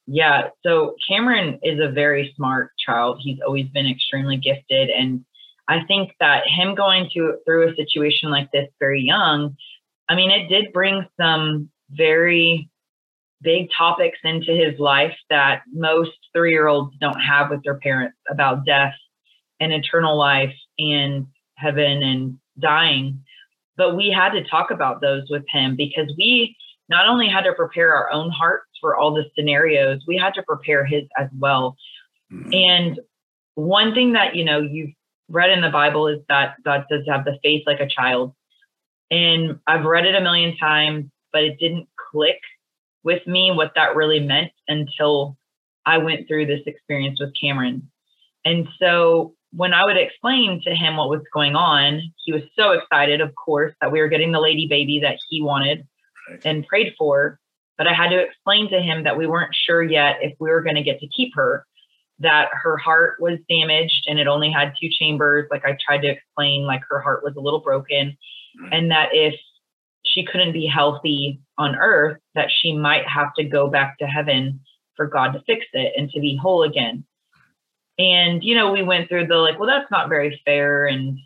Yeah. 0.07 0.49
So 0.64 0.96
Cameron 1.09 1.59
is 1.62 1.79
a 1.79 1.90
very 1.90 2.33
smart 2.37 2.73
child. 2.85 3.20
He's 3.23 3.38
always 3.46 3.66
been 3.68 3.87
extremely 3.87 4.37
gifted. 4.37 4.90
And 4.90 5.25
I 5.71 5.85
think 5.85 6.11
that 6.19 6.43
him 6.49 6.75
going 6.75 7.09
to 7.15 7.37
through 7.47 7.71
a 7.71 7.77
situation 7.77 8.29
like 8.29 8.51
this 8.53 8.69
very 8.81 9.03
young, 9.03 9.57
I 10.09 10.17
mean, 10.17 10.33
it 10.33 10.49
did 10.49 10.73
bring 10.73 11.07
some 11.19 11.71
very 11.91 12.69
big 13.41 13.69
topics 13.79 14.19
into 14.25 14.53
his 14.53 14.81
life 14.81 15.15
that 15.31 15.63
most 15.73 16.11
three 16.35 16.51
year 16.51 16.67
olds 16.67 16.97
don't 17.01 17.21
have 17.21 17.51
with 17.51 17.63
their 17.63 17.79
parents 17.79 18.19
about 18.29 18.67
death 18.67 18.95
and 19.61 19.73
eternal 19.73 20.19
life 20.19 20.53
and 20.81 21.29
heaven 21.55 22.03
and 22.03 22.37
dying. 22.59 23.23
But 23.77 23.97
we 23.97 24.11
had 24.11 24.31
to 24.31 24.43
talk 24.43 24.73
about 24.73 25.01
those 25.01 25.23
with 25.31 25.45
him 25.49 25.77
because 25.77 26.13
we 26.19 26.57
not 26.89 27.07
only 27.07 27.29
had 27.29 27.43
to 27.43 27.53
prepare 27.53 27.95
our 27.95 28.11
own 28.11 28.31
hearts 28.31 28.67
for 28.81 28.97
all 28.97 29.15
the 29.15 29.31
scenarios, 29.39 30.01
we 30.09 30.17
had 30.17 30.35
to 30.35 30.43
prepare 30.43 30.85
his 30.85 31.05
as 31.17 31.29
well. 31.39 31.77
Mm-hmm. 32.33 32.51
And 32.53 33.01
one 33.55 33.95
thing 33.95 34.15
that, 34.15 34.35
you 34.35 34.45
know, 34.45 34.61
you've 34.61 34.91
read 35.31 35.51
in 35.51 35.61
the 35.61 35.71
Bible 35.71 36.09
is 36.09 36.19
that 36.29 36.57
God 36.64 36.85
says 36.90 37.05
have 37.09 37.25
the 37.25 37.38
faith 37.43 37.62
like 37.66 37.81
a 37.81 37.88
child. 37.88 38.35
And 39.11 39.59
I've 39.66 39.85
read 39.85 40.07
it 40.07 40.14
a 40.14 40.21
million 40.21 40.57
times, 40.57 41.07
but 41.33 41.43
it 41.43 41.59
didn't 41.59 41.88
click 42.12 42.40
with 43.03 43.27
me 43.27 43.51
what 43.51 43.73
that 43.77 43.97
really 43.97 44.21
meant 44.21 44.53
until 44.69 45.37
I 45.87 45.99
went 45.99 46.29
through 46.29 46.47
this 46.47 46.61
experience 46.66 47.21
with 47.21 47.33
Cameron. 47.40 47.90
And 48.45 48.69
so 48.79 49.35
when 49.53 49.73
I 49.73 49.85
would 49.85 49.97
explain 49.97 50.61
to 50.64 50.75
him 50.75 50.97
what 50.97 51.09
was 51.09 51.23
going 51.33 51.57
on, 51.57 52.12
he 52.25 52.33
was 52.33 52.43
so 52.59 52.73
excited, 52.73 53.21
of 53.21 53.35
course, 53.35 53.75
that 53.81 53.90
we 53.90 54.01
were 54.01 54.09
getting 54.09 54.33
the 54.33 54.40
lady 54.40 54.66
baby 54.69 55.01
that 55.01 55.19
he 55.29 55.43
wanted 55.43 55.87
right. 56.29 56.40
and 56.45 56.66
prayed 56.66 56.95
for. 56.99 57.38
But 57.77 57.87
I 57.87 57.95
had 57.95 58.11
to 58.11 58.21
explain 58.21 58.71
to 58.71 58.81
him 58.81 59.05
that 59.05 59.16
we 59.16 59.27
weren't 59.27 59.55
sure 59.55 59.83
yet 59.83 60.19
if 60.21 60.35
we 60.38 60.51
were 60.51 60.62
going 60.62 60.77
to 60.77 60.83
get 60.83 61.01
to 61.01 61.09
keep 61.09 61.35
her, 61.35 61.66
that 62.21 62.49
her 62.53 62.77
heart 62.77 63.17
was 63.21 63.39
damaged 63.49 64.05
and 64.07 64.19
it 64.19 64.27
only 64.27 64.51
had 64.51 64.75
two 64.81 64.89
chambers. 64.99 65.49
Like 65.51 65.65
I 65.65 65.77
tried 65.85 66.03
to 66.03 66.09
explain, 66.09 66.65
like 66.65 66.83
her 66.89 67.01
heart 67.01 67.23
was 67.25 67.35
a 67.37 67.41
little 67.41 67.61
broken, 67.61 68.17
right. 68.61 68.73
and 68.73 68.91
that 68.91 69.11
if 69.13 69.35
she 70.05 70.25
couldn't 70.25 70.53
be 70.53 70.67
healthy 70.67 71.41
on 71.59 71.77
earth, 71.77 72.19
that 72.35 72.49
she 72.51 72.73
might 72.73 73.07
have 73.07 73.35
to 73.35 73.45
go 73.45 73.69
back 73.69 73.99
to 73.99 74.07
heaven 74.07 74.61
for 74.97 75.07
God 75.07 75.33
to 75.33 75.43
fix 75.47 75.67
it 75.73 75.93
and 75.97 76.11
to 76.11 76.21
be 76.21 76.39
whole 76.41 76.63
again 76.63 77.05
and 78.01 78.43
you 78.43 78.55
know 78.55 78.73
we 78.73 78.83
went 78.83 79.09
through 79.09 79.27
the 79.27 79.37
like 79.37 79.59
well 79.59 79.69
that's 79.69 79.91
not 79.91 80.09
very 80.09 80.41
fair 80.45 80.87
and 80.87 81.19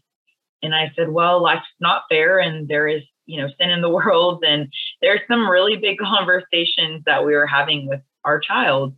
and 0.63 0.75
i 0.75 0.91
said 0.97 1.09
well 1.09 1.41
life's 1.41 1.63
not 1.81 2.03
fair 2.09 2.41
and 2.41 2.69
there 2.69 2.89
is 2.89 3.03
you 3.27 3.41
know 3.41 3.49
sin 3.59 3.71
in 3.71 3.81
the 3.81 3.89
world 4.01 4.43
and 4.47 4.69
there's 5.01 5.21
some 5.29 5.49
really 5.49 5.77
big 5.77 5.99
conversations 5.99 7.03
that 7.07 7.25
we 7.25 7.35
were 7.35 7.47
having 7.47 7.87
with 7.87 8.01
our 8.25 8.41
child 8.41 8.95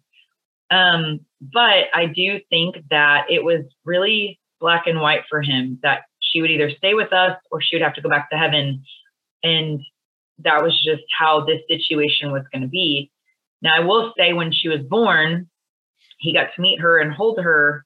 um, 0.69 1.21
but 1.41 1.85
i 1.95 2.07
do 2.07 2.41
think 2.51 2.77
that 2.91 3.27
it 3.29 3.45
was 3.45 3.65
really 3.85 4.39
black 4.61 4.87
and 4.87 5.01
white 5.01 5.23
for 5.29 5.43
him 5.43 5.79
that 5.83 6.03
she 6.21 6.41
would 6.41 6.51
either 6.51 6.71
stay 6.71 6.95
with 6.95 7.13
us 7.13 7.37
or 7.51 7.61
she 7.61 7.77
would 7.77 7.83
have 7.83 7.95
to 7.95 8.01
go 8.01 8.09
back 8.09 8.31
to 8.31 8.37
heaven 8.37 8.83
and 9.43 9.81
that 10.39 10.63
was 10.63 10.73
just 10.85 11.03
how 11.19 11.45
this 11.45 11.61
situation 11.69 12.33
was 12.33 12.43
going 12.53 12.63
to 12.63 12.69
be 12.69 13.11
now 13.63 13.71
i 13.77 13.81
will 13.81 14.13
say 14.17 14.33
when 14.33 14.53
she 14.53 14.69
was 14.69 14.81
born 14.89 15.49
he 16.19 16.33
got 16.33 16.49
to 16.55 16.61
meet 16.61 16.81
her 16.81 16.99
and 16.99 17.13
hold 17.13 17.39
her, 17.41 17.85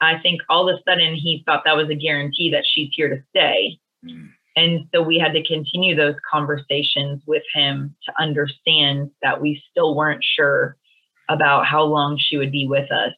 I 0.00 0.18
think 0.20 0.40
all 0.48 0.68
of 0.68 0.76
a 0.76 0.90
sudden 0.90 1.14
he 1.14 1.42
thought 1.46 1.62
that 1.64 1.76
was 1.76 1.90
a 1.90 1.94
guarantee 1.94 2.50
that 2.52 2.64
she's 2.66 2.90
here 2.92 3.08
to 3.08 3.22
stay. 3.30 3.78
Mm. 4.04 4.30
And 4.56 4.86
so 4.92 5.02
we 5.02 5.18
had 5.18 5.32
to 5.32 5.46
continue 5.46 5.94
those 5.94 6.16
conversations 6.30 7.22
with 7.26 7.42
him 7.54 7.94
to 8.06 8.12
understand 8.20 9.10
that 9.22 9.40
we 9.40 9.62
still 9.70 9.94
weren't 9.94 10.24
sure 10.36 10.76
about 11.30 11.64
how 11.64 11.84
long 11.84 12.18
she 12.18 12.36
would 12.36 12.52
be 12.52 12.66
with 12.66 12.90
us. 12.90 13.12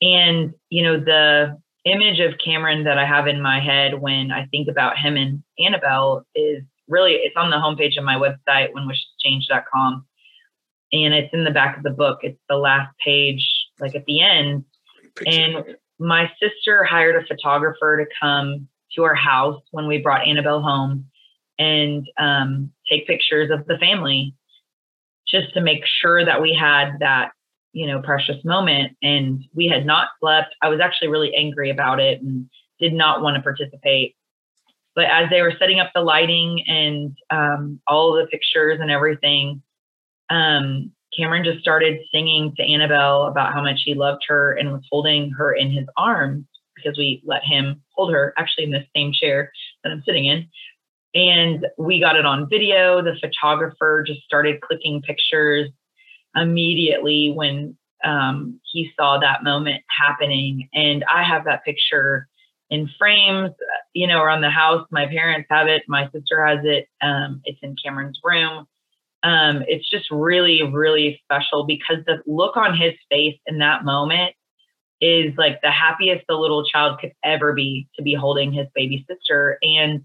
And, 0.00 0.54
you 0.70 0.84
know, 0.84 0.98
the 0.98 1.58
image 1.84 2.20
of 2.20 2.38
Cameron 2.42 2.84
that 2.84 2.98
I 2.98 3.04
have 3.04 3.26
in 3.26 3.42
my 3.42 3.60
head 3.60 4.00
when 4.00 4.30
I 4.30 4.46
think 4.46 4.68
about 4.68 4.96
him 4.96 5.16
and 5.16 5.42
Annabelle 5.58 6.24
is 6.34 6.62
really, 6.86 7.14
it's 7.14 7.36
on 7.36 7.50
the 7.50 7.56
homepage 7.56 7.98
of 7.98 8.04
my 8.04 8.14
website, 8.14 8.72
whenwisheschange.com. 8.72 10.06
and 10.92 11.14
it's 11.14 11.34
in 11.34 11.44
the 11.44 11.50
back 11.50 11.76
of 11.76 11.82
the 11.82 11.90
book. 11.90 12.20
It's 12.22 12.40
the 12.48 12.56
last 12.56 12.94
page, 13.04 13.44
like 13.80 13.96
at 13.96 14.04
the 14.06 14.20
end. 14.20 14.64
And 15.26 15.76
my 15.98 16.30
sister 16.40 16.84
hired 16.84 17.20
a 17.20 17.26
photographer 17.26 18.04
to 18.04 18.06
come 18.20 18.68
to 18.94 19.02
our 19.02 19.16
house 19.16 19.60
when 19.72 19.88
we 19.88 19.98
brought 19.98 20.26
Annabelle 20.26 20.62
home 20.62 21.06
and 21.58 22.08
um, 22.18 22.70
take 22.88 23.08
pictures 23.08 23.50
of 23.50 23.66
the 23.66 23.76
family 23.78 24.34
just 25.30 25.52
to 25.54 25.60
make 25.60 25.82
sure 26.00 26.24
that 26.24 26.40
we 26.40 26.54
had 26.54 26.98
that 27.00 27.32
you 27.72 27.86
know 27.86 28.00
precious 28.00 28.44
moment. 28.44 28.96
And 29.02 29.44
we 29.54 29.68
had 29.68 29.86
not 29.86 30.08
slept. 30.20 30.54
I 30.62 30.68
was 30.68 30.80
actually 30.80 31.08
really 31.08 31.34
angry 31.34 31.70
about 31.70 32.00
it 32.00 32.20
and 32.20 32.48
did 32.80 32.92
not 32.92 33.22
want 33.22 33.36
to 33.36 33.42
participate. 33.42 34.16
But 34.94 35.06
as 35.06 35.30
they 35.30 35.42
were 35.42 35.54
setting 35.58 35.80
up 35.80 35.90
the 35.94 36.00
lighting 36.00 36.64
and 36.66 37.16
um, 37.30 37.80
all 37.86 38.12
the 38.12 38.26
pictures 38.26 38.78
and 38.80 38.90
everything 38.90 39.62
um, 40.30 40.92
cameron 41.16 41.44
just 41.44 41.60
started 41.60 42.00
singing 42.12 42.54
to 42.56 42.62
annabelle 42.62 43.26
about 43.26 43.52
how 43.52 43.62
much 43.62 43.80
he 43.84 43.94
loved 43.94 44.22
her 44.28 44.52
and 44.52 44.72
was 44.72 44.82
holding 44.90 45.30
her 45.30 45.54
in 45.54 45.70
his 45.70 45.86
arms 45.96 46.44
because 46.74 46.96
we 46.98 47.22
let 47.24 47.42
him 47.44 47.82
hold 47.94 48.12
her 48.12 48.34
actually 48.36 48.64
in 48.64 48.70
the 48.70 48.84
same 48.94 49.12
chair 49.12 49.50
that 49.82 49.90
i'm 49.90 50.02
sitting 50.04 50.26
in 50.26 50.46
and 51.18 51.66
we 51.76 51.98
got 51.98 52.16
it 52.16 52.24
on 52.24 52.48
video. 52.48 53.02
The 53.02 53.16
photographer 53.20 54.04
just 54.06 54.22
started 54.22 54.60
clicking 54.60 55.02
pictures 55.02 55.68
immediately 56.36 57.32
when 57.34 57.76
um, 58.04 58.60
he 58.72 58.92
saw 58.96 59.18
that 59.18 59.42
moment 59.42 59.82
happening. 59.88 60.68
And 60.72 61.04
I 61.12 61.24
have 61.24 61.44
that 61.44 61.64
picture 61.64 62.28
in 62.70 62.88
frames, 62.98 63.50
you 63.94 64.06
know, 64.06 64.22
around 64.22 64.42
the 64.42 64.50
house. 64.50 64.86
My 64.90 65.06
parents 65.06 65.48
have 65.50 65.66
it. 65.66 65.82
My 65.88 66.08
sister 66.12 66.46
has 66.46 66.60
it. 66.62 66.86
Um, 67.02 67.40
it's 67.44 67.58
in 67.62 67.74
Cameron's 67.82 68.20
room. 68.22 68.66
Um, 69.24 69.64
it's 69.66 69.90
just 69.90 70.08
really, 70.12 70.62
really 70.62 71.20
special 71.24 71.64
because 71.64 72.04
the 72.06 72.22
look 72.26 72.56
on 72.56 72.76
his 72.76 72.92
face 73.10 73.38
in 73.46 73.58
that 73.58 73.84
moment 73.84 74.34
is 75.00 75.32
like 75.36 75.60
the 75.62 75.70
happiest 75.70 76.24
the 76.28 76.34
little 76.34 76.64
child 76.64 77.00
could 77.00 77.12
ever 77.24 77.52
be 77.52 77.88
to 77.96 78.02
be 78.02 78.14
holding 78.14 78.52
his 78.52 78.66
baby 78.74 79.04
sister. 79.10 79.58
And 79.62 80.04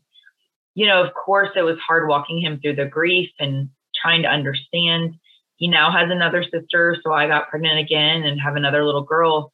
you 0.75 0.87
know, 0.87 1.03
of 1.03 1.13
course, 1.13 1.49
it 1.55 1.61
was 1.61 1.77
hard 1.85 2.07
walking 2.07 2.41
him 2.41 2.59
through 2.59 2.75
the 2.75 2.85
grief 2.85 3.29
and 3.39 3.69
trying 4.01 4.23
to 4.23 4.27
understand. 4.27 5.15
He 5.57 5.67
now 5.67 5.91
has 5.91 6.09
another 6.09 6.43
sister, 6.43 6.97
so 7.03 7.13
I 7.13 7.27
got 7.27 7.49
pregnant 7.49 7.79
again 7.79 8.23
and 8.23 8.41
have 8.41 8.55
another 8.55 8.83
little 8.85 9.03
girl. 9.03 9.53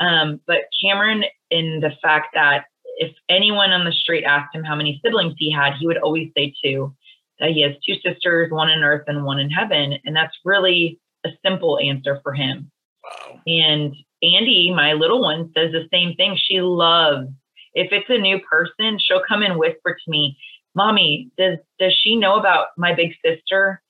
Um, 0.00 0.40
but 0.46 0.58
Cameron, 0.80 1.24
in 1.50 1.80
the 1.80 1.92
fact 2.02 2.28
that 2.34 2.66
if 2.98 3.14
anyone 3.28 3.70
on 3.70 3.84
the 3.84 3.92
street 3.92 4.24
asked 4.24 4.54
him 4.54 4.64
how 4.64 4.74
many 4.74 5.00
siblings 5.04 5.34
he 5.38 5.50
had, 5.50 5.74
he 5.78 5.86
would 5.86 5.98
always 5.98 6.30
say 6.36 6.54
two. 6.62 6.94
That 7.40 7.50
he 7.50 7.62
has 7.62 7.72
two 7.86 7.94
sisters, 8.04 8.50
one 8.50 8.68
in 8.68 8.82
earth 8.82 9.04
and 9.06 9.24
one 9.24 9.38
in 9.38 9.48
heaven, 9.48 9.94
and 10.04 10.14
that's 10.14 10.36
really 10.44 10.98
a 11.24 11.30
simple 11.44 11.78
answer 11.78 12.20
for 12.22 12.34
him. 12.34 12.70
wow. 13.04 13.40
And 13.46 13.94
Andy, 14.22 14.72
my 14.74 14.94
little 14.94 15.22
one, 15.22 15.52
says 15.56 15.70
the 15.70 15.86
same 15.92 16.14
thing. 16.16 16.36
She 16.36 16.60
loves 16.60 17.28
if 17.74 17.92
it's 17.92 18.08
a 18.08 18.18
new 18.18 18.40
person, 18.40 18.98
she'll 18.98 19.22
come 19.26 19.42
and 19.42 19.58
whisper 19.58 19.94
to 19.94 20.10
me, 20.10 20.36
mommy, 20.78 21.30
does 21.36 21.58
does 21.80 21.92
she 22.02 22.16
know 22.16 22.38
about 22.38 22.68
my 22.76 22.94
big 22.94 23.12
sister? 23.24 23.82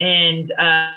And 0.00 0.50
uh, 0.58 0.92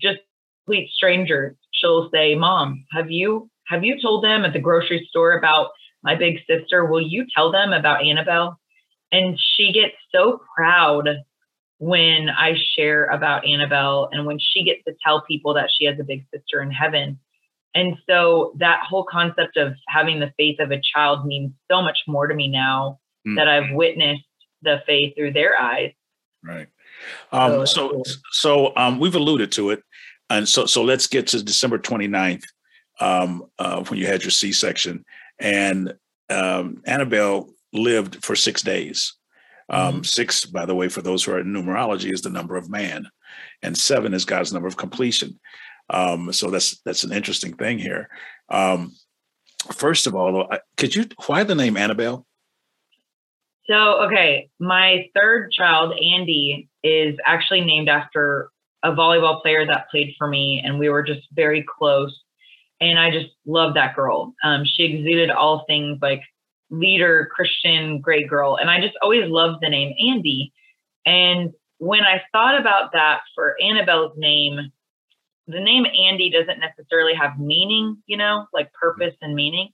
just 0.00 0.20
complete 0.64 0.90
strangers, 0.90 1.56
she'll 1.72 2.10
say, 2.10 2.34
Mom, 2.34 2.84
have 2.92 3.10
you 3.10 3.50
have 3.66 3.82
you 3.82 4.00
told 4.00 4.22
them 4.22 4.44
at 4.44 4.52
the 4.52 4.60
grocery 4.68 5.06
store 5.08 5.32
about 5.32 5.70
my 6.02 6.14
big 6.14 6.36
sister? 6.48 6.84
Will 6.84 7.00
you 7.00 7.26
tell 7.34 7.50
them 7.50 7.72
about 7.72 8.04
Annabelle? 8.04 8.58
And 9.10 9.38
she 9.56 9.72
gets 9.72 9.94
so 10.14 10.40
proud 10.54 11.08
when 11.78 12.28
I 12.28 12.50
share 12.74 13.06
about 13.06 13.46
Annabelle 13.46 14.08
and 14.12 14.26
when 14.26 14.38
she 14.38 14.62
gets 14.64 14.84
to 14.86 14.94
tell 15.04 15.22
people 15.22 15.54
that 15.54 15.70
she 15.74 15.84
has 15.86 15.98
a 15.98 16.04
big 16.04 16.24
sister 16.32 16.62
in 16.62 16.70
heaven. 16.70 17.18
And 17.74 17.96
so 18.08 18.52
that 18.58 18.80
whole 18.88 19.06
concept 19.10 19.56
of 19.56 19.72
having 19.88 20.20
the 20.20 20.32
faith 20.38 20.58
of 20.60 20.70
a 20.70 20.80
child 20.94 21.26
means 21.26 21.52
so 21.70 21.80
much 21.82 21.98
more 22.06 22.26
to 22.26 22.34
me 22.34 22.48
now 22.48 23.00
Mm. 23.26 23.36
that 23.36 23.48
I've 23.48 23.74
witnessed 23.74 24.24
the 24.62 24.82
faith 24.86 25.14
through 25.16 25.32
their 25.32 25.58
eyes. 25.60 25.92
Right. 26.42 26.68
Um, 27.32 27.66
So- 27.66 28.02
so, 28.30 28.72
um, 28.76 28.98
we've 28.98 29.14
alluded 29.14 29.52
to 29.52 29.70
it, 29.70 29.82
and 30.30 30.48
so 30.48 30.66
so 30.66 30.82
let's 30.82 31.06
get 31.06 31.26
to 31.28 31.42
December 31.42 31.78
29th 31.78 32.44
um, 33.00 33.44
uh, 33.58 33.82
when 33.84 33.98
you 33.98 34.06
had 34.06 34.22
your 34.22 34.30
C-section, 34.30 35.04
and 35.38 35.94
um, 36.30 36.82
Annabelle 36.86 37.50
lived 37.72 38.24
for 38.24 38.36
six 38.36 38.62
days. 38.62 39.14
Um, 39.68 40.04
Six, 40.04 40.44
by 40.44 40.66
the 40.66 40.74
way, 40.74 40.88
for 40.88 41.00
those 41.02 41.24
who 41.24 41.32
are 41.32 41.40
in 41.40 41.46
numerology, 41.52 42.12
is 42.12 42.20
the 42.22 42.30
number 42.30 42.56
of 42.56 42.68
man, 42.68 43.08
and 43.62 43.76
seven 43.76 44.12
is 44.12 44.24
God's 44.24 44.52
number 44.52 44.68
of 44.68 44.76
completion. 44.76 45.40
Um, 45.88 46.32
so 46.32 46.50
that's 46.50 46.80
that's 46.84 47.04
an 47.04 47.12
interesting 47.12 47.54
thing 47.54 47.78
here. 47.78 48.08
Um, 48.48 48.92
first 49.72 50.06
of 50.06 50.14
all, 50.14 50.48
could 50.76 50.94
you 50.94 51.06
why 51.26 51.44
the 51.44 51.54
name 51.54 51.76
Annabelle? 51.76 52.26
So, 53.68 54.04
okay, 54.06 54.50
my 54.58 55.08
third 55.14 55.52
child, 55.52 55.92
Andy, 55.92 56.68
is 56.82 57.16
actually 57.24 57.60
named 57.60 57.88
after 57.88 58.50
a 58.82 58.90
volleyball 58.90 59.40
player 59.40 59.64
that 59.66 59.88
played 59.90 60.14
for 60.18 60.26
me, 60.26 60.60
and 60.64 60.78
we 60.78 60.88
were 60.88 61.02
just 61.02 61.26
very 61.32 61.64
close. 61.78 62.18
And 62.80 62.98
I 62.98 63.10
just 63.10 63.30
love 63.46 63.74
that 63.74 63.94
girl. 63.94 64.34
Um, 64.42 64.64
she 64.64 64.82
exuded 64.82 65.30
all 65.30 65.64
things 65.68 65.98
like 66.02 66.22
leader, 66.70 67.30
Christian, 67.32 68.00
great 68.00 68.28
girl. 68.28 68.56
And 68.56 68.68
I 68.68 68.80
just 68.80 68.94
always 69.02 69.30
loved 69.30 69.58
the 69.62 69.68
name 69.68 69.94
Andy. 70.04 70.52
And 71.06 71.52
when 71.78 72.02
I 72.02 72.22
thought 72.32 72.58
about 72.58 72.92
that 72.92 73.20
for 73.36 73.54
Annabelle's 73.62 74.14
name, 74.16 74.72
the 75.46 75.60
name 75.60 75.84
Andy 75.86 76.30
doesn't 76.30 76.60
necessarily 76.60 77.14
have 77.14 77.38
meaning, 77.38 77.98
you 78.06 78.16
know, 78.16 78.46
like 78.52 78.72
purpose 78.72 79.14
and 79.20 79.34
meaning. 79.34 79.68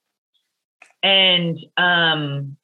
And 1.02 1.58
um, 1.76 2.56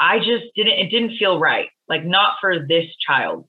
I 0.00 0.18
just 0.18 0.44
didn't, 0.54 0.78
it 0.78 0.90
didn't 0.90 1.18
feel 1.18 1.38
right, 1.38 1.68
like 1.88 2.04
not 2.04 2.34
for 2.40 2.66
this 2.66 2.86
child. 3.06 3.48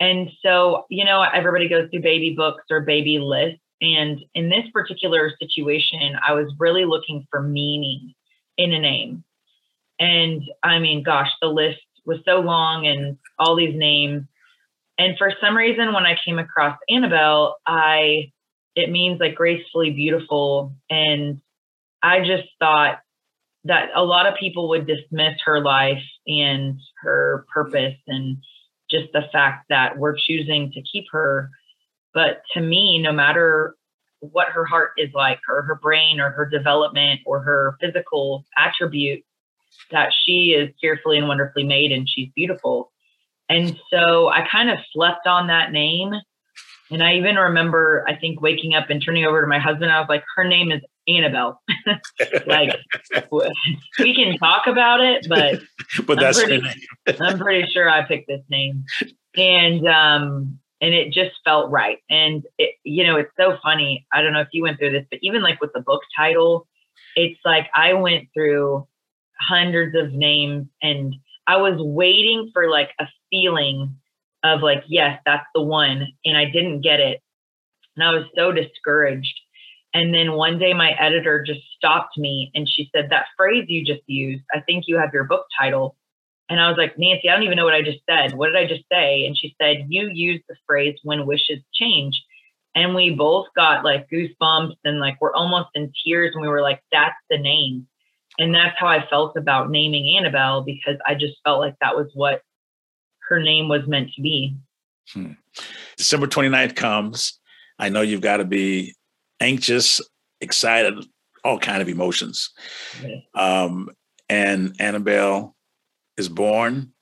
And 0.00 0.30
so, 0.44 0.86
you 0.90 1.04
know, 1.04 1.22
everybody 1.22 1.68
goes 1.68 1.88
through 1.90 2.02
baby 2.02 2.34
books 2.36 2.64
or 2.70 2.80
baby 2.80 3.18
lists. 3.18 3.60
And 3.80 4.20
in 4.34 4.48
this 4.48 4.64
particular 4.72 5.32
situation, 5.40 6.16
I 6.26 6.32
was 6.32 6.52
really 6.58 6.84
looking 6.84 7.26
for 7.30 7.42
meaning 7.42 8.14
in 8.56 8.72
a 8.72 8.80
name. 8.80 9.24
And 10.00 10.42
I 10.62 10.78
mean, 10.78 11.02
gosh, 11.02 11.30
the 11.40 11.48
list 11.48 11.80
was 12.04 12.18
so 12.24 12.40
long 12.40 12.86
and 12.86 13.18
all 13.38 13.56
these 13.56 13.74
names. 13.76 14.24
And 14.98 15.16
for 15.16 15.32
some 15.40 15.56
reason, 15.56 15.92
when 15.92 16.06
I 16.06 16.16
came 16.24 16.38
across 16.38 16.76
Annabelle, 16.88 17.56
I, 17.66 18.32
it 18.74 18.90
means 18.90 19.20
like 19.20 19.36
gracefully 19.36 19.90
beautiful. 19.90 20.72
And 20.90 21.40
I 22.02 22.20
just 22.20 22.48
thought 22.58 23.00
that 23.64 23.90
a 23.94 24.04
lot 24.04 24.26
of 24.26 24.34
people 24.38 24.68
would 24.68 24.86
dismiss 24.86 25.34
her 25.44 25.60
life 25.60 26.02
and 26.26 26.78
her 27.02 27.44
purpose 27.52 27.96
and 28.06 28.38
just 28.90 29.12
the 29.12 29.24
fact 29.32 29.66
that 29.68 29.98
we're 29.98 30.16
choosing 30.16 30.72
to 30.72 30.82
keep 30.82 31.04
her. 31.10 31.50
But 32.14 32.42
to 32.54 32.60
me, 32.60 32.98
no 32.98 33.12
matter 33.12 33.74
what 34.20 34.48
her 34.48 34.64
heart 34.64 34.92
is 34.96 35.10
like, 35.14 35.38
or 35.48 35.62
her 35.62 35.76
brain, 35.76 36.20
or 36.20 36.30
her 36.30 36.46
development, 36.46 37.20
or 37.26 37.40
her 37.40 37.76
physical 37.80 38.44
attribute, 38.56 39.24
that 39.90 40.12
she 40.24 40.56
is 40.56 40.74
fearfully 40.80 41.18
and 41.18 41.28
wonderfully 41.28 41.64
made 41.64 41.92
and 41.92 42.08
she's 42.08 42.30
beautiful. 42.34 42.90
And 43.48 43.78
so 43.90 44.28
I 44.28 44.46
kind 44.50 44.70
of 44.70 44.78
slept 44.92 45.26
on 45.26 45.46
that 45.46 45.72
name. 45.72 46.12
And 46.90 47.02
I 47.02 47.16
even 47.16 47.36
remember, 47.36 48.04
I 48.08 48.16
think, 48.16 48.40
waking 48.40 48.74
up 48.74 48.90
and 48.90 49.02
turning 49.02 49.24
over 49.24 49.40
to 49.40 49.46
my 49.46 49.58
husband. 49.58 49.90
I 49.90 50.00
was 50.00 50.08
like, 50.08 50.24
her 50.36 50.44
name 50.44 50.72
is 50.72 50.80
Annabelle. 51.08 51.60
like, 52.46 52.76
we 53.98 54.14
can 54.14 54.36
talk 54.38 54.66
about 54.66 55.00
it, 55.00 55.26
but 55.28 55.60
but 56.06 56.18
I'm 56.18 56.24
that's 56.24 56.42
pretty- 56.42 56.62
I'm 57.20 57.38
pretty 57.38 57.70
sure 57.70 57.88
I 57.88 58.04
picked 58.04 58.28
this 58.28 58.42
name. 58.48 58.84
And 59.36 59.86
um 59.88 60.58
and 60.80 60.94
it 60.94 61.12
just 61.12 61.36
felt 61.44 61.70
right. 61.70 61.98
And 62.10 62.44
it 62.58 62.74
you 62.84 63.04
know, 63.04 63.16
it's 63.16 63.32
so 63.38 63.56
funny. 63.62 64.06
I 64.12 64.22
don't 64.22 64.32
know 64.32 64.40
if 64.40 64.48
you 64.52 64.62
went 64.62 64.78
through 64.78 64.92
this, 64.92 65.06
but 65.10 65.20
even 65.22 65.42
like 65.42 65.60
with 65.60 65.72
the 65.72 65.80
book 65.80 66.02
title, 66.16 66.66
it's 67.16 67.40
like 67.44 67.68
I 67.74 67.94
went 67.94 68.28
through 68.34 68.86
hundreds 69.40 69.96
of 69.96 70.12
names 70.12 70.66
and 70.82 71.14
I 71.46 71.56
was 71.56 71.76
waiting 71.78 72.50
for 72.52 72.68
like 72.68 72.90
a 73.00 73.06
feeling 73.30 73.96
of 74.44 74.60
like, 74.60 74.84
yes, 74.86 75.20
that's 75.24 75.46
the 75.54 75.62
one. 75.62 76.06
And 76.24 76.36
I 76.36 76.44
didn't 76.44 76.82
get 76.82 77.00
it. 77.00 77.20
And 77.96 78.04
I 78.04 78.12
was 78.12 78.24
so 78.36 78.52
discouraged. 78.52 79.34
And 79.94 80.14
then 80.14 80.32
one 80.32 80.58
day 80.58 80.74
my 80.74 80.90
editor 80.92 81.42
just 81.42 81.60
stopped 81.76 82.18
me 82.18 82.50
and 82.54 82.68
she 82.68 82.90
said, 82.94 83.08
That 83.10 83.26
phrase 83.36 83.64
you 83.68 83.84
just 83.84 84.02
used, 84.06 84.44
I 84.54 84.60
think 84.60 84.84
you 84.86 84.98
have 84.98 85.12
your 85.12 85.24
book 85.24 85.46
title. 85.58 85.96
And 86.50 86.60
I 86.60 86.68
was 86.68 86.78
like, 86.78 86.98
Nancy, 86.98 87.28
I 87.28 87.34
don't 87.34 87.42
even 87.42 87.56
know 87.56 87.64
what 87.64 87.74
I 87.74 87.82
just 87.82 88.00
said. 88.08 88.34
What 88.34 88.46
did 88.46 88.56
I 88.56 88.66
just 88.66 88.84
say? 88.90 89.26
And 89.26 89.36
she 89.36 89.54
said, 89.60 89.86
You 89.88 90.10
used 90.12 90.44
the 90.48 90.56
phrase 90.66 90.98
when 91.02 91.26
wishes 91.26 91.60
change. 91.72 92.22
And 92.74 92.94
we 92.94 93.10
both 93.10 93.46
got 93.56 93.84
like 93.84 94.08
goosebumps 94.10 94.76
and 94.84 95.00
like 95.00 95.16
we're 95.20 95.34
almost 95.34 95.70
in 95.74 95.92
tears. 96.04 96.32
And 96.34 96.42
we 96.42 96.48
were 96.48 96.62
like, 96.62 96.82
That's 96.92 97.16
the 97.30 97.38
name. 97.38 97.86
And 98.38 98.54
that's 98.54 98.78
how 98.78 98.86
I 98.86 99.06
felt 99.08 99.36
about 99.36 99.70
naming 99.70 100.16
Annabelle 100.16 100.62
because 100.62 100.96
I 101.06 101.14
just 101.14 101.34
felt 101.44 101.60
like 101.60 101.74
that 101.80 101.96
was 101.96 102.08
what 102.14 102.42
her 103.28 103.42
name 103.42 103.68
was 103.68 103.86
meant 103.86 104.10
to 104.14 104.22
be. 104.22 104.56
Hmm. 105.12 105.32
December 105.96 106.26
29th 106.26 106.76
comes. 106.76 107.40
I 107.78 107.88
know 107.88 108.02
you've 108.02 108.20
got 108.20 108.36
to 108.36 108.44
be 108.44 108.94
anxious, 109.40 110.00
excited, 110.40 111.04
all 111.44 111.58
kind 111.58 111.82
of 111.82 111.88
emotions. 111.88 112.50
Um, 113.34 113.90
and 114.28 114.76
Annabelle 114.78 115.54
is 116.16 116.28
born. 116.28 116.92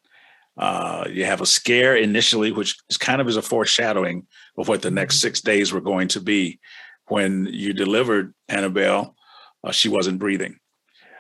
Uh, 0.57 1.07
you 1.11 1.25
have 1.25 1.41
a 1.41 1.47
scare 1.47 1.97
initially, 1.97 2.53
which 2.53 2.77
is 2.89 2.97
kind 2.97 3.21
of 3.21 3.29
is 3.29 3.37
a 3.37 3.43
foreshadowing 3.43 4.27
of 4.57 4.69
what 4.69 4.83
the 4.83 4.91
next 4.91 5.21
six 5.21 5.41
days 5.41 5.73
were 5.73 5.81
going 5.81 6.09
to 6.09 6.21
be. 6.21 6.59
When 7.09 7.47
you 7.47 7.73
delivered 7.73 8.35
Annabelle, 8.49 9.15
uh, 9.63 9.71
she 9.71 9.89
wasn't 9.89 10.19
breathing, 10.19 10.59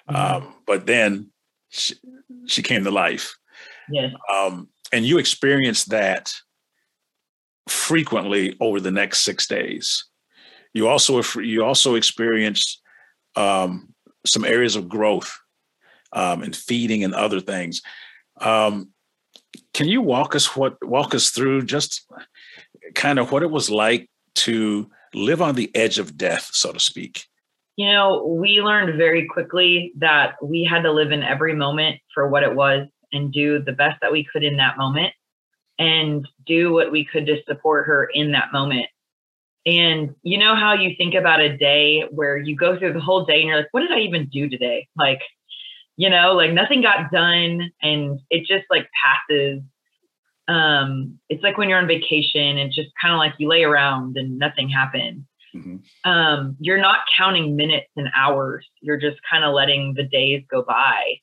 um, 0.08 0.54
but 0.66 0.86
then 0.86 1.30
she, 1.68 1.94
she, 2.46 2.62
came 2.62 2.82
to 2.84 2.90
life. 2.90 3.36
Yes. 3.88 4.12
Um, 4.32 4.68
and 4.92 5.04
you 5.04 5.18
experienced 5.18 5.90
that 5.90 6.32
frequently 7.68 8.56
over 8.60 8.80
the 8.80 8.90
next 8.90 9.20
six 9.20 9.46
days. 9.46 10.04
You 10.76 10.88
also 10.88 11.22
you 11.40 11.64
also 11.64 11.94
experienced 11.94 12.82
um, 13.34 13.94
some 14.26 14.44
areas 14.44 14.76
of 14.76 14.90
growth 14.90 15.34
um, 16.12 16.42
and 16.42 16.54
feeding 16.54 17.02
and 17.02 17.14
other 17.14 17.40
things. 17.40 17.80
Um, 18.42 18.90
can 19.72 19.88
you 19.88 20.02
walk 20.02 20.36
us 20.36 20.54
what 20.54 20.76
walk 20.86 21.14
us 21.14 21.30
through 21.30 21.62
just 21.62 22.06
kind 22.94 23.18
of 23.18 23.32
what 23.32 23.42
it 23.42 23.50
was 23.50 23.70
like 23.70 24.10
to 24.34 24.90
live 25.14 25.40
on 25.40 25.54
the 25.54 25.74
edge 25.74 25.98
of 25.98 26.18
death, 26.18 26.50
so 26.52 26.72
to 26.72 26.78
speak? 26.78 27.24
You 27.76 27.92
know, 27.92 28.26
we 28.38 28.60
learned 28.60 28.98
very 28.98 29.26
quickly 29.26 29.94
that 29.96 30.34
we 30.42 30.62
had 30.62 30.82
to 30.82 30.92
live 30.92 31.10
in 31.10 31.22
every 31.22 31.54
moment 31.54 32.00
for 32.12 32.28
what 32.28 32.42
it 32.42 32.54
was 32.54 32.86
and 33.14 33.32
do 33.32 33.62
the 33.62 33.72
best 33.72 33.98
that 34.02 34.12
we 34.12 34.24
could 34.30 34.44
in 34.44 34.58
that 34.58 34.76
moment 34.76 35.14
and 35.78 36.28
do 36.44 36.74
what 36.74 36.92
we 36.92 37.02
could 37.02 37.24
to 37.24 37.42
support 37.48 37.86
her 37.86 38.10
in 38.12 38.32
that 38.32 38.52
moment. 38.52 38.88
And 39.66 40.14
you 40.22 40.38
know 40.38 40.54
how 40.54 40.74
you 40.74 40.94
think 40.96 41.14
about 41.14 41.40
a 41.40 41.56
day 41.56 42.04
where 42.10 42.38
you 42.38 42.54
go 42.54 42.78
through 42.78 42.92
the 42.92 43.00
whole 43.00 43.24
day 43.24 43.40
and 43.40 43.48
you're 43.48 43.56
like, 43.56 43.68
what 43.72 43.80
did 43.80 43.90
I 43.90 43.98
even 43.98 44.28
do 44.28 44.48
today? 44.48 44.86
Like, 44.96 45.20
you 45.96 46.08
know, 46.08 46.34
like 46.34 46.52
nothing 46.52 46.82
got 46.82 47.10
done 47.10 47.72
and 47.82 48.20
it 48.30 48.46
just 48.46 48.64
like 48.70 48.88
passes. 49.04 49.60
Um, 50.46 51.18
it's 51.28 51.42
like 51.42 51.58
when 51.58 51.68
you're 51.68 51.80
on 51.80 51.88
vacation 51.88 52.58
and 52.58 52.72
just 52.72 52.90
kind 53.00 53.12
of 53.12 53.18
like 53.18 53.34
you 53.38 53.48
lay 53.48 53.64
around 53.64 54.16
and 54.16 54.38
nothing 54.38 54.68
happened. 54.68 55.24
Mm-hmm. 55.52 56.10
Um, 56.10 56.56
you're 56.60 56.80
not 56.80 57.00
counting 57.18 57.56
minutes 57.56 57.88
and 57.96 58.08
hours. 58.14 58.64
You're 58.82 59.00
just 59.00 59.16
kind 59.28 59.44
of 59.44 59.52
letting 59.52 59.94
the 59.94 60.04
days 60.04 60.44
go 60.48 60.62
by. 60.62 61.16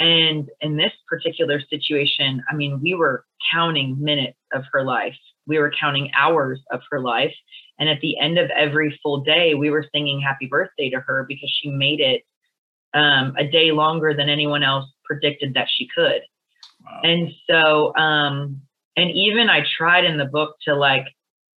And 0.00 0.50
in 0.60 0.76
this 0.76 0.92
particular 1.06 1.60
situation, 1.70 2.42
I 2.50 2.56
mean, 2.56 2.80
we 2.82 2.94
were 2.94 3.24
counting 3.52 3.96
minutes 4.02 4.38
of 4.52 4.64
her 4.72 4.82
life. 4.82 5.16
We 5.46 5.58
were 5.58 5.72
counting 5.78 6.10
hours 6.18 6.60
of 6.72 6.80
her 6.90 6.98
life. 6.98 7.34
And 7.78 7.88
at 7.88 8.00
the 8.00 8.18
end 8.18 8.38
of 8.38 8.50
every 8.50 8.98
full 9.02 9.20
day, 9.22 9.54
we 9.54 9.70
were 9.70 9.86
singing 9.92 10.20
happy 10.20 10.46
birthday 10.46 10.90
to 10.90 11.00
her 11.00 11.24
because 11.28 11.50
she 11.60 11.70
made 11.70 12.00
it 12.00 12.22
um, 12.94 13.34
a 13.36 13.44
day 13.44 13.72
longer 13.72 14.14
than 14.14 14.28
anyone 14.28 14.62
else 14.62 14.86
predicted 15.04 15.54
that 15.54 15.68
she 15.68 15.88
could. 15.94 16.22
Wow. 16.84 17.00
And 17.02 17.30
so, 17.48 17.96
um, 17.96 18.60
and 18.96 19.10
even 19.10 19.48
I 19.48 19.64
tried 19.76 20.04
in 20.04 20.16
the 20.16 20.24
book 20.24 20.56
to 20.66 20.74
like, 20.74 21.06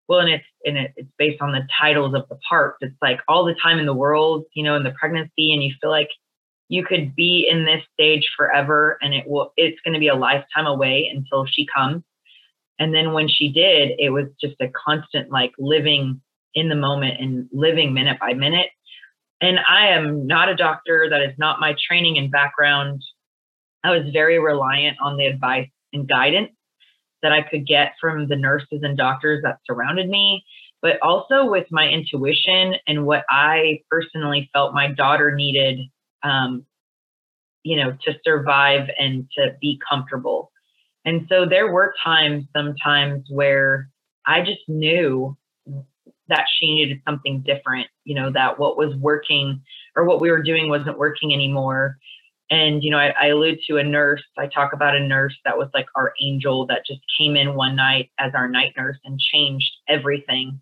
well, 0.08 0.20
and 0.20 0.30
it's 0.30 0.44
and 0.64 0.78
it, 0.78 0.92
it's 0.96 1.10
based 1.18 1.42
on 1.42 1.52
the 1.52 1.66
titles 1.78 2.14
of 2.14 2.28
the 2.28 2.38
parts. 2.48 2.78
It's 2.80 2.96
like 3.02 3.20
all 3.28 3.44
the 3.44 3.56
time 3.62 3.78
in 3.78 3.86
the 3.86 3.94
world, 3.94 4.44
you 4.54 4.62
know, 4.62 4.76
in 4.76 4.84
the 4.84 4.92
pregnancy, 4.92 5.52
and 5.52 5.62
you 5.62 5.74
feel 5.80 5.90
like 5.90 6.08
you 6.68 6.84
could 6.84 7.14
be 7.14 7.48
in 7.50 7.64
this 7.64 7.82
stage 7.92 8.30
forever, 8.36 8.98
and 9.02 9.14
it 9.14 9.26
will. 9.26 9.52
It's 9.56 9.80
going 9.84 9.94
to 9.94 10.00
be 10.00 10.08
a 10.08 10.14
lifetime 10.14 10.66
away 10.66 11.10
until 11.12 11.44
she 11.44 11.66
comes. 11.66 12.02
And 12.78 12.94
then 12.94 13.12
when 13.12 13.28
she 13.28 13.50
did, 13.50 13.92
it 13.98 14.10
was 14.10 14.26
just 14.40 14.56
a 14.60 14.68
constant 14.68 15.30
like 15.30 15.52
living 15.58 16.20
in 16.54 16.68
the 16.68 16.74
moment 16.74 17.20
and 17.20 17.48
living 17.52 17.94
minute 17.94 18.18
by 18.20 18.34
minute 18.34 18.68
and 19.40 19.58
I 19.68 19.88
am 19.88 20.26
not 20.26 20.48
a 20.48 20.54
doctor. 20.54 21.08
That 21.10 21.22
is 21.22 21.34
not 21.38 21.60
my 21.60 21.74
training 21.86 22.18
and 22.18 22.30
background. 22.30 23.02
I 23.84 23.90
was 23.90 24.10
very 24.12 24.38
reliant 24.38 24.96
on 25.00 25.16
the 25.16 25.26
advice 25.26 25.68
and 25.92 26.08
guidance 26.08 26.52
that 27.22 27.32
I 27.32 27.42
could 27.42 27.66
get 27.66 27.94
from 28.00 28.28
the 28.28 28.36
nurses 28.36 28.80
and 28.82 28.96
doctors 28.96 29.42
that 29.42 29.58
surrounded 29.66 30.08
me, 30.08 30.44
but 30.80 31.00
also 31.02 31.44
with 31.46 31.66
my 31.70 31.88
intuition 31.88 32.74
and 32.86 33.06
what 33.06 33.24
I 33.28 33.82
personally 33.90 34.50
felt 34.52 34.74
my 34.74 34.90
daughter 34.92 35.34
needed, 35.34 35.80
um, 36.22 36.64
you 37.62 37.76
know, 37.76 37.96
to 38.04 38.14
survive 38.24 38.88
and 38.98 39.28
to 39.36 39.56
be 39.60 39.78
comfortable. 39.88 40.50
And 41.06 41.26
so 41.28 41.46
there 41.46 41.72
were 41.72 41.94
times 42.04 42.44
sometimes 42.54 43.24
where 43.30 43.88
I 44.26 44.42
just 44.42 44.68
knew 44.68 45.36
that 46.28 46.46
she 46.58 46.74
needed 46.74 47.00
something 47.06 47.42
different, 47.46 47.86
you 48.04 48.16
know, 48.16 48.32
that 48.32 48.58
what 48.58 48.76
was 48.76 48.94
working 48.96 49.62
or 49.94 50.04
what 50.04 50.20
we 50.20 50.30
were 50.30 50.42
doing 50.42 50.68
wasn't 50.68 50.98
working 50.98 51.32
anymore. 51.32 51.96
And, 52.50 52.82
you 52.82 52.90
know, 52.90 52.98
I, 52.98 53.14
I 53.20 53.26
allude 53.28 53.60
to 53.68 53.76
a 53.78 53.84
nurse. 53.84 54.22
I 54.36 54.48
talk 54.48 54.72
about 54.72 54.96
a 54.96 55.00
nurse 55.00 55.36
that 55.44 55.56
was 55.56 55.68
like 55.72 55.86
our 55.94 56.12
angel 56.20 56.66
that 56.66 56.86
just 56.86 57.00
came 57.18 57.36
in 57.36 57.54
one 57.54 57.76
night 57.76 58.10
as 58.18 58.32
our 58.34 58.48
night 58.48 58.72
nurse 58.76 58.98
and 59.04 59.18
changed 59.18 59.70
everything. 59.88 60.60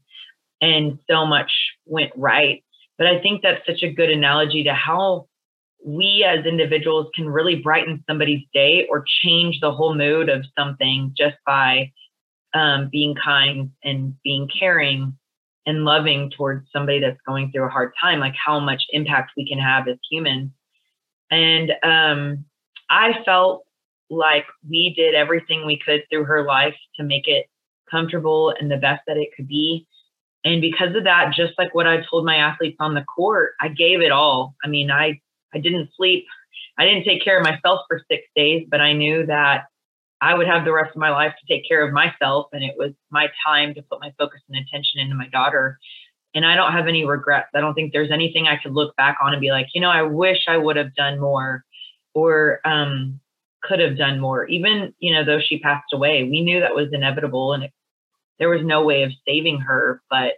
And 0.60 0.98
so 1.10 1.26
much 1.26 1.52
went 1.86 2.12
right. 2.16 2.62
But 2.96 3.06
I 3.06 3.20
think 3.20 3.42
that's 3.42 3.66
such 3.66 3.82
a 3.82 3.92
good 3.92 4.10
analogy 4.10 4.64
to 4.64 4.74
how 4.74 5.26
we 5.84 6.24
as 6.26 6.46
individuals 6.46 7.08
can 7.14 7.28
really 7.28 7.56
brighten 7.56 8.02
somebody's 8.08 8.44
day 8.54 8.86
or 8.90 9.04
change 9.22 9.60
the 9.60 9.70
whole 9.70 9.94
mood 9.94 10.28
of 10.28 10.44
something 10.58 11.12
just 11.16 11.36
by 11.46 11.92
um, 12.54 12.88
being 12.90 13.14
kind 13.22 13.70
and 13.84 14.14
being 14.24 14.48
caring 14.48 15.16
and 15.66 15.84
loving 15.84 16.30
towards 16.30 16.66
somebody 16.72 17.00
that's 17.00 17.20
going 17.26 17.50
through 17.50 17.66
a 17.66 17.70
hard 17.70 17.92
time, 18.00 18.20
like 18.20 18.34
how 18.34 18.58
much 18.60 18.82
impact 18.90 19.32
we 19.36 19.46
can 19.46 19.58
have 19.58 19.86
as 19.88 19.98
humans. 20.10 20.50
And 21.30 21.72
um, 21.82 22.44
I 22.90 23.22
felt 23.24 23.64
like 24.10 24.46
we 24.68 24.94
did 24.96 25.14
everything 25.14 25.66
we 25.66 25.78
could 25.84 26.02
through 26.10 26.24
her 26.24 26.44
life 26.44 26.76
to 26.96 27.02
make 27.02 27.26
it 27.26 27.46
comfortable 27.90 28.54
and 28.58 28.70
the 28.70 28.76
best 28.76 29.02
that 29.06 29.16
it 29.16 29.30
could 29.36 29.48
be. 29.48 29.86
And 30.44 30.60
because 30.60 30.94
of 30.94 31.04
that, 31.04 31.32
just 31.34 31.54
like 31.58 31.74
what 31.74 31.86
I 31.86 32.04
told 32.10 32.24
my 32.24 32.36
athletes 32.36 32.76
on 32.78 32.94
the 32.94 33.04
court, 33.04 33.52
I 33.60 33.68
gave 33.68 34.00
it 34.02 34.12
all. 34.12 34.54
I 34.62 34.68
mean, 34.68 34.90
I 34.90 35.20
I 35.54 35.58
didn't 35.58 35.90
sleep. 35.96 36.26
I 36.78 36.84
didn't 36.84 37.04
take 37.04 37.22
care 37.22 37.38
of 37.38 37.44
myself 37.44 37.80
for 37.88 38.02
six 38.10 38.24
days, 38.34 38.66
but 38.70 38.80
I 38.80 38.92
knew 38.92 39.26
that 39.26 39.64
I 40.20 40.34
would 40.34 40.46
have 40.46 40.64
the 40.64 40.72
rest 40.72 40.90
of 40.90 41.00
my 41.00 41.10
life 41.10 41.34
to 41.38 41.54
take 41.54 41.68
care 41.68 41.86
of 41.86 41.92
myself. 41.92 42.46
And 42.52 42.64
it 42.64 42.74
was 42.76 42.92
my 43.10 43.28
time 43.46 43.74
to 43.74 43.82
put 43.82 44.00
my 44.00 44.12
focus 44.18 44.40
and 44.48 44.56
attention 44.56 45.00
into 45.00 45.14
my 45.14 45.28
daughter. 45.28 45.78
And 46.34 46.44
I 46.44 46.56
don't 46.56 46.72
have 46.72 46.88
any 46.88 47.04
regrets. 47.04 47.50
I 47.54 47.60
don't 47.60 47.74
think 47.74 47.92
there's 47.92 48.10
anything 48.10 48.48
I 48.48 48.56
could 48.56 48.72
look 48.72 48.96
back 48.96 49.18
on 49.22 49.32
and 49.32 49.40
be 49.40 49.50
like, 49.50 49.68
you 49.74 49.80
know, 49.80 49.90
I 49.90 50.02
wish 50.02 50.38
I 50.48 50.56
would 50.56 50.76
have 50.76 50.94
done 50.94 51.20
more 51.20 51.64
or 52.12 52.60
um, 52.64 53.20
could 53.62 53.80
have 53.80 53.96
done 53.96 54.18
more. 54.18 54.46
Even, 54.46 54.94
you 54.98 55.12
know, 55.12 55.24
though 55.24 55.40
she 55.40 55.58
passed 55.60 55.92
away, 55.92 56.24
we 56.24 56.42
knew 56.42 56.60
that 56.60 56.74
was 56.74 56.88
inevitable 56.92 57.52
and 57.52 57.64
it, 57.64 57.72
there 58.38 58.48
was 58.48 58.64
no 58.64 58.82
way 58.82 59.04
of 59.04 59.12
saving 59.26 59.60
her. 59.60 60.02
But 60.10 60.34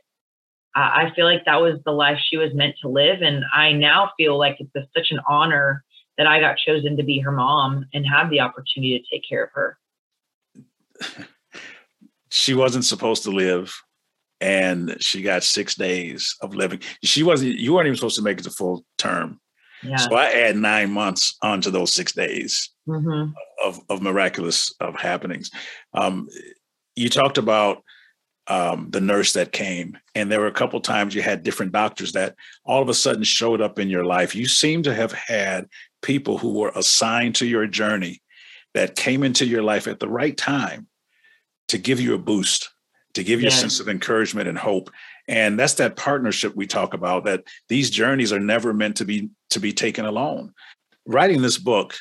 I 0.76 1.12
feel 1.16 1.24
like 1.24 1.46
that 1.46 1.60
was 1.60 1.78
the 1.84 1.92
life 1.92 2.18
she 2.22 2.36
was 2.36 2.52
meant 2.52 2.76
to 2.82 2.88
live. 2.88 3.22
And 3.22 3.44
I 3.54 3.72
now 3.72 4.12
feel 4.18 4.38
like 4.38 4.58
it's 4.60 4.74
a, 4.76 4.86
such 4.94 5.10
an 5.10 5.20
honor 5.28 5.82
that 6.18 6.26
I 6.26 6.38
got 6.38 6.58
chosen 6.58 6.96
to 6.98 7.02
be 7.02 7.18
her 7.20 7.32
mom 7.32 7.86
and 7.94 8.06
have 8.06 8.28
the 8.28 8.40
opportunity 8.40 8.98
to 8.98 9.04
take 9.10 9.22
care 9.28 9.44
of 9.44 9.50
her. 9.54 9.78
She 12.28 12.52
wasn't 12.52 12.84
supposed 12.84 13.22
to 13.22 13.30
live 13.30 13.74
and 14.42 14.96
she 15.00 15.22
got 15.22 15.42
six 15.42 15.74
days 15.74 16.36
of 16.42 16.54
living. 16.54 16.80
She 17.02 17.22
wasn't, 17.22 17.54
you 17.54 17.72
weren't 17.72 17.86
even 17.86 17.96
supposed 17.96 18.16
to 18.16 18.22
make 18.22 18.38
it 18.38 18.42
to 18.42 18.50
full 18.50 18.84
term. 18.98 19.40
Yeah. 19.82 19.96
So 19.96 20.14
I 20.14 20.26
add 20.26 20.56
nine 20.56 20.90
months 20.90 21.36
onto 21.40 21.70
those 21.70 21.92
six 21.92 22.12
days 22.12 22.70
mm-hmm. 22.86 23.32
of, 23.64 23.80
of 23.88 24.02
miraculous 24.02 24.70
of 24.80 24.96
happenings. 24.96 25.50
Um, 25.94 26.28
you 26.94 27.08
talked 27.08 27.38
about 27.38 27.82
um, 28.48 28.90
the 28.90 29.00
nurse 29.00 29.32
that 29.32 29.52
came, 29.52 29.98
and 30.14 30.30
there 30.30 30.40
were 30.40 30.46
a 30.46 30.52
couple 30.52 30.80
times 30.80 31.14
you 31.14 31.22
had 31.22 31.42
different 31.42 31.72
doctors 31.72 32.12
that 32.12 32.36
all 32.64 32.80
of 32.80 32.88
a 32.88 32.94
sudden 32.94 33.24
showed 33.24 33.60
up 33.60 33.78
in 33.78 33.90
your 33.90 34.04
life. 34.04 34.34
You 34.34 34.46
seem 34.46 34.82
to 34.84 34.94
have 34.94 35.12
had 35.12 35.68
people 36.02 36.38
who 36.38 36.52
were 36.54 36.72
assigned 36.74 37.34
to 37.36 37.46
your 37.46 37.66
journey 37.66 38.22
that 38.74 38.94
came 38.94 39.22
into 39.22 39.46
your 39.46 39.62
life 39.62 39.88
at 39.88 39.98
the 39.98 40.08
right 40.08 40.36
time 40.36 40.86
to 41.68 41.78
give 41.78 42.00
you 42.00 42.14
a 42.14 42.18
boost, 42.18 42.70
to 43.14 43.24
give 43.24 43.40
you 43.40 43.48
a 43.48 43.50
sense 43.50 43.80
of 43.80 43.88
encouragement 43.88 44.48
and 44.48 44.58
hope. 44.58 44.90
And 45.26 45.58
that's 45.58 45.74
that 45.74 45.96
partnership 45.96 46.54
we 46.54 46.66
talk 46.66 46.94
about 46.94 47.24
that 47.24 47.44
these 47.68 47.90
journeys 47.90 48.32
are 48.32 48.40
never 48.40 48.72
meant 48.72 48.96
to 48.98 49.04
be 49.04 49.30
to 49.50 49.60
be 49.60 49.72
taken 49.72 50.04
alone. 50.04 50.52
Writing 51.06 51.42
this 51.42 51.58
book 51.58 51.94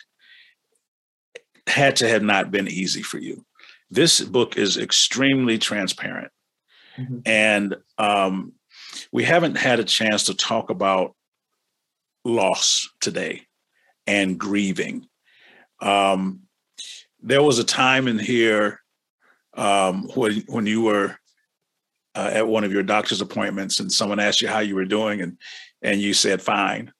had 1.67 1.95
to 1.97 2.07
have 2.07 2.21
not 2.21 2.51
been 2.51 2.67
easy 2.67 3.01
for 3.01 3.17
you. 3.17 3.45
This 3.89 4.21
book 4.21 4.57
is 4.57 4.77
extremely 4.77 5.57
transparent. 5.57 6.31
Mm-hmm. 6.97 7.19
And 7.25 7.75
um, 7.97 8.53
we 9.11 9.23
haven't 9.23 9.57
had 9.57 9.79
a 9.79 9.83
chance 9.83 10.23
to 10.25 10.33
talk 10.33 10.69
about 10.69 11.15
loss 12.23 12.89
today 13.01 13.43
and 14.07 14.37
grieving. 14.39 15.07
Um, 15.81 16.41
there 17.21 17.41
was 17.41 17.59
a 17.59 17.63
time 17.63 18.07
in 18.07 18.19
here 18.19 18.81
um, 19.55 20.09
when 20.15 20.43
when 20.47 20.65
you 20.65 20.81
were 20.81 21.17
uh, 22.13 22.29
at 22.33 22.47
one 22.47 22.63
of 22.63 22.71
your 22.71 22.83
doctor's 22.83 23.21
appointments 23.21 23.79
and 23.79 23.91
someone 23.91 24.19
asked 24.19 24.41
you 24.41 24.47
how 24.47 24.59
you 24.59 24.75
were 24.75 24.85
doing 24.85 25.21
and 25.21 25.37
and 25.81 26.01
you 26.01 26.13
said 26.13 26.41
fine, 26.41 26.91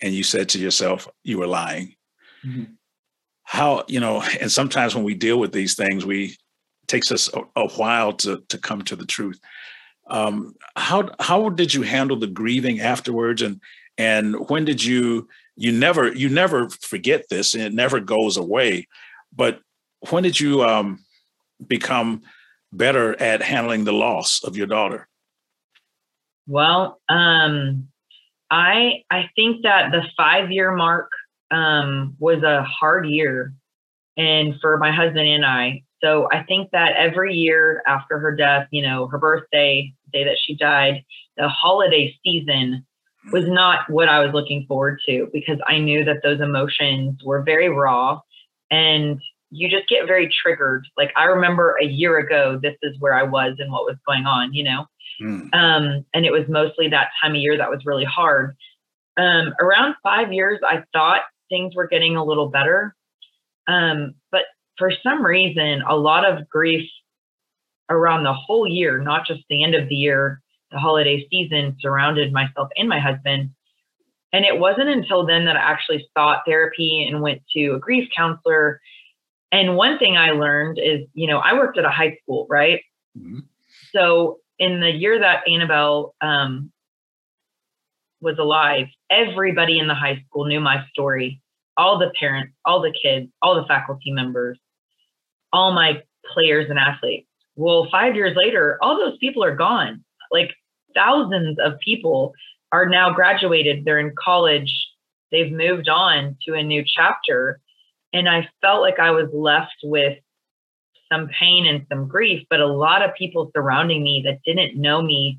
and 0.00 0.14
you 0.14 0.22
said 0.22 0.48
to 0.50 0.58
yourself 0.58 1.08
you 1.22 1.38
were 1.38 1.46
lying. 1.46 1.94
Mm-hmm. 2.44 2.64
How 3.44 3.84
you 3.88 4.00
know? 4.00 4.22
And 4.40 4.50
sometimes 4.50 4.94
when 4.94 5.04
we 5.04 5.14
deal 5.14 5.38
with 5.38 5.52
these 5.52 5.74
things, 5.74 6.04
we 6.04 6.36
takes 6.92 7.10
us 7.10 7.30
a, 7.32 7.42
a 7.56 7.68
while 7.70 8.12
to 8.12 8.42
to 8.48 8.58
come 8.58 8.82
to 8.82 8.94
the 8.94 9.06
truth. 9.06 9.40
Um, 10.08 10.54
how 10.76 11.10
how 11.18 11.48
did 11.48 11.72
you 11.72 11.82
handle 11.82 12.18
the 12.18 12.26
grieving 12.26 12.80
afterwards, 12.80 13.40
and 13.40 13.60
and 13.96 14.48
when 14.50 14.64
did 14.64 14.84
you 14.84 15.28
you 15.56 15.72
never 15.72 16.12
you 16.12 16.28
never 16.28 16.68
forget 16.68 17.28
this, 17.30 17.54
and 17.54 17.62
it 17.62 17.72
never 17.72 17.98
goes 17.98 18.36
away. 18.36 18.86
But 19.34 19.60
when 20.10 20.22
did 20.22 20.38
you 20.38 20.62
um, 20.62 21.02
become 21.66 22.22
better 22.72 23.20
at 23.20 23.42
handling 23.42 23.84
the 23.84 23.92
loss 23.92 24.44
of 24.44 24.56
your 24.56 24.66
daughter? 24.66 25.08
Well, 26.46 27.00
um, 27.08 27.88
I 28.50 29.04
I 29.10 29.30
think 29.34 29.62
that 29.62 29.92
the 29.92 30.02
five 30.14 30.50
year 30.50 30.74
mark 30.76 31.10
um, 31.50 32.16
was 32.18 32.42
a 32.42 32.62
hard 32.64 33.06
year, 33.06 33.54
and 34.18 34.54
for 34.60 34.76
my 34.76 34.92
husband 34.92 35.26
and 35.26 35.46
I. 35.46 35.84
So 36.02 36.28
I 36.32 36.42
think 36.42 36.70
that 36.72 36.96
every 36.96 37.34
year 37.34 37.82
after 37.86 38.18
her 38.18 38.34
death, 38.34 38.66
you 38.70 38.82
know, 38.82 39.06
her 39.08 39.18
birthday, 39.18 39.92
day 40.12 40.24
that 40.24 40.38
she 40.44 40.56
died, 40.56 41.04
the 41.36 41.48
holiday 41.48 42.14
season 42.24 42.84
was 43.30 43.44
not 43.46 43.88
what 43.88 44.08
I 44.08 44.18
was 44.18 44.34
looking 44.34 44.66
forward 44.66 44.98
to 45.06 45.28
because 45.32 45.58
I 45.68 45.78
knew 45.78 46.04
that 46.04 46.22
those 46.24 46.40
emotions 46.40 47.20
were 47.24 47.42
very 47.42 47.68
raw 47.68 48.20
and 48.70 49.20
you 49.50 49.68
just 49.68 49.88
get 49.88 50.06
very 50.06 50.28
triggered. 50.42 50.86
Like 50.96 51.12
I 51.14 51.24
remember 51.24 51.76
a 51.80 51.86
year 51.86 52.18
ago, 52.18 52.58
this 52.60 52.74
is 52.82 52.96
where 52.98 53.14
I 53.14 53.22
was 53.22 53.56
and 53.58 53.70
what 53.70 53.84
was 53.84 53.96
going 54.06 54.26
on, 54.26 54.52
you 54.54 54.64
know? 54.64 54.86
Mm. 55.20 55.54
Um, 55.54 56.04
and 56.14 56.24
it 56.24 56.32
was 56.32 56.48
mostly 56.48 56.88
that 56.88 57.10
time 57.20 57.32
of 57.32 57.36
year 57.36 57.56
that 57.56 57.70
was 57.70 57.84
really 57.84 58.04
hard. 58.04 58.56
Um, 59.18 59.54
around 59.60 59.94
five 60.02 60.32
years, 60.32 60.58
I 60.66 60.82
thought 60.92 61.20
things 61.48 61.76
were 61.76 61.86
getting 61.86 62.16
a 62.16 62.24
little 62.24 62.48
better. 62.48 62.96
Um, 63.68 64.14
but 64.32 64.42
for 64.82 64.92
some 65.00 65.24
reason, 65.24 65.80
a 65.88 65.94
lot 65.94 66.24
of 66.28 66.48
grief 66.48 66.90
around 67.88 68.24
the 68.24 68.32
whole 68.32 68.66
year, 68.66 68.98
not 68.98 69.24
just 69.24 69.42
the 69.48 69.62
end 69.62 69.76
of 69.76 69.88
the 69.88 69.94
year, 69.94 70.42
the 70.72 70.78
holiday 70.78 71.24
season, 71.30 71.76
surrounded 71.78 72.32
myself 72.32 72.68
and 72.76 72.88
my 72.88 72.98
husband. 72.98 73.50
And 74.32 74.44
it 74.44 74.58
wasn't 74.58 74.88
until 74.88 75.24
then 75.24 75.44
that 75.44 75.56
I 75.56 75.60
actually 75.60 76.04
sought 76.18 76.42
therapy 76.44 77.06
and 77.08 77.22
went 77.22 77.42
to 77.54 77.74
a 77.74 77.78
grief 77.78 78.08
counselor. 78.16 78.80
And 79.52 79.76
one 79.76 80.00
thing 80.00 80.16
I 80.16 80.32
learned 80.32 80.80
is, 80.82 81.06
you 81.14 81.28
know, 81.28 81.38
I 81.38 81.54
worked 81.54 81.78
at 81.78 81.84
a 81.84 81.90
high 81.90 82.18
school, 82.20 82.48
right? 82.50 82.80
Mm-hmm. 83.16 83.38
So 83.94 84.38
in 84.58 84.80
the 84.80 84.90
year 84.90 85.20
that 85.20 85.46
Annabelle 85.46 86.16
um, 86.20 86.72
was 88.20 88.36
alive, 88.38 88.88
everybody 89.10 89.78
in 89.78 89.86
the 89.86 89.94
high 89.94 90.24
school 90.26 90.46
knew 90.46 90.58
my 90.58 90.84
story. 90.90 91.40
All 91.76 92.00
the 92.00 92.10
parents, 92.18 92.52
all 92.64 92.82
the 92.82 92.92
kids, 93.00 93.30
all 93.42 93.54
the 93.54 93.64
faculty 93.68 94.10
members, 94.10 94.58
all 95.52 95.72
my 95.72 96.02
players 96.32 96.66
and 96.70 96.78
athletes. 96.78 97.28
Well, 97.56 97.88
five 97.90 98.14
years 98.14 98.36
later, 98.36 98.78
all 98.80 98.96
those 98.96 99.18
people 99.18 99.44
are 99.44 99.54
gone. 99.54 100.04
Like 100.30 100.52
thousands 100.94 101.58
of 101.62 101.78
people 101.84 102.32
are 102.72 102.88
now 102.88 103.12
graduated, 103.12 103.84
they're 103.84 103.98
in 103.98 104.14
college, 104.22 104.72
they've 105.30 105.52
moved 105.52 105.88
on 105.88 106.36
to 106.46 106.54
a 106.54 106.62
new 106.62 106.82
chapter. 106.86 107.60
And 108.14 108.28
I 108.28 108.48
felt 108.60 108.80
like 108.80 108.98
I 108.98 109.10
was 109.10 109.28
left 109.32 109.76
with 109.82 110.18
some 111.10 111.28
pain 111.38 111.66
and 111.66 111.86
some 111.90 112.08
grief, 112.08 112.46
but 112.48 112.60
a 112.60 112.66
lot 112.66 113.02
of 113.02 113.14
people 113.14 113.50
surrounding 113.54 114.02
me 114.02 114.22
that 114.24 114.40
didn't 114.46 114.80
know 114.80 115.02
me 115.02 115.38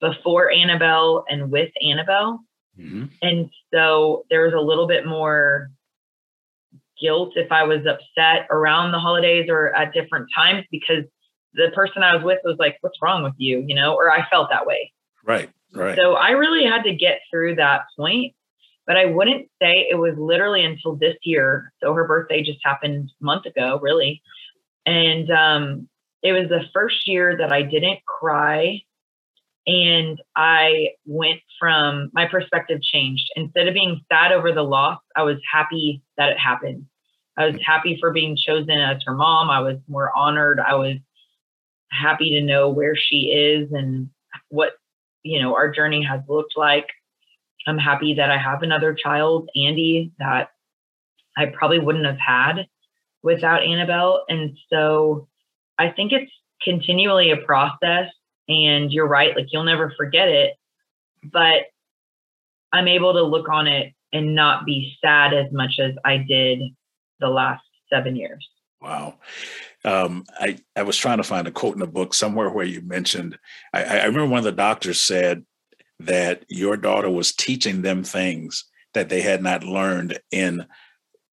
before 0.00 0.50
Annabelle 0.50 1.24
and 1.28 1.50
with 1.50 1.70
Annabelle. 1.86 2.40
Mm-hmm. 2.78 3.04
And 3.22 3.50
so 3.72 4.24
there 4.30 4.42
was 4.42 4.54
a 4.54 4.60
little 4.60 4.88
bit 4.88 5.06
more 5.06 5.70
guilt 7.02 7.32
if 7.36 7.50
I 7.50 7.64
was 7.64 7.80
upset 7.80 8.46
around 8.50 8.92
the 8.92 9.00
holidays 9.00 9.46
or 9.48 9.74
at 9.74 9.92
different 9.92 10.28
times 10.34 10.64
because 10.70 11.04
the 11.54 11.70
person 11.74 12.02
I 12.02 12.14
was 12.14 12.24
with 12.24 12.38
was 12.44 12.56
like, 12.58 12.78
What's 12.80 12.98
wrong 13.02 13.22
with 13.22 13.34
you? 13.36 13.64
You 13.66 13.74
know, 13.74 13.94
or 13.94 14.10
I 14.10 14.28
felt 14.30 14.48
that 14.50 14.66
way. 14.66 14.92
Right. 15.24 15.50
Right. 15.74 15.96
So 15.96 16.14
I 16.14 16.30
really 16.30 16.64
had 16.64 16.82
to 16.82 16.94
get 16.94 17.20
through 17.30 17.56
that 17.56 17.82
point. 17.96 18.34
But 18.86 18.96
I 18.96 19.06
wouldn't 19.06 19.48
say 19.60 19.86
it 19.88 19.98
was 19.98 20.14
literally 20.18 20.64
until 20.64 20.96
this 20.96 21.14
year. 21.22 21.72
So 21.82 21.94
her 21.94 22.06
birthday 22.06 22.42
just 22.42 22.58
happened 22.64 23.10
a 23.20 23.24
month 23.24 23.46
ago, 23.46 23.78
really. 23.80 24.22
And 24.84 25.30
um, 25.30 25.88
it 26.22 26.32
was 26.32 26.48
the 26.48 26.64
first 26.74 27.06
year 27.06 27.36
that 27.38 27.52
I 27.52 27.62
didn't 27.62 28.04
cry. 28.04 28.82
And 29.66 30.20
I 30.34 30.88
went 31.06 31.40
from 31.60 32.10
my 32.12 32.26
perspective 32.26 32.82
changed. 32.82 33.30
Instead 33.36 33.68
of 33.68 33.74
being 33.74 34.00
sad 34.10 34.32
over 34.32 34.52
the 34.52 34.62
loss, 34.62 34.98
I 35.14 35.22
was 35.22 35.36
happy 35.52 36.02
that 36.16 36.30
it 36.30 36.38
happened. 36.38 36.86
I 37.38 37.46
was 37.46 37.60
happy 37.64 37.96
for 38.00 38.12
being 38.12 38.36
chosen 38.36 38.70
as 38.70 39.02
her 39.06 39.14
mom. 39.14 39.48
I 39.48 39.60
was 39.60 39.78
more 39.88 40.16
honored. 40.16 40.60
I 40.60 40.74
was 40.74 40.96
happy 41.92 42.30
to 42.30 42.40
know 42.40 42.68
where 42.70 42.96
she 42.96 43.30
is 43.30 43.70
and 43.72 44.08
what 44.48 44.72
you 45.22 45.40
know 45.40 45.54
our 45.54 45.70
journey 45.70 46.02
has 46.02 46.20
looked 46.28 46.56
like 46.56 46.86
i'm 47.66 47.78
happy 47.78 48.14
that 48.14 48.30
i 48.30 48.38
have 48.38 48.62
another 48.62 48.94
child 48.94 49.48
andy 49.54 50.10
that 50.18 50.50
i 51.36 51.46
probably 51.46 51.78
wouldn't 51.78 52.06
have 52.06 52.18
had 52.18 52.66
without 53.22 53.62
annabelle 53.62 54.24
and 54.28 54.56
so 54.70 55.28
i 55.78 55.88
think 55.88 56.12
it's 56.12 56.32
continually 56.62 57.30
a 57.30 57.36
process 57.36 58.08
and 58.48 58.90
you're 58.90 59.06
right 59.06 59.36
like 59.36 59.46
you'll 59.50 59.64
never 59.64 59.92
forget 59.96 60.28
it 60.28 60.54
but 61.30 61.64
i'm 62.72 62.88
able 62.88 63.12
to 63.12 63.22
look 63.22 63.48
on 63.48 63.66
it 63.66 63.92
and 64.14 64.34
not 64.34 64.64
be 64.64 64.96
sad 65.00 65.34
as 65.34 65.52
much 65.52 65.78
as 65.78 65.92
i 66.04 66.16
did 66.16 66.60
the 67.22 67.28
last 67.28 67.62
seven 67.90 68.14
years 68.14 68.46
wow 68.82 69.14
um, 69.84 70.24
I, 70.38 70.58
I 70.76 70.82
was 70.82 70.96
trying 70.96 71.18
to 71.18 71.24
find 71.24 71.48
a 71.48 71.50
quote 71.50 71.74
in 71.74 71.80
the 71.80 71.86
book 71.86 72.14
somewhere 72.14 72.50
where 72.50 72.64
you 72.64 72.82
mentioned, 72.82 73.38
I, 73.72 73.82
I 73.82 74.04
remember 74.04 74.26
one 74.26 74.38
of 74.38 74.44
the 74.44 74.52
doctors 74.52 75.00
said 75.00 75.44
that 76.00 76.44
your 76.48 76.76
daughter 76.76 77.10
was 77.10 77.34
teaching 77.34 77.82
them 77.82 78.04
things 78.04 78.64
that 78.94 79.08
they 79.08 79.22
had 79.22 79.42
not 79.42 79.64
learned 79.64 80.20
in 80.30 80.66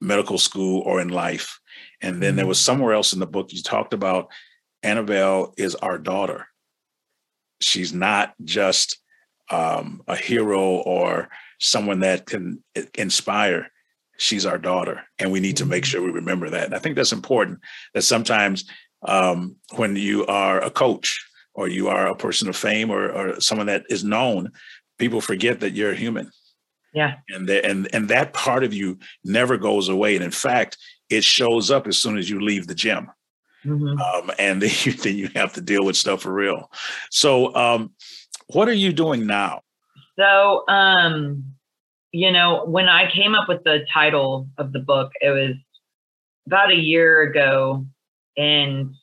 medical 0.01 0.37
school 0.37 0.81
or 0.81 1.01
in 1.01 1.09
life. 1.09 1.59
And 2.01 2.23
then 2.23 2.35
there 2.35 2.47
was 2.47 2.57
mm-hmm. 2.59 2.65
somewhere 2.65 2.93
else 2.93 3.13
in 3.13 3.19
the 3.19 3.27
book 3.27 3.51
you 3.51 3.61
talked 3.61 3.93
about 3.93 4.29
Annabelle 4.81 5.53
is 5.57 5.75
our 5.75 5.97
daughter. 5.97 6.47
She's 7.61 7.93
not 7.93 8.33
just 8.43 8.97
um, 9.51 10.01
a 10.07 10.15
hero 10.15 10.61
or 10.61 11.29
someone 11.59 11.99
that 11.99 12.25
can 12.25 12.63
inspire 12.95 13.69
she's 14.19 14.45
our 14.45 14.57
daughter 14.57 15.01
and 15.17 15.31
we 15.31 15.39
need 15.39 15.57
to 15.57 15.65
make 15.65 15.83
mm-hmm. 15.83 15.89
sure 15.89 16.03
we 16.03 16.11
remember 16.11 16.49
that. 16.49 16.65
And 16.65 16.75
i 16.75 16.79
think 16.79 16.95
that's 16.95 17.11
important 17.11 17.59
that 17.93 18.03
sometimes 18.03 18.65
um, 19.07 19.55
when 19.75 19.95
you 19.95 20.25
are 20.25 20.61
a 20.61 20.69
coach 20.69 21.25
or 21.53 21.67
you 21.67 21.87
are 21.87 22.07
a 22.07 22.15
person 22.15 22.49
of 22.49 22.55
fame 22.55 22.89
or, 22.89 23.09
or 23.09 23.41
someone 23.41 23.67
that 23.67 23.83
is 23.89 24.03
known 24.03 24.51
people 24.97 25.21
forget 25.21 25.61
that 25.61 25.73
you're 25.73 25.93
human. 25.93 26.29
Yeah. 26.93 27.15
And 27.29 27.47
the, 27.47 27.65
and 27.65 27.87
and 27.93 28.09
that 28.09 28.33
part 28.33 28.63
of 28.63 28.73
you 28.73 28.99
never 29.23 29.57
goes 29.57 29.89
away. 29.89 30.15
And 30.15 30.23
in 30.23 30.31
fact 30.31 30.77
it 31.09 31.23
shows 31.23 31.71
up 31.71 31.87
as 31.87 31.97
soon 31.97 32.17
as 32.17 32.29
you 32.29 32.39
leave 32.41 32.67
the 32.67 32.75
gym. 32.75 33.09
Mm-hmm. 33.65 33.99
um, 33.99 34.31
and 34.39 34.61
then 34.61 34.71
you, 34.83 34.93
then 34.93 35.17
you 35.17 35.29
have 35.35 35.53
to 35.53 35.61
deal 35.61 35.83
with 35.83 35.97
stuff 35.97 36.21
for 36.21 36.33
real. 36.33 36.71
So 37.09 37.53
um, 37.55 37.91
what 38.47 38.69
are 38.69 38.73
you 38.73 38.93
doing 38.93 39.25
now? 39.25 39.61
So 40.17 40.63
um 40.67 41.55
you 42.11 42.31
know, 42.31 42.65
when 42.65 42.87
I 42.89 43.11
came 43.11 43.35
up 43.35 43.47
with 43.47 43.63
the 43.63 43.85
title 43.93 44.47
of 44.57 44.73
the 44.73 44.79
book, 44.79 45.11
it 45.21 45.29
was 45.29 45.55
about 46.47 46.71
a 46.71 46.75
year 46.75 47.21
ago, 47.21 47.85
and 48.37 48.93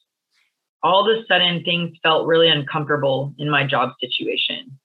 all 0.82 1.09
of 1.09 1.16
a 1.16 1.24
sudden 1.26 1.62
things 1.64 1.96
felt 2.02 2.26
really 2.26 2.48
uncomfortable 2.48 3.34
in 3.38 3.50
my 3.50 3.66
job 3.66 3.92
situation. 4.00 4.78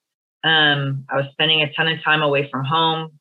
Um, 0.43 1.05
I 1.09 1.17
was 1.17 1.25
spending 1.31 1.61
a 1.61 1.71
ton 1.73 1.87
of 1.87 2.03
time 2.03 2.21
away 2.21 2.49
from 2.49 2.65
home. 2.65 3.19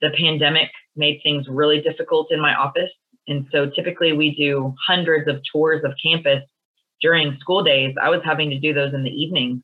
The 0.00 0.10
pandemic 0.16 0.70
made 0.96 1.20
things 1.22 1.46
really 1.48 1.80
difficult 1.80 2.28
in 2.30 2.40
my 2.40 2.54
office. 2.54 2.90
And 3.28 3.46
so 3.52 3.70
typically 3.70 4.12
we 4.12 4.34
do 4.34 4.74
hundreds 4.86 5.28
of 5.28 5.40
tours 5.50 5.84
of 5.84 5.92
campus 6.02 6.42
during 7.00 7.38
school 7.40 7.62
days. 7.62 7.94
I 8.00 8.10
was 8.10 8.20
having 8.24 8.50
to 8.50 8.58
do 8.58 8.74
those 8.74 8.92
in 8.92 9.04
the 9.04 9.10
evening. 9.10 9.62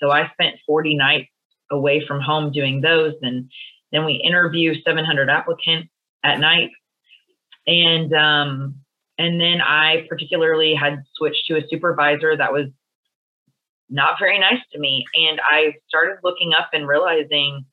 So 0.00 0.10
I 0.10 0.30
spent 0.32 0.56
40 0.66 0.96
nights 0.96 1.28
away 1.70 2.04
from 2.06 2.20
home 2.20 2.52
doing 2.52 2.80
those. 2.80 3.14
And 3.22 3.50
then 3.92 4.04
we 4.04 4.14
interview 4.14 4.74
700 4.82 5.30
applicants 5.30 5.88
at 6.22 6.40
night. 6.40 6.70
And 7.66 8.12
um, 8.14 8.74
and 9.18 9.40
then 9.40 9.60
I 9.60 10.06
particularly 10.08 10.74
had 10.74 11.02
switched 11.14 11.46
to 11.48 11.56
a 11.56 11.68
supervisor 11.68 12.36
that 12.36 12.52
was 12.52 12.66
not 13.90 14.18
very 14.18 14.38
nice 14.38 14.60
to 14.72 14.78
me. 14.78 15.04
And 15.14 15.40
I 15.42 15.74
started 15.88 16.18
looking 16.22 16.52
up 16.54 16.70
and 16.72 16.86
realizing 16.86 17.64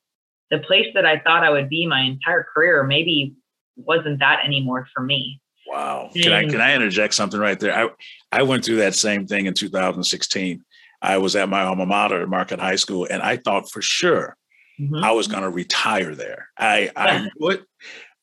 the 0.50 0.58
place 0.58 0.86
that 0.94 1.06
I 1.06 1.18
thought 1.18 1.44
I 1.44 1.50
would 1.50 1.68
be 1.68 1.86
my 1.86 2.00
entire 2.00 2.44
career 2.54 2.82
maybe 2.84 3.34
wasn't 3.76 4.20
that 4.20 4.44
anymore 4.44 4.88
for 4.94 5.02
me. 5.02 5.40
Wow. 5.66 6.10
Can 6.14 6.32
I 6.32 6.44
can 6.44 6.60
I 6.60 6.74
interject 6.74 7.14
something 7.14 7.40
right 7.40 7.58
there? 7.58 7.74
I 7.74 7.90
I 8.32 8.42
went 8.42 8.64
through 8.64 8.76
that 8.76 8.94
same 8.94 9.26
thing 9.26 9.46
in 9.46 9.54
2016. 9.54 10.64
I 11.02 11.18
was 11.18 11.36
at 11.36 11.48
my 11.48 11.62
alma 11.62 11.86
mater 11.86 12.22
at 12.22 12.28
Marquette 12.28 12.60
High 12.60 12.76
School, 12.76 13.06
and 13.10 13.22
I 13.22 13.36
thought 13.36 13.70
for 13.70 13.82
sure 13.82 14.36
mm-hmm. 14.80 15.02
I 15.02 15.12
was 15.12 15.28
going 15.28 15.42
to 15.42 15.50
retire 15.50 16.14
there. 16.14 16.48
I 16.58 16.90
yeah. 16.96 17.26
I. 17.44 17.58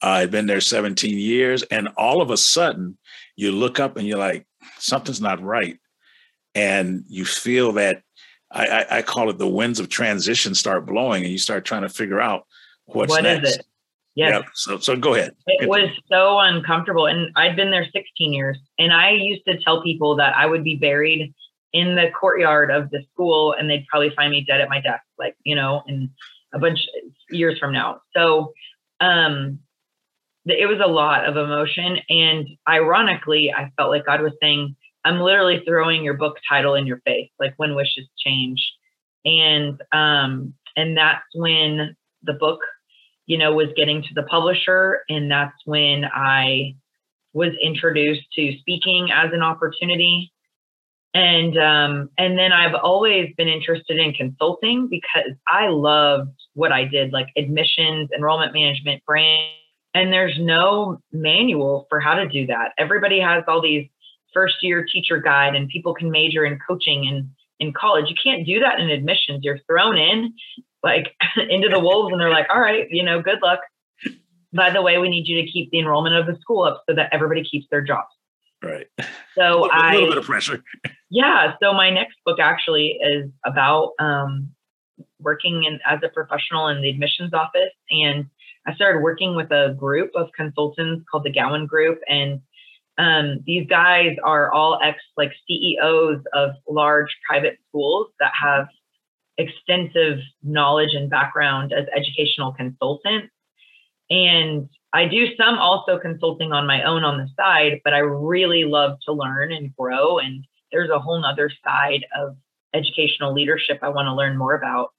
Uh, 0.01 0.19
I'd 0.19 0.31
been 0.31 0.47
there 0.47 0.59
17 0.59 1.17
years, 1.17 1.63
and 1.63 1.87
all 1.95 2.21
of 2.21 2.29
a 2.29 2.35
sudden, 2.35 2.97
you 3.37 3.53
look 3.53 3.79
up 3.79 3.95
and 3.95 4.05
you're 4.05 4.17
like, 4.17 4.45
something's 4.77 5.21
not 5.21 5.41
right, 5.41 5.79
and 6.53 7.05
you 7.07 7.23
feel 7.23 7.71
that 7.73 8.01
I, 8.51 8.67
I, 8.67 8.97
I 8.97 9.01
call 9.01 9.29
it 9.29 9.37
the 9.37 9.47
winds 9.47 9.79
of 9.79 9.87
transition 9.87 10.55
start 10.55 10.85
blowing, 10.85 11.23
and 11.23 11.31
you 11.31 11.37
start 11.37 11.63
trying 11.63 11.83
to 11.83 11.89
figure 11.89 12.19
out 12.19 12.45
what's 12.83 13.11
what 13.11 13.23
next. 13.23 13.47
Is 13.47 13.55
it? 13.59 13.65
Yes. 14.15 14.31
Yep. 14.31 14.45
So, 14.53 14.77
so 14.77 14.95
go 14.95 15.15
ahead. 15.15 15.35
It 15.47 15.67
was 15.67 15.89
so 16.11 16.39
uncomfortable. 16.39 17.07
And 17.07 17.31
I'd 17.35 17.55
been 17.55 17.71
there 17.71 17.85
16 17.91 18.31
years. 18.31 18.59
And 18.77 18.93
I 18.93 19.11
used 19.11 19.43
to 19.47 19.57
tell 19.63 19.81
people 19.81 20.15
that 20.17 20.35
I 20.35 20.45
would 20.45 20.63
be 20.63 20.75
buried 20.75 21.33
in 21.73 21.95
the 21.95 22.11
courtyard 22.11 22.69
of 22.69 22.91
the 22.91 23.03
school 23.11 23.53
and 23.53 23.67
they'd 23.67 23.87
probably 23.87 24.11
find 24.11 24.31
me 24.31 24.41
dead 24.41 24.61
at 24.61 24.69
my 24.69 24.79
desk, 24.79 25.01
like, 25.17 25.35
you 25.43 25.55
know, 25.55 25.81
in 25.87 26.11
a 26.53 26.59
bunch 26.59 26.79
years 27.29 27.57
from 27.59 27.73
now. 27.73 28.01
So, 28.15 28.53
um, 28.99 29.59
it 30.45 30.67
was 30.67 30.81
a 30.83 30.89
lot 30.89 31.25
of 31.25 31.37
emotion. 31.37 31.97
And 32.09 32.47
ironically, 32.67 33.53
I 33.55 33.71
felt 33.77 33.89
like 33.89 34.05
God 34.05 34.21
was 34.21 34.33
saying, 34.41 34.75
I'm 35.05 35.19
literally 35.19 35.63
throwing 35.65 36.03
your 36.03 36.15
book 36.15 36.37
title 36.49 36.75
in 36.75 36.85
your 36.85 36.99
face, 37.05 37.29
like 37.39 37.53
when 37.57 37.75
wishes 37.75 38.07
change. 38.17 38.61
And, 39.23 39.81
um, 39.93 40.53
and 40.75 40.97
that's 40.97 41.23
when 41.33 41.95
the 42.23 42.33
book 42.33 42.59
you 43.25 43.37
know, 43.37 43.53
was 43.53 43.69
getting 43.75 44.01
to 44.01 44.13
the 44.13 44.23
publisher. 44.23 45.01
And 45.09 45.31
that's 45.31 45.55
when 45.65 46.05
I 46.05 46.75
was 47.33 47.51
introduced 47.61 48.27
to 48.33 48.57
speaking 48.59 49.09
as 49.13 49.31
an 49.33 49.41
opportunity. 49.41 50.32
And 51.13 51.57
um, 51.59 52.09
and 52.17 52.39
then 52.39 52.51
I've 52.51 52.73
always 52.73 53.31
been 53.37 53.47
interested 53.47 53.97
in 53.97 54.13
consulting 54.13 54.87
because 54.89 55.33
I 55.47 55.67
loved 55.67 56.31
what 56.53 56.71
I 56.71 56.85
did, 56.85 57.13
like 57.13 57.27
admissions, 57.37 58.09
enrollment 58.15 58.53
management, 58.53 59.05
brand. 59.05 59.51
And 59.93 60.11
there's 60.11 60.35
no 60.39 60.99
manual 61.11 61.85
for 61.87 61.99
how 61.99 62.15
to 62.15 62.27
do 62.27 62.47
that. 62.47 62.71
Everybody 62.79 63.19
has 63.19 63.43
all 63.47 63.61
these 63.61 63.87
first 64.33 64.55
year 64.63 64.83
teacher 64.91 65.19
guide, 65.19 65.55
and 65.55 65.69
people 65.69 65.93
can 65.93 66.09
major 66.09 66.45
in 66.45 66.57
coaching 66.67 67.07
and 67.07 67.29
in 67.59 67.73
college. 67.73 68.05
You 68.09 68.15
can't 68.21 68.45
do 68.45 68.59
that 68.59 68.79
in 68.79 68.89
admissions. 68.89 69.41
You're 69.43 69.59
thrown 69.67 69.97
in 69.97 70.33
like 70.83 71.15
into 71.49 71.69
the 71.69 71.79
wolves 71.79 72.11
and 72.11 72.21
they're 72.21 72.29
like, 72.29 72.47
all 72.49 72.59
right, 72.59 72.87
you 72.89 73.03
know, 73.03 73.21
good 73.21 73.39
luck. 73.41 73.59
By 74.51 74.69
the 74.69 74.81
way, 74.81 74.99
we 74.99 75.09
need 75.09 75.27
you 75.27 75.41
to 75.41 75.51
keep 75.51 75.71
the 75.71 75.79
enrollment 75.79 76.15
of 76.15 76.27
the 76.27 76.39
school 76.39 76.63
up 76.63 76.83
so 76.87 76.95
that 76.95 77.09
everybody 77.11 77.43
keeps 77.43 77.65
their 77.71 77.81
jobs. 77.81 78.12
Right. 78.63 78.87
So 79.35 79.43
a 79.43 79.67
little, 79.67 79.91
little 79.91 80.09
bit 80.09 80.17
of 80.17 80.25
pressure. 80.25 80.63
Yeah. 81.15 81.53
So 81.61 81.73
my 81.73 81.91
next 81.91 82.15
book 82.25 82.39
actually 82.39 82.97
is 82.99 83.29
about 83.45 83.91
um, 83.99 84.49
working 85.19 85.63
in, 85.63 85.79
as 85.87 85.99
a 86.03 86.09
professional 86.09 86.69
in 86.69 86.81
the 86.81 86.89
admissions 86.89 87.35
office. 87.35 87.69
And 87.91 88.25
I 88.65 88.73
started 88.73 89.01
working 89.01 89.35
with 89.35 89.51
a 89.51 89.75
group 89.77 90.09
of 90.15 90.29
consultants 90.35 91.05
called 91.11 91.23
the 91.23 91.31
Gowan 91.31 91.67
Group. 91.67 91.99
And 92.07 92.41
um, 92.97 93.43
these 93.45 93.67
guys 93.67 94.15
are 94.23 94.51
all 94.51 94.79
ex 94.83 94.97
like 95.15 95.31
CEOs 95.47 96.23
of 96.33 96.51
large 96.67 97.15
private 97.27 97.59
schools 97.69 98.07
that 98.19 98.31
have 98.41 98.67
extensive 99.37 100.17
knowledge 100.41 100.93
and 100.93 101.11
background 101.11 101.73
as 101.73 101.85
educational 101.95 102.53
consultant. 102.53 103.29
And 104.09 104.69
I 104.93 105.05
do 105.05 105.35
some 105.35 105.57
also 105.57 105.97
consulting 105.97 106.51
on 106.51 106.67
my 106.67 106.83
own 106.83 107.03
on 107.03 107.17
the 107.17 107.27
side, 107.35 107.81
but 107.83 107.93
I 107.93 107.99
really 107.99 108.65
love 108.65 108.97
to 109.05 109.13
learn 109.13 109.51
and 109.51 109.75
grow. 109.75 110.19
And 110.19 110.45
there's 110.71 110.89
a 110.89 110.99
whole 110.99 111.19
nother 111.19 111.49
side 111.63 112.05
of 112.15 112.35
educational 112.73 113.33
leadership 113.33 113.79
I 113.81 113.89
want 113.89 114.07
to 114.07 114.13
learn 114.13 114.37
more 114.37 114.55
about. 114.55 114.91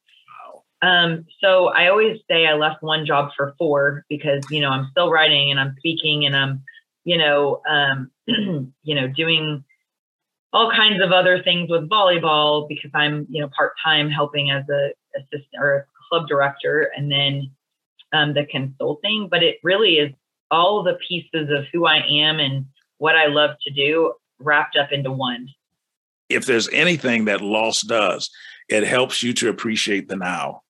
Um, 0.82 1.24
so 1.42 1.68
I 1.68 1.88
always 1.88 2.18
say 2.30 2.46
I 2.46 2.54
left 2.54 2.82
one 2.82 3.06
job 3.06 3.30
for 3.36 3.54
four 3.56 4.04
because, 4.08 4.44
you 4.50 4.60
know, 4.60 4.68
I'm 4.68 4.88
still 4.90 5.10
writing 5.10 5.50
and 5.50 5.58
I'm 5.58 5.74
speaking 5.78 6.26
and 6.26 6.36
I'm, 6.36 6.62
you 7.04 7.16
know, 7.16 7.62
um, 7.68 8.10
you 8.26 8.94
know, 8.94 9.08
doing 9.08 9.64
all 10.52 10.70
kinds 10.70 11.02
of 11.02 11.10
other 11.10 11.42
things 11.42 11.70
with 11.70 11.88
volleyball 11.88 12.68
because 12.68 12.90
I'm, 12.94 13.26
you 13.30 13.40
know, 13.40 13.48
part 13.56 13.72
time 13.82 14.10
helping 14.10 14.50
as 14.50 14.64
a 14.68 14.90
assistant 15.16 15.58
or 15.58 15.76
a 15.76 15.84
club 16.08 16.28
director, 16.28 16.90
and 16.96 17.10
then 17.10 17.50
um, 18.14 18.32
the 18.32 18.46
consulting. 18.46 19.28
But 19.30 19.42
it 19.42 19.56
really 19.62 19.96
is 19.96 20.12
all 20.50 20.82
the 20.82 20.98
pieces 21.06 21.50
of 21.50 21.64
who 21.72 21.86
I 21.86 21.98
am 22.06 22.40
and 22.40 22.66
what 22.98 23.16
I 23.16 23.26
love 23.26 23.50
to 23.66 23.72
do 23.72 24.14
wrapped 24.38 24.76
up 24.76 24.92
into 24.92 25.10
one. 25.10 25.48
If 26.28 26.46
there's 26.46 26.68
anything 26.70 27.26
that 27.26 27.42
loss 27.42 27.82
does, 27.82 28.30
it 28.68 28.84
helps 28.84 29.22
you 29.22 29.34
to 29.34 29.50
appreciate 29.50 30.08
the 30.08 30.16
now. 30.16 30.62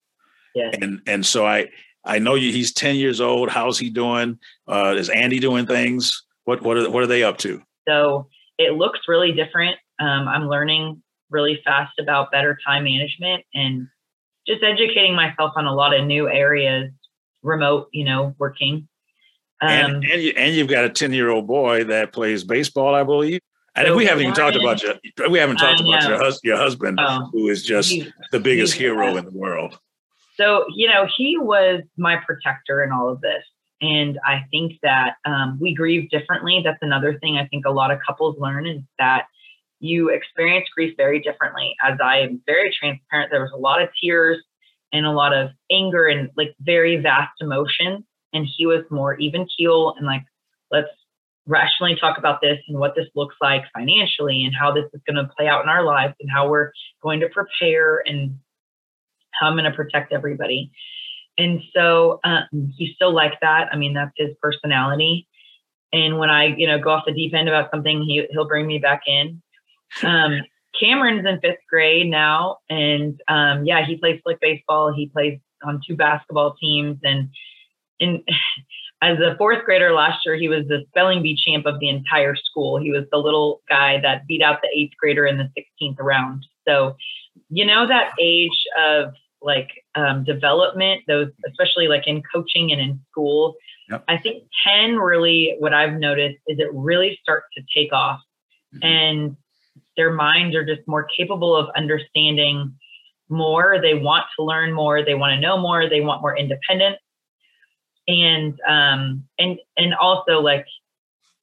Yes. 0.54 0.74
And 0.80 1.00
and 1.06 1.24
so 1.24 1.46
I 1.46 1.68
I 2.04 2.18
know 2.18 2.34
you, 2.34 2.52
he's 2.52 2.72
10 2.72 2.96
years 2.96 3.20
old. 3.20 3.48
How's 3.50 3.78
he 3.78 3.90
doing? 3.90 4.38
Uh, 4.68 4.94
is 4.96 5.08
Andy 5.08 5.38
doing 5.38 5.66
things? 5.66 6.24
What 6.44 6.62
what 6.62 6.76
are 6.76 6.90
what 6.90 7.02
are 7.02 7.08
they 7.08 7.22
up 7.22 7.38
to? 7.38 7.62
So 7.88 8.28
it 8.58 8.74
looks 8.74 9.00
really 9.08 9.32
different. 9.32 9.76
Um, 10.00 10.28
I'm 10.28 10.48
learning 10.48 11.02
really 11.30 11.60
fast 11.64 11.98
about 11.98 12.30
better 12.30 12.58
time 12.66 12.84
management 12.84 13.44
and 13.54 13.88
just 14.46 14.62
educating 14.62 15.14
myself 15.14 15.52
on 15.56 15.66
a 15.66 15.74
lot 15.74 15.98
of 15.98 16.06
new 16.06 16.28
areas, 16.28 16.90
remote, 17.44 17.88
you 17.92 18.04
know, 18.04 18.34
working. 18.38 18.88
Um, 19.60 19.70
and 19.70 20.04
and, 20.04 20.22
you, 20.22 20.32
and 20.36 20.54
you've 20.54 20.68
got 20.68 20.84
a 20.84 20.90
10 20.90 21.12
year 21.12 21.30
old 21.30 21.46
boy 21.46 21.84
that 21.84 22.12
plays 22.12 22.42
baseball, 22.42 22.94
I 22.94 23.04
believe. 23.04 23.40
And 23.76 23.88
so 23.88 23.96
we 23.96 24.04
haven't 24.06 24.22
even 24.22 24.34
talked 24.34 24.56
about 24.56 24.82
your 24.82 24.94
we 25.30 25.38
haven't 25.38 25.56
talked 25.56 25.80
about 25.80 26.08
your, 26.08 26.18
hus- 26.18 26.40
your 26.44 26.56
husband, 26.56 26.98
oh, 27.00 27.28
who 27.32 27.48
is 27.48 27.64
just 27.64 27.92
the 28.30 28.38
biggest 28.38 28.74
hero 28.74 29.16
in 29.16 29.24
the 29.24 29.32
world. 29.32 29.78
So 30.36 30.64
you 30.74 30.88
know, 30.88 31.08
he 31.16 31.36
was 31.38 31.82
my 31.96 32.16
protector 32.24 32.84
in 32.84 32.92
all 32.92 33.10
of 33.10 33.20
this. 33.20 33.42
And 33.82 34.18
I 34.24 34.44
think 34.50 34.74
that 34.82 35.16
um, 35.24 35.58
we 35.60 35.74
grieve 35.74 36.08
differently. 36.08 36.62
That's 36.64 36.78
another 36.82 37.18
thing 37.18 37.36
I 37.36 37.46
think 37.46 37.66
a 37.66 37.70
lot 37.70 37.90
of 37.90 37.98
couples 38.06 38.36
learn 38.38 38.66
is 38.66 38.80
that 38.98 39.26
you 39.80 40.08
experience 40.10 40.68
grief 40.74 40.94
very 40.96 41.20
differently. 41.20 41.74
As 41.82 41.98
I 42.02 42.18
am 42.20 42.40
very 42.46 42.74
transparent, 42.78 43.30
there 43.30 43.42
was 43.42 43.52
a 43.52 43.58
lot 43.58 43.82
of 43.82 43.88
tears 44.00 44.42
and 44.94 45.04
a 45.04 45.10
lot 45.10 45.34
of 45.34 45.50
anger 45.70 46.06
and 46.06 46.30
like 46.36 46.54
very 46.60 46.96
vast 46.96 47.32
emotions. 47.40 48.04
And 48.32 48.46
he 48.56 48.64
was 48.64 48.84
more 48.90 49.14
even 49.18 49.46
keel 49.54 49.94
and 49.98 50.06
like, 50.06 50.24
let's 50.70 50.88
rationally 51.46 51.96
talk 52.00 52.16
about 52.16 52.40
this 52.40 52.58
and 52.68 52.78
what 52.78 52.94
this 52.96 53.08
looks 53.14 53.36
like 53.40 53.64
financially 53.74 54.44
and 54.44 54.54
how 54.54 54.72
this 54.72 54.86
is 54.94 55.00
going 55.06 55.16
to 55.16 55.30
play 55.36 55.46
out 55.46 55.62
in 55.62 55.68
our 55.68 55.84
lives 55.84 56.14
and 56.20 56.30
how 56.30 56.48
we're 56.48 56.70
going 57.02 57.20
to 57.20 57.28
prepare 57.28 58.02
and 58.06 58.38
how 59.32 59.48
I'm 59.48 59.54
going 59.54 59.64
to 59.64 59.72
protect 59.72 60.12
everybody. 60.12 60.70
And 61.36 61.60
so 61.74 62.20
um, 62.24 62.72
he's 62.76 62.94
still 62.94 63.12
like 63.12 63.40
that. 63.42 63.68
I 63.72 63.76
mean, 63.76 63.94
that's 63.94 64.12
his 64.16 64.30
personality. 64.40 65.26
And 65.92 66.18
when 66.18 66.30
I, 66.30 66.54
you 66.56 66.66
know, 66.66 66.78
go 66.78 66.90
off 66.90 67.04
the 67.06 67.12
deep 67.12 67.34
end 67.34 67.48
about 67.48 67.70
something, 67.70 68.02
he 68.02 68.26
he'll 68.30 68.48
bring 68.48 68.66
me 68.66 68.78
back 68.78 69.02
in. 69.06 69.42
Um, 70.02 70.40
Cameron's 70.78 71.26
in 71.26 71.40
fifth 71.40 71.60
grade 71.68 72.08
now, 72.08 72.58
and 72.68 73.20
um, 73.28 73.64
yeah, 73.64 73.84
he 73.86 73.96
plays 73.96 74.20
flick 74.22 74.40
baseball. 74.40 74.92
He 74.92 75.08
plays 75.08 75.38
on 75.64 75.80
two 75.86 75.96
basketball 75.96 76.54
teams, 76.60 76.98
and 77.02 77.28
and 78.00 78.22
as 79.02 79.18
a 79.18 79.36
fourth 79.36 79.64
grader 79.64 79.92
last 79.92 80.24
year, 80.24 80.34
he 80.34 80.48
was 80.48 80.66
the 80.68 80.84
spelling 80.88 81.22
bee 81.22 81.36
champ 81.36 81.66
of 81.66 81.78
the 81.80 81.88
entire 81.88 82.34
school. 82.34 82.80
He 82.80 82.90
was 82.90 83.04
the 83.12 83.18
little 83.18 83.60
guy 83.68 84.00
that 84.00 84.26
beat 84.26 84.42
out 84.42 84.60
the 84.62 84.68
eighth 84.74 84.94
grader 84.98 85.26
in 85.26 85.36
the 85.36 85.50
16th 85.58 85.96
round. 85.98 86.46
So, 86.66 86.96
you 87.50 87.66
know, 87.66 87.86
that 87.86 88.12
age 88.18 88.64
of 88.78 89.12
like 89.42 89.68
um, 89.94 90.24
development, 90.24 91.02
those 91.06 91.28
especially 91.46 91.86
like 91.86 92.06
in 92.06 92.22
coaching 92.32 92.72
and 92.72 92.80
in 92.80 93.00
school. 93.10 93.56
Yep. 93.90 94.04
I 94.08 94.16
think 94.16 94.44
10 94.66 94.96
really, 94.96 95.56
what 95.58 95.74
I've 95.74 95.94
noticed 95.94 96.38
is 96.46 96.58
it 96.58 96.68
really 96.72 97.18
starts 97.20 97.46
to 97.56 97.62
take 97.74 97.92
off, 97.92 98.20
mm-hmm. 98.74 98.82
and 98.82 99.36
their 99.96 100.12
minds 100.12 100.54
are 100.56 100.64
just 100.64 100.86
more 100.86 101.04
capable 101.16 101.56
of 101.56 101.68
understanding 101.76 102.74
more. 103.28 103.78
They 103.80 103.94
want 103.94 104.24
to 104.36 104.44
learn 104.44 104.72
more. 104.72 105.04
They 105.04 105.14
want 105.14 105.34
to 105.34 105.40
know 105.40 105.58
more. 105.58 105.88
They 105.88 106.00
want 106.00 106.20
more 106.20 106.36
independence, 106.36 106.98
and 108.08 108.58
um, 108.68 109.24
and 109.38 109.58
and 109.76 109.94
also 109.94 110.40
like 110.40 110.66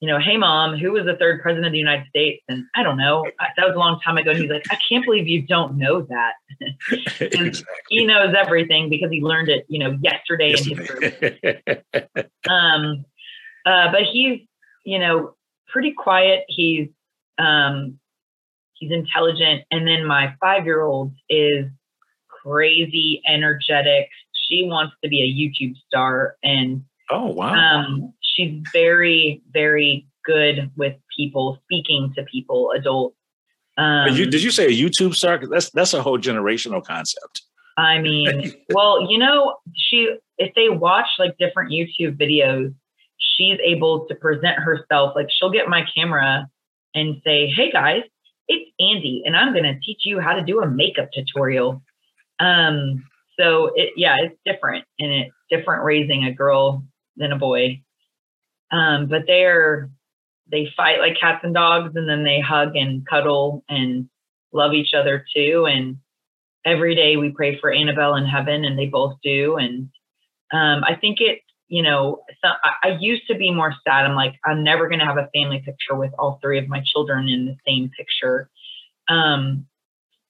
you 0.01 0.07
know, 0.07 0.17
hey 0.19 0.35
mom, 0.35 0.77
who 0.77 0.91
was 0.91 1.05
the 1.05 1.15
third 1.15 1.41
president 1.41 1.67
of 1.67 1.71
the 1.71 1.77
United 1.77 2.07
States? 2.07 2.43
And 2.49 2.65
I 2.75 2.81
don't 2.81 2.97
know. 2.97 3.23
That 3.55 3.67
was 3.67 3.75
a 3.75 3.79
long 3.79 3.99
time 4.03 4.17
ago. 4.17 4.31
And 4.31 4.39
he's 4.39 4.49
like, 4.49 4.65
I 4.71 4.77
can't 4.89 5.05
believe 5.05 5.27
you 5.27 5.43
don't 5.43 5.77
know 5.77 6.01
that. 6.01 6.33
exactly. 7.21 7.63
He 7.89 8.05
knows 8.07 8.33
everything 8.35 8.89
because 8.89 9.11
he 9.11 9.21
learned 9.21 9.49
it, 9.49 9.63
you 9.69 9.77
know, 9.77 9.97
yesterday, 10.01 10.49
yesterday. 10.49 11.37
in 11.43 11.59
history. 11.61 12.25
um, 12.49 13.05
uh, 13.67 13.91
but 13.91 14.01
he's, 14.11 14.39
you 14.85 14.97
know, 14.97 15.35
pretty 15.67 15.91
quiet. 15.91 16.45
He's 16.47 16.89
um, 17.37 17.99
he's 18.81 18.91
intelligent. 18.91 19.63
And 19.71 19.87
then 19.87 20.05
my 20.05 20.35
five 20.41 20.65
year 20.65 20.81
old 20.81 21.13
is 21.29 21.65
crazy, 22.27 23.21
energetic. 23.27 24.09
She 24.49 24.63
wants 24.63 24.95
to 25.03 25.09
be 25.09 25.21
a 25.21 25.29
YouTube 25.31 25.75
star 25.87 26.35
and 26.43 26.83
Oh 27.11 27.27
wow. 27.27 27.53
Um, 27.53 28.13
she's 28.21 28.61
very, 28.71 29.41
very 29.51 30.07
good 30.25 30.71
with 30.77 30.95
people, 31.15 31.59
speaking 31.65 32.13
to 32.15 32.23
people, 32.23 32.71
adults. 32.75 33.17
Um, 33.77 34.15
you, 34.15 34.25
did 34.25 34.41
you 34.41 34.51
say 34.51 34.67
a 34.67 34.69
YouTube 34.69 35.13
star? 35.13 35.39
That's 35.45 35.69
that's 35.71 35.93
a 35.93 36.01
whole 36.01 36.17
generational 36.17 36.83
concept. 36.83 37.41
I 37.77 37.99
mean, 37.99 38.53
well, 38.73 39.11
you 39.11 39.17
know, 39.17 39.57
she 39.75 40.15
if 40.37 40.53
they 40.55 40.69
watch 40.69 41.07
like 41.19 41.37
different 41.37 41.71
YouTube 41.71 42.17
videos, 42.17 42.73
she's 43.17 43.57
able 43.63 44.07
to 44.07 44.15
present 44.15 44.57
herself. 44.57 45.13
Like 45.15 45.27
she'll 45.29 45.51
get 45.51 45.67
my 45.67 45.85
camera 45.93 46.47
and 46.95 47.21
say, 47.25 47.47
"Hey 47.47 47.71
guys, 47.71 48.03
it's 48.51 48.71
Andy, 48.79 49.23
and 49.25 49.35
I'm 49.35 49.53
going 49.53 49.63
to 49.63 49.79
teach 49.79 50.01
you 50.03 50.19
how 50.19 50.33
to 50.33 50.43
do 50.43 50.61
a 50.61 50.67
makeup 50.67 51.09
tutorial." 51.13 51.81
Um, 52.39 53.05
so 53.39 53.71
it, 53.75 53.93
yeah, 53.95 54.17
it's 54.19 54.37
different, 54.45 54.85
and 54.99 55.11
it's 55.11 55.35
different 55.49 55.83
raising 55.83 56.25
a 56.25 56.33
girl 56.33 56.83
than 57.17 57.31
a 57.31 57.37
boy. 57.37 57.81
Um, 58.71 59.07
but 59.07 59.23
they're 59.27 59.89
they 60.51 60.67
fight 60.75 60.99
like 60.99 61.19
cats 61.19 61.43
and 61.43 61.53
dogs, 61.53 61.95
and 61.95 62.07
then 62.07 62.23
they 62.23 62.39
hug 62.41 62.75
and 62.75 63.07
cuddle 63.07 63.63
and 63.69 64.09
love 64.53 64.73
each 64.73 64.93
other 64.93 65.25
too. 65.33 65.65
And 65.65 65.97
every 66.65 66.95
day 66.95 67.17
we 67.17 67.31
pray 67.31 67.59
for 67.59 67.71
Annabelle 67.71 68.15
in 68.15 68.25
heaven, 68.25 68.65
and 68.65 68.77
they 68.77 68.87
both 68.87 69.15
do. 69.23 69.55
And 69.55 69.89
um, 70.51 70.83
I 70.83 70.95
think 70.99 71.21
it, 71.21 71.39
you 71.71 71.81
know, 71.81 72.21
so 72.43 72.49
I, 72.83 72.97
used 72.99 73.25
to 73.27 73.35
be 73.35 73.49
more 73.49 73.73
sad. 73.87 74.05
I'm 74.05 74.13
like, 74.13 74.35
I'm 74.43 74.61
never 74.61 74.89
going 74.89 74.99
to 74.99 75.05
have 75.05 75.17
a 75.17 75.29
family 75.33 75.63
picture 75.65 75.95
with 75.95 76.11
all 76.19 76.37
three 76.41 76.59
of 76.59 76.67
my 76.67 76.83
children 76.85 77.29
in 77.29 77.45
the 77.45 77.55
same 77.65 77.89
picture. 77.97 78.49
Um, 79.07 79.65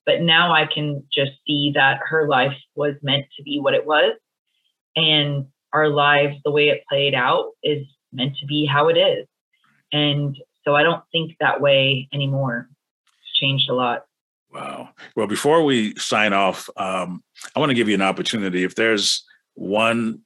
but 0.06 0.22
now 0.22 0.54
I 0.54 0.68
can 0.72 1.04
just 1.12 1.32
see 1.48 1.72
that 1.74 2.00
her 2.08 2.28
life 2.28 2.56
was 2.76 2.94
meant 3.02 3.26
to 3.38 3.44
be 3.44 3.60
what 3.60 3.74
it 3.74 3.88
was. 3.88 4.14
And 4.96 5.48
our 5.74 5.90
lives, 5.90 6.36
the 6.46 6.52
way 6.52 6.70
it 6.70 6.84
played 6.88 7.16
out, 7.16 7.54
is 7.64 7.88
meant 8.14 8.38
to 8.38 8.46
be 8.46 8.68
how 8.68 8.90
it 8.90 8.98
is. 8.98 9.26
And 9.92 10.38
so 10.64 10.76
I 10.76 10.84
don't 10.84 11.04
think 11.12 11.38
that 11.40 11.60
way 11.60 12.08
anymore. 12.14 12.70
It's 13.18 13.40
changed 13.40 13.68
a 13.68 13.74
lot. 13.74 14.06
Wow. 14.54 14.90
Well, 15.16 15.26
before 15.26 15.64
we 15.64 15.96
sign 15.96 16.34
off, 16.34 16.70
um, 16.78 17.24
I 17.56 17.60
want 17.60 17.72
to 17.72 17.76
give 17.76 17.90
you 17.90 17.96
an 17.96 18.04
opportunity. 18.04 18.64
If 18.64 18.76
there's 18.76 19.26
one 19.56 20.22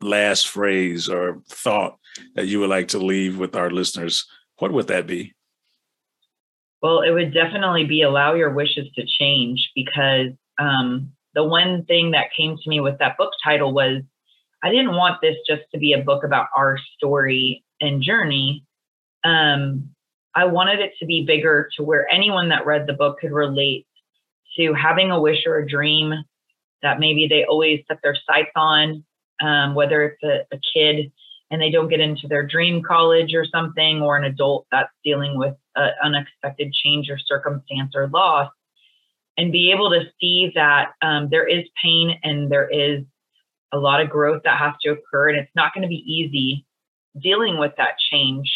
last 0.00 0.48
phrase 0.48 1.08
or 1.08 1.42
thought 1.48 1.98
that 2.34 2.46
you 2.46 2.60
would 2.60 2.70
like 2.70 2.88
to 2.88 2.98
leave 2.98 3.38
with 3.38 3.56
our 3.56 3.70
listeners, 3.70 4.26
what 4.58 4.72
would 4.72 4.88
that 4.88 5.06
be? 5.06 5.34
Well, 6.82 7.02
it 7.02 7.10
would 7.10 7.34
definitely 7.34 7.84
be 7.84 8.02
allow 8.02 8.34
your 8.34 8.50
wishes 8.50 8.88
to 8.94 9.06
change 9.06 9.70
because 9.74 10.30
um, 10.58 11.12
the 11.34 11.44
one 11.44 11.84
thing 11.84 12.12
that 12.12 12.28
came 12.36 12.56
to 12.56 12.70
me 12.70 12.80
with 12.80 12.98
that 12.98 13.16
book 13.18 13.32
title 13.44 13.72
was 13.72 14.02
I 14.62 14.70
didn't 14.70 14.94
want 14.94 15.20
this 15.20 15.36
just 15.46 15.62
to 15.72 15.78
be 15.78 15.92
a 15.92 16.02
book 16.02 16.24
about 16.24 16.46
our 16.56 16.78
story 16.96 17.64
and 17.80 18.02
journey. 18.02 18.64
Um, 19.24 19.90
I 20.34 20.44
wanted 20.46 20.80
it 20.80 20.92
to 21.00 21.06
be 21.06 21.24
bigger 21.26 21.68
to 21.76 21.82
where 21.82 22.08
anyone 22.08 22.48
that 22.50 22.66
read 22.66 22.86
the 22.86 22.92
book 22.92 23.20
could 23.20 23.32
relate 23.32 23.86
to 24.56 24.74
having 24.74 25.10
a 25.10 25.20
wish 25.20 25.46
or 25.46 25.58
a 25.58 25.68
dream 25.68 26.12
that 26.82 27.00
maybe 27.00 27.26
they 27.26 27.44
always 27.44 27.80
set 27.88 27.98
their 28.02 28.16
sights 28.26 28.52
on, 28.56 29.04
um, 29.40 29.74
whether 29.74 30.02
it's 30.02 30.22
a, 30.22 30.54
a 30.54 30.60
kid 30.74 31.10
and 31.50 31.60
they 31.60 31.70
don't 31.70 31.88
get 31.88 32.00
into 32.00 32.28
their 32.28 32.46
dream 32.46 32.82
college 32.82 33.34
or 33.34 33.44
something, 33.44 34.00
or 34.00 34.16
an 34.16 34.24
adult 34.24 34.66
that's 34.70 34.92
dealing 35.02 35.36
with 35.36 35.54
an 35.74 35.90
unexpected 36.04 36.72
change 36.72 37.10
or 37.10 37.18
circumstance 37.18 37.92
or 37.96 38.08
loss, 38.08 38.50
and 39.36 39.50
be 39.50 39.72
able 39.72 39.90
to 39.90 40.04
see 40.20 40.52
that 40.54 40.92
um, 41.02 41.28
there 41.28 41.48
is 41.48 41.64
pain 41.82 42.18
and 42.22 42.50
there 42.50 42.68
is 42.68 43.02
a 43.72 43.78
lot 43.78 44.00
of 44.00 44.08
growth 44.08 44.42
that 44.44 44.58
has 44.58 44.74
to 44.82 44.90
occur, 44.90 45.30
and 45.30 45.38
it's 45.38 45.50
not 45.56 45.74
going 45.74 45.82
to 45.82 45.88
be 45.88 46.04
easy 46.06 46.64
dealing 47.20 47.58
with 47.58 47.72
that 47.76 47.94
change, 48.12 48.48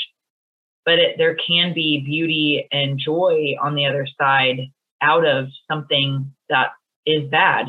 but 0.85 0.99
it, 1.01 1.16
there 1.18 1.35
can 1.35 1.74
be 1.74 2.01
beauty 2.05 2.68
and 2.70 2.99
joy 2.99 3.57
on 3.61 3.74
the 3.74 3.87
other 3.87 4.07
side 4.20 4.70
out 5.03 5.26
of 5.26 5.49
something 5.68 6.32
that 6.49 6.68
is 7.07 7.28
bad. 7.28 7.66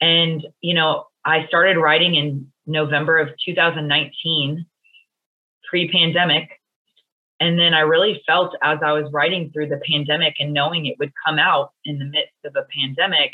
And, 0.00 0.46
you 0.60 0.74
know, 0.74 1.06
I 1.24 1.46
started 1.46 1.78
writing 1.78 2.14
in 2.14 2.52
November 2.66 3.18
of 3.18 3.28
2019, 3.44 4.66
pre 5.68 5.90
pandemic. 5.90 6.48
And 7.40 7.58
then 7.58 7.74
I 7.74 7.80
really 7.80 8.22
felt 8.26 8.54
as 8.62 8.78
I 8.84 8.92
was 8.92 9.10
writing 9.12 9.50
through 9.52 9.68
the 9.68 9.80
pandemic 9.90 10.34
and 10.38 10.52
knowing 10.52 10.86
it 10.86 10.96
would 10.98 11.12
come 11.26 11.38
out 11.38 11.72
in 11.84 11.98
the 11.98 12.04
midst 12.04 12.34
of 12.44 12.54
a 12.56 12.66
pandemic 12.72 13.32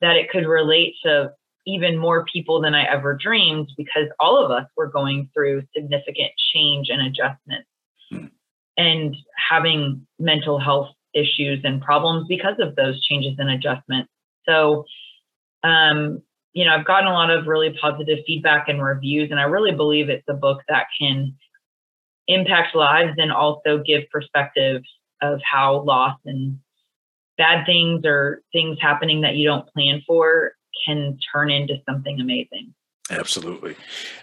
that 0.00 0.16
it 0.16 0.30
could 0.30 0.46
relate 0.46 0.94
to 1.04 1.32
even 1.66 1.96
more 1.96 2.24
people 2.32 2.60
than 2.60 2.74
I 2.74 2.84
ever 2.84 3.16
dreamed 3.16 3.70
because 3.76 4.08
all 4.18 4.44
of 4.44 4.50
us 4.50 4.66
were 4.76 4.88
going 4.88 5.30
through 5.32 5.62
significant 5.74 6.32
change 6.52 6.88
and 6.90 7.02
adjustment 7.02 7.64
hmm. 8.10 8.26
and 8.76 9.16
having 9.50 10.06
mental 10.18 10.58
health 10.58 10.88
issues 11.14 11.60
and 11.64 11.80
problems 11.80 12.26
because 12.28 12.56
of 12.58 12.74
those 12.74 13.00
changes 13.06 13.34
and 13.38 13.50
adjustments. 13.50 14.10
So, 14.46 14.84
um, 15.62 16.22
you 16.52 16.64
know, 16.64 16.72
I've 16.72 16.86
gotten 16.86 17.08
a 17.08 17.12
lot 17.12 17.30
of 17.30 17.46
really 17.46 17.76
positive 17.80 18.18
feedback 18.26 18.68
and 18.68 18.82
reviews, 18.82 19.30
and 19.30 19.40
I 19.40 19.44
really 19.44 19.72
believe 19.72 20.08
it's 20.08 20.28
a 20.28 20.34
book 20.34 20.62
that 20.68 20.86
can 20.98 21.34
impact 22.28 22.74
lives 22.74 23.14
and 23.18 23.32
also 23.32 23.78
give 23.78 24.02
perspective 24.10 24.82
of 25.20 25.40
how 25.42 25.82
loss 25.82 26.18
and 26.24 26.58
bad 27.38 27.64
things 27.64 28.04
or 28.04 28.42
things 28.52 28.78
happening 28.80 29.22
that 29.22 29.36
you 29.36 29.46
don't 29.46 29.68
plan 29.72 30.02
for 30.06 30.52
can 30.86 31.18
turn 31.32 31.50
into 31.50 31.76
something 31.88 32.20
amazing. 32.20 32.74
Absolutely. 33.10 33.76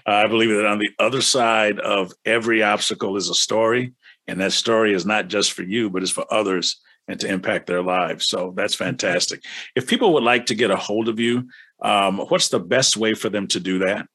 I 0.05 0.27
believe 0.27 0.49
that 0.49 0.65
on 0.65 0.79
the 0.79 0.89
other 0.99 1.21
side 1.21 1.79
of 1.79 2.13
every 2.25 2.63
obstacle 2.63 3.17
is 3.17 3.29
a 3.29 3.35
story, 3.35 3.93
and 4.27 4.39
that 4.39 4.53
story 4.53 4.93
is 4.93 5.05
not 5.05 5.27
just 5.27 5.51
for 5.53 5.63
you, 5.63 5.89
but 5.89 6.01
it's 6.01 6.11
for 6.11 6.31
others 6.31 6.79
and 7.07 7.19
to 7.19 7.27
impact 7.27 7.67
their 7.67 7.81
lives. 7.81 8.27
So 8.27 8.53
that's 8.55 8.75
fantastic. 8.75 9.41
If 9.75 9.87
people 9.87 10.13
would 10.13 10.23
like 10.23 10.45
to 10.47 10.55
get 10.55 10.71
a 10.71 10.75
hold 10.75 11.09
of 11.09 11.19
you, 11.19 11.49
um, 11.81 12.19
what's 12.29 12.49
the 12.49 12.59
best 12.59 12.97
way 12.97 13.13
for 13.13 13.29
them 13.29 13.47
to 13.47 13.59
do 13.59 13.79
that? 13.79 14.07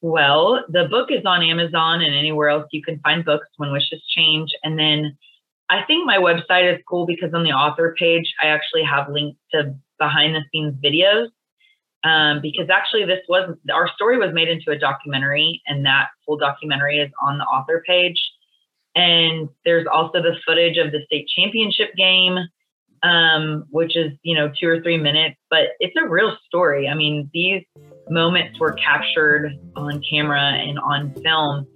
Well, 0.00 0.64
the 0.68 0.86
book 0.90 1.10
is 1.10 1.24
on 1.24 1.42
Amazon 1.42 2.02
and 2.02 2.14
anywhere 2.14 2.48
else 2.48 2.66
you 2.72 2.82
can 2.82 2.98
find 3.00 3.24
books 3.24 3.46
when 3.56 3.70
wishes 3.70 4.02
change. 4.08 4.50
And 4.64 4.78
then 4.78 5.16
I 5.70 5.82
think 5.84 6.04
my 6.04 6.18
website 6.18 6.74
is 6.74 6.82
cool 6.88 7.06
because 7.06 7.32
on 7.32 7.44
the 7.44 7.52
author 7.52 7.94
page, 7.98 8.34
I 8.42 8.48
actually 8.48 8.82
have 8.82 9.08
links 9.08 9.38
to 9.52 9.74
behind 9.98 10.34
the 10.34 10.42
scenes 10.52 10.74
videos. 10.84 11.28
Um, 12.04 12.40
because 12.42 12.68
actually, 12.68 13.04
this 13.04 13.20
was 13.28 13.56
our 13.72 13.88
story 13.94 14.18
was 14.18 14.34
made 14.34 14.48
into 14.48 14.72
a 14.72 14.78
documentary, 14.78 15.62
and 15.68 15.86
that 15.86 16.08
full 16.26 16.36
documentary 16.36 16.98
is 16.98 17.12
on 17.22 17.38
the 17.38 17.44
author 17.44 17.80
page. 17.86 18.20
And 18.96 19.48
there's 19.64 19.86
also 19.86 20.20
the 20.20 20.34
footage 20.44 20.78
of 20.78 20.90
the 20.90 20.98
state 21.06 21.28
championship 21.28 21.94
game, 21.96 22.38
um, 23.02 23.64
which 23.70 23.96
is, 23.96 24.12
you 24.22 24.36
know, 24.36 24.50
two 24.60 24.68
or 24.68 24.80
three 24.82 24.96
minutes, 24.96 25.36
but 25.50 25.68
it's 25.80 25.94
a 26.02 26.08
real 26.08 26.36
story. 26.46 26.88
I 26.88 26.94
mean, 26.94 27.30
these 27.32 27.62
moments 28.08 28.58
were 28.60 28.72
captured 28.72 29.52
on 29.76 30.02
camera 30.08 30.40
and 30.40 30.78
on 30.78 31.14
film. 31.22 31.66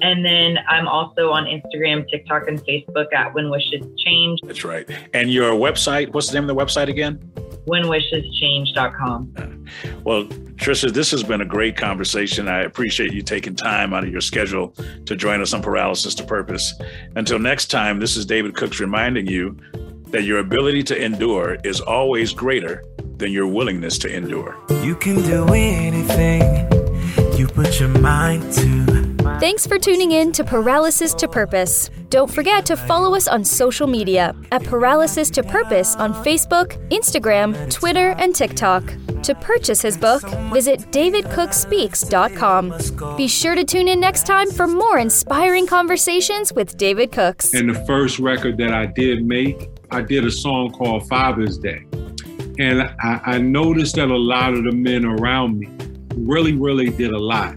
And 0.00 0.24
then 0.24 0.58
I'm 0.68 0.88
also 0.88 1.30
on 1.30 1.44
Instagram, 1.44 2.08
TikTok, 2.10 2.48
and 2.48 2.58
Facebook 2.64 3.12
at 3.14 3.34
When 3.34 3.50
Wishes 3.50 3.84
Change. 3.98 4.40
That's 4.44 4.64
right. 4.64 4.88
And 5.12 5.30
your 5.30 5.52
website, 5.52 6.14
what's 6.14 6.28
the 6.28 6.40
name 6.40 6.48
of 6.48 6.56
the 6.56 6.62
website 6.62 6.88
again? 6.88 7.20
whenwisheschange.com. 7.66 9.66
Well, 10.04 10.24
Trisha, 10.24 10.92
this 10.92 11.10
has 11.10 11.22
been 11.22 11.40
a 11.40 11.44
great 11.44 11.76
conversation. 11.76 12.48
I 12.48 12.62
appreciate 12.62 13.12
you 13.12 13.22
taking 13.22 13.54
time 13.54 13.94
out 13.94 14.04
of 14.04 14.10
your 14.10 14.20
schedule 14.20 14.74
to 15.06 15.16
join 15.16 15.40
us 15.40 15.54
on 15.54 15.62
Paralysis 15.62 16.14
to 16.16 16.24
Purpose. 16.24 16.74
Until 17.16 17.38
next 17.38 17.66
time, 17.66 18.00
this 18.00 18.16
is 18.16 18.26
David 18.26 18.56
Cooks 18.56 18.80
reminding 18.80 19.26
you 19.26 19.56
that 20.12 20.24
your 20.24 20.38
ability 20.38 20.82
to 20.84 21.02
endure 21.02 21.56
is 21.64 21.80
always 21.80 22.32
greater 22.32 22.84
than 23.16 23.32
your 23.32 23.46
willingness 23.46 23.98
to 23.98 24.14
endure. 24.14 24.56
You 24.82 24.94
can 24.94 25.16
do 25.22 25.46
anything 25.52 26.42
you 27.36 27.48
put 27.48 27.80
your 27.80 27.88
mind 27.88 28.52
to. 28.52 29.02
Thanks 29.40 29.66
for 29.66 29.78
tuning 29.78 30.12
in 30.12 30.30
to 30.32 30.44
Paralysis 30.44 31.14
to 31.14 31.26
Purpose. 31.26 31.88
Don't 32.10 32.30
forget 32.30 32.66
to 32.66 32.76
follow 32.76 33.14
us 33.14 33.26
on 33.26 33.42
social 33.44 33.86
media 33.86 34.36
at 34.52 34.62
Paralysis 34.64 35.30
to 35.30 35.42
Purpose 35.42 35.96
on 35.96 36.12
Facebook, 36.12 36.76
Instagram, 36.90 37.70
Twitter, 37.70 38.10
and 38.18 38.34
TikTok. 38.34 38.84
To 39.22 39.34
purchase 39.36 39.80
his 39.80 39.96
book, 39.96 40.22
visit 40.52 40.80
davidcookspeaks.com. 40.90 43.16
Be 43.16 43.28
sure 43.28 43.54
to 43.54 43.64
tune 43.64 43.88
in 43.88 44.00
next 44.00 44.26
time 44.26 44.50
for 44.50 44.66
more 44.66 44.98
inspiring 44.98 45.66
conversations 45.66 46.52
with 46.52 46.76
David 46.76 47.12
Cooks. 47.12 47.54
And 47.54 47.70
the 47.70 47.86
first 47.86 48.18
record 48.18 48.58
that 48.58 48.72
I 48.72 48.86
did 48.86 49.24
make, 49.24 49.70
I 49.92 50.00
did 50.00 50.24
a 50.24 50.30
song 50.30 50.70
called 50.70 51.06
Father's 51.06 51.58
Day. 51.58 51.84
And 52.58 52.82
I, 52.82 53.20
I 53.24 53.38
noticed 53.38 53.96
that 53.96 54.08
a 54.08 54.16
lot 54.16 54.54
of 54.54 54.64
the 54.64 54.72
men 54.72 55.04
around 55.04 55.58
me 55.58 55.68
really, 56.16 56.54
really 56.54 56.88
did 56.88 57.12
a 57.12 57.18
lot 57.18 57.56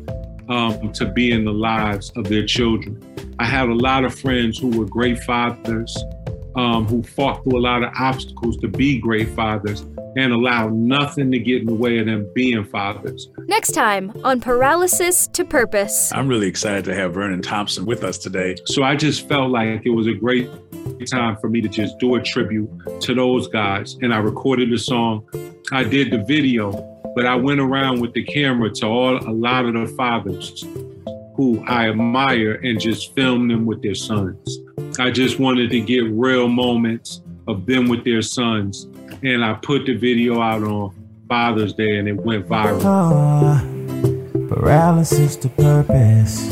um, 0.50 0.92
to 0.92 1.06
be 1.06 1.32
in 1.32 1.46
the 1.46 1.54
lives 1.54 2.12
of 2.18 2.26
their 2.26 2.46
children. 2.46 3.02
I 3.40 3.46
had 3.46 3.70
a 3.70 3.74
lot 3.74 4.04
of 4.04 4.14
friends 4.14 4.60
who 4.60 4.78
were 4.78 4.86
great 4.86 5.20
fathers, 5.20 5.98
um, 6.56 6.86
who 6.86 7.03
fought 7.03 7.43
through 7.43 7.58
a 7.58 7.62
lot 7.62 7.84
of 7.84 7.91
obstacles 7.99 8.58
to 8.58 8.68
be 8.68 8.99
great 8.99 9.30
fathers. 9.30 9.86
and 10.18 10.32
allow 10.32 10.70
nothing 10.70 11.30
to 11.30 11.38
get 11.38 11.60
in 11.60 11.68
the 11.68 11.74
way 11.74 11.97
of 11.97 12.06
them 12.06 12.26
being 12.34 12.64
fathers. 12.64 13.28
Next 13.47 13.74
time 13.74 14.14
on 14.24 14.39
Paralysis 14.39 15.28
to 15.34 15.43
Purpose. 15.43 16.10
I'm 16.14 16.30
really 16.30 16.47
excited 16.47 16.86
to 16.86 16.95
have 16.95 17.14
Vernon 17.14 17.41
Thompson 17.41 17.86
with 17.86 18.01
us 18.06 18.18
today. 18.18 18.56
So 18.66 18.82
I 18.82 18.95
just 18.95 19.28
felt 19.28 19.51
like 19.51 19.82
it 19.86 19.89
was 19.89 20.08
a 20.08 20.14
great 20.14 20.49
time 21.12 21.36
for 21.41 21.49
me 21.49 21.60
to 21.60 21.68
just 21.68 21.99
do 21.99 22.16
a 22.16 22.22
tribute 22.22 22.70
to 23.01 23.14
those 23.14 23.49
guys. 23.49 23.97
And 24.01 24.14
I 24.14 24.20
recorded 24.20 24.72
the 24.72 24.78
song. 24.78 25.28
I 25.74 25.84
did 25.84 26.12
the 26.12 26.24
video, 26.24 26.72
but 27.14 27.26
I 27.26 27.36
went 27.36 27.60
around 27.60 27.99
with 27.99 28.14
the 28.14 28.24
camera 28.24 28.70
to 28.76 28.86
all 28.86 29.18
a 29.18 29.34
lot 29.34 29.66
of 29.66 29.74
the 29.74 29.88
fathers 29.97 30.64
who 31.36 31.62
I 31.68 31.89
admire 31.89 32.53
and 32.64 32.80
just 32.80 33.14
filmed 33.16 33.51
them 33.51 33.66
with 33.66 33.82
their 33.84 33.95
sons. 33.95 34.60
I 35.00 35.12
just 35.12 35.39
wanted 35.39 35.70
to 35.72 35.82
get 35.82 36.04
real 36.06 36.48
moments 36.48 37.22
of 37.48 37.66
them 37.66 37.88
with 37.88 38.04
their 38.04 38.22
sons. 38.22 38.88
And 39.24 39.43
I 39.43 39.54
put 39.54 39.86
the 39.86 39.96
video 39.96 40.41
out 40.41 40.64
on 40.64 40.93
Father's 41.28 41.74
Day 41.74 41.98
and 41.98 42.08
it 42.08 42.14
went 42.14 42.48
viral. 42.48 42.82
Oh, 42.84 44.48
paralysis 44.48 45.36
to 45.38 45.50
purpose. 45.50 46.50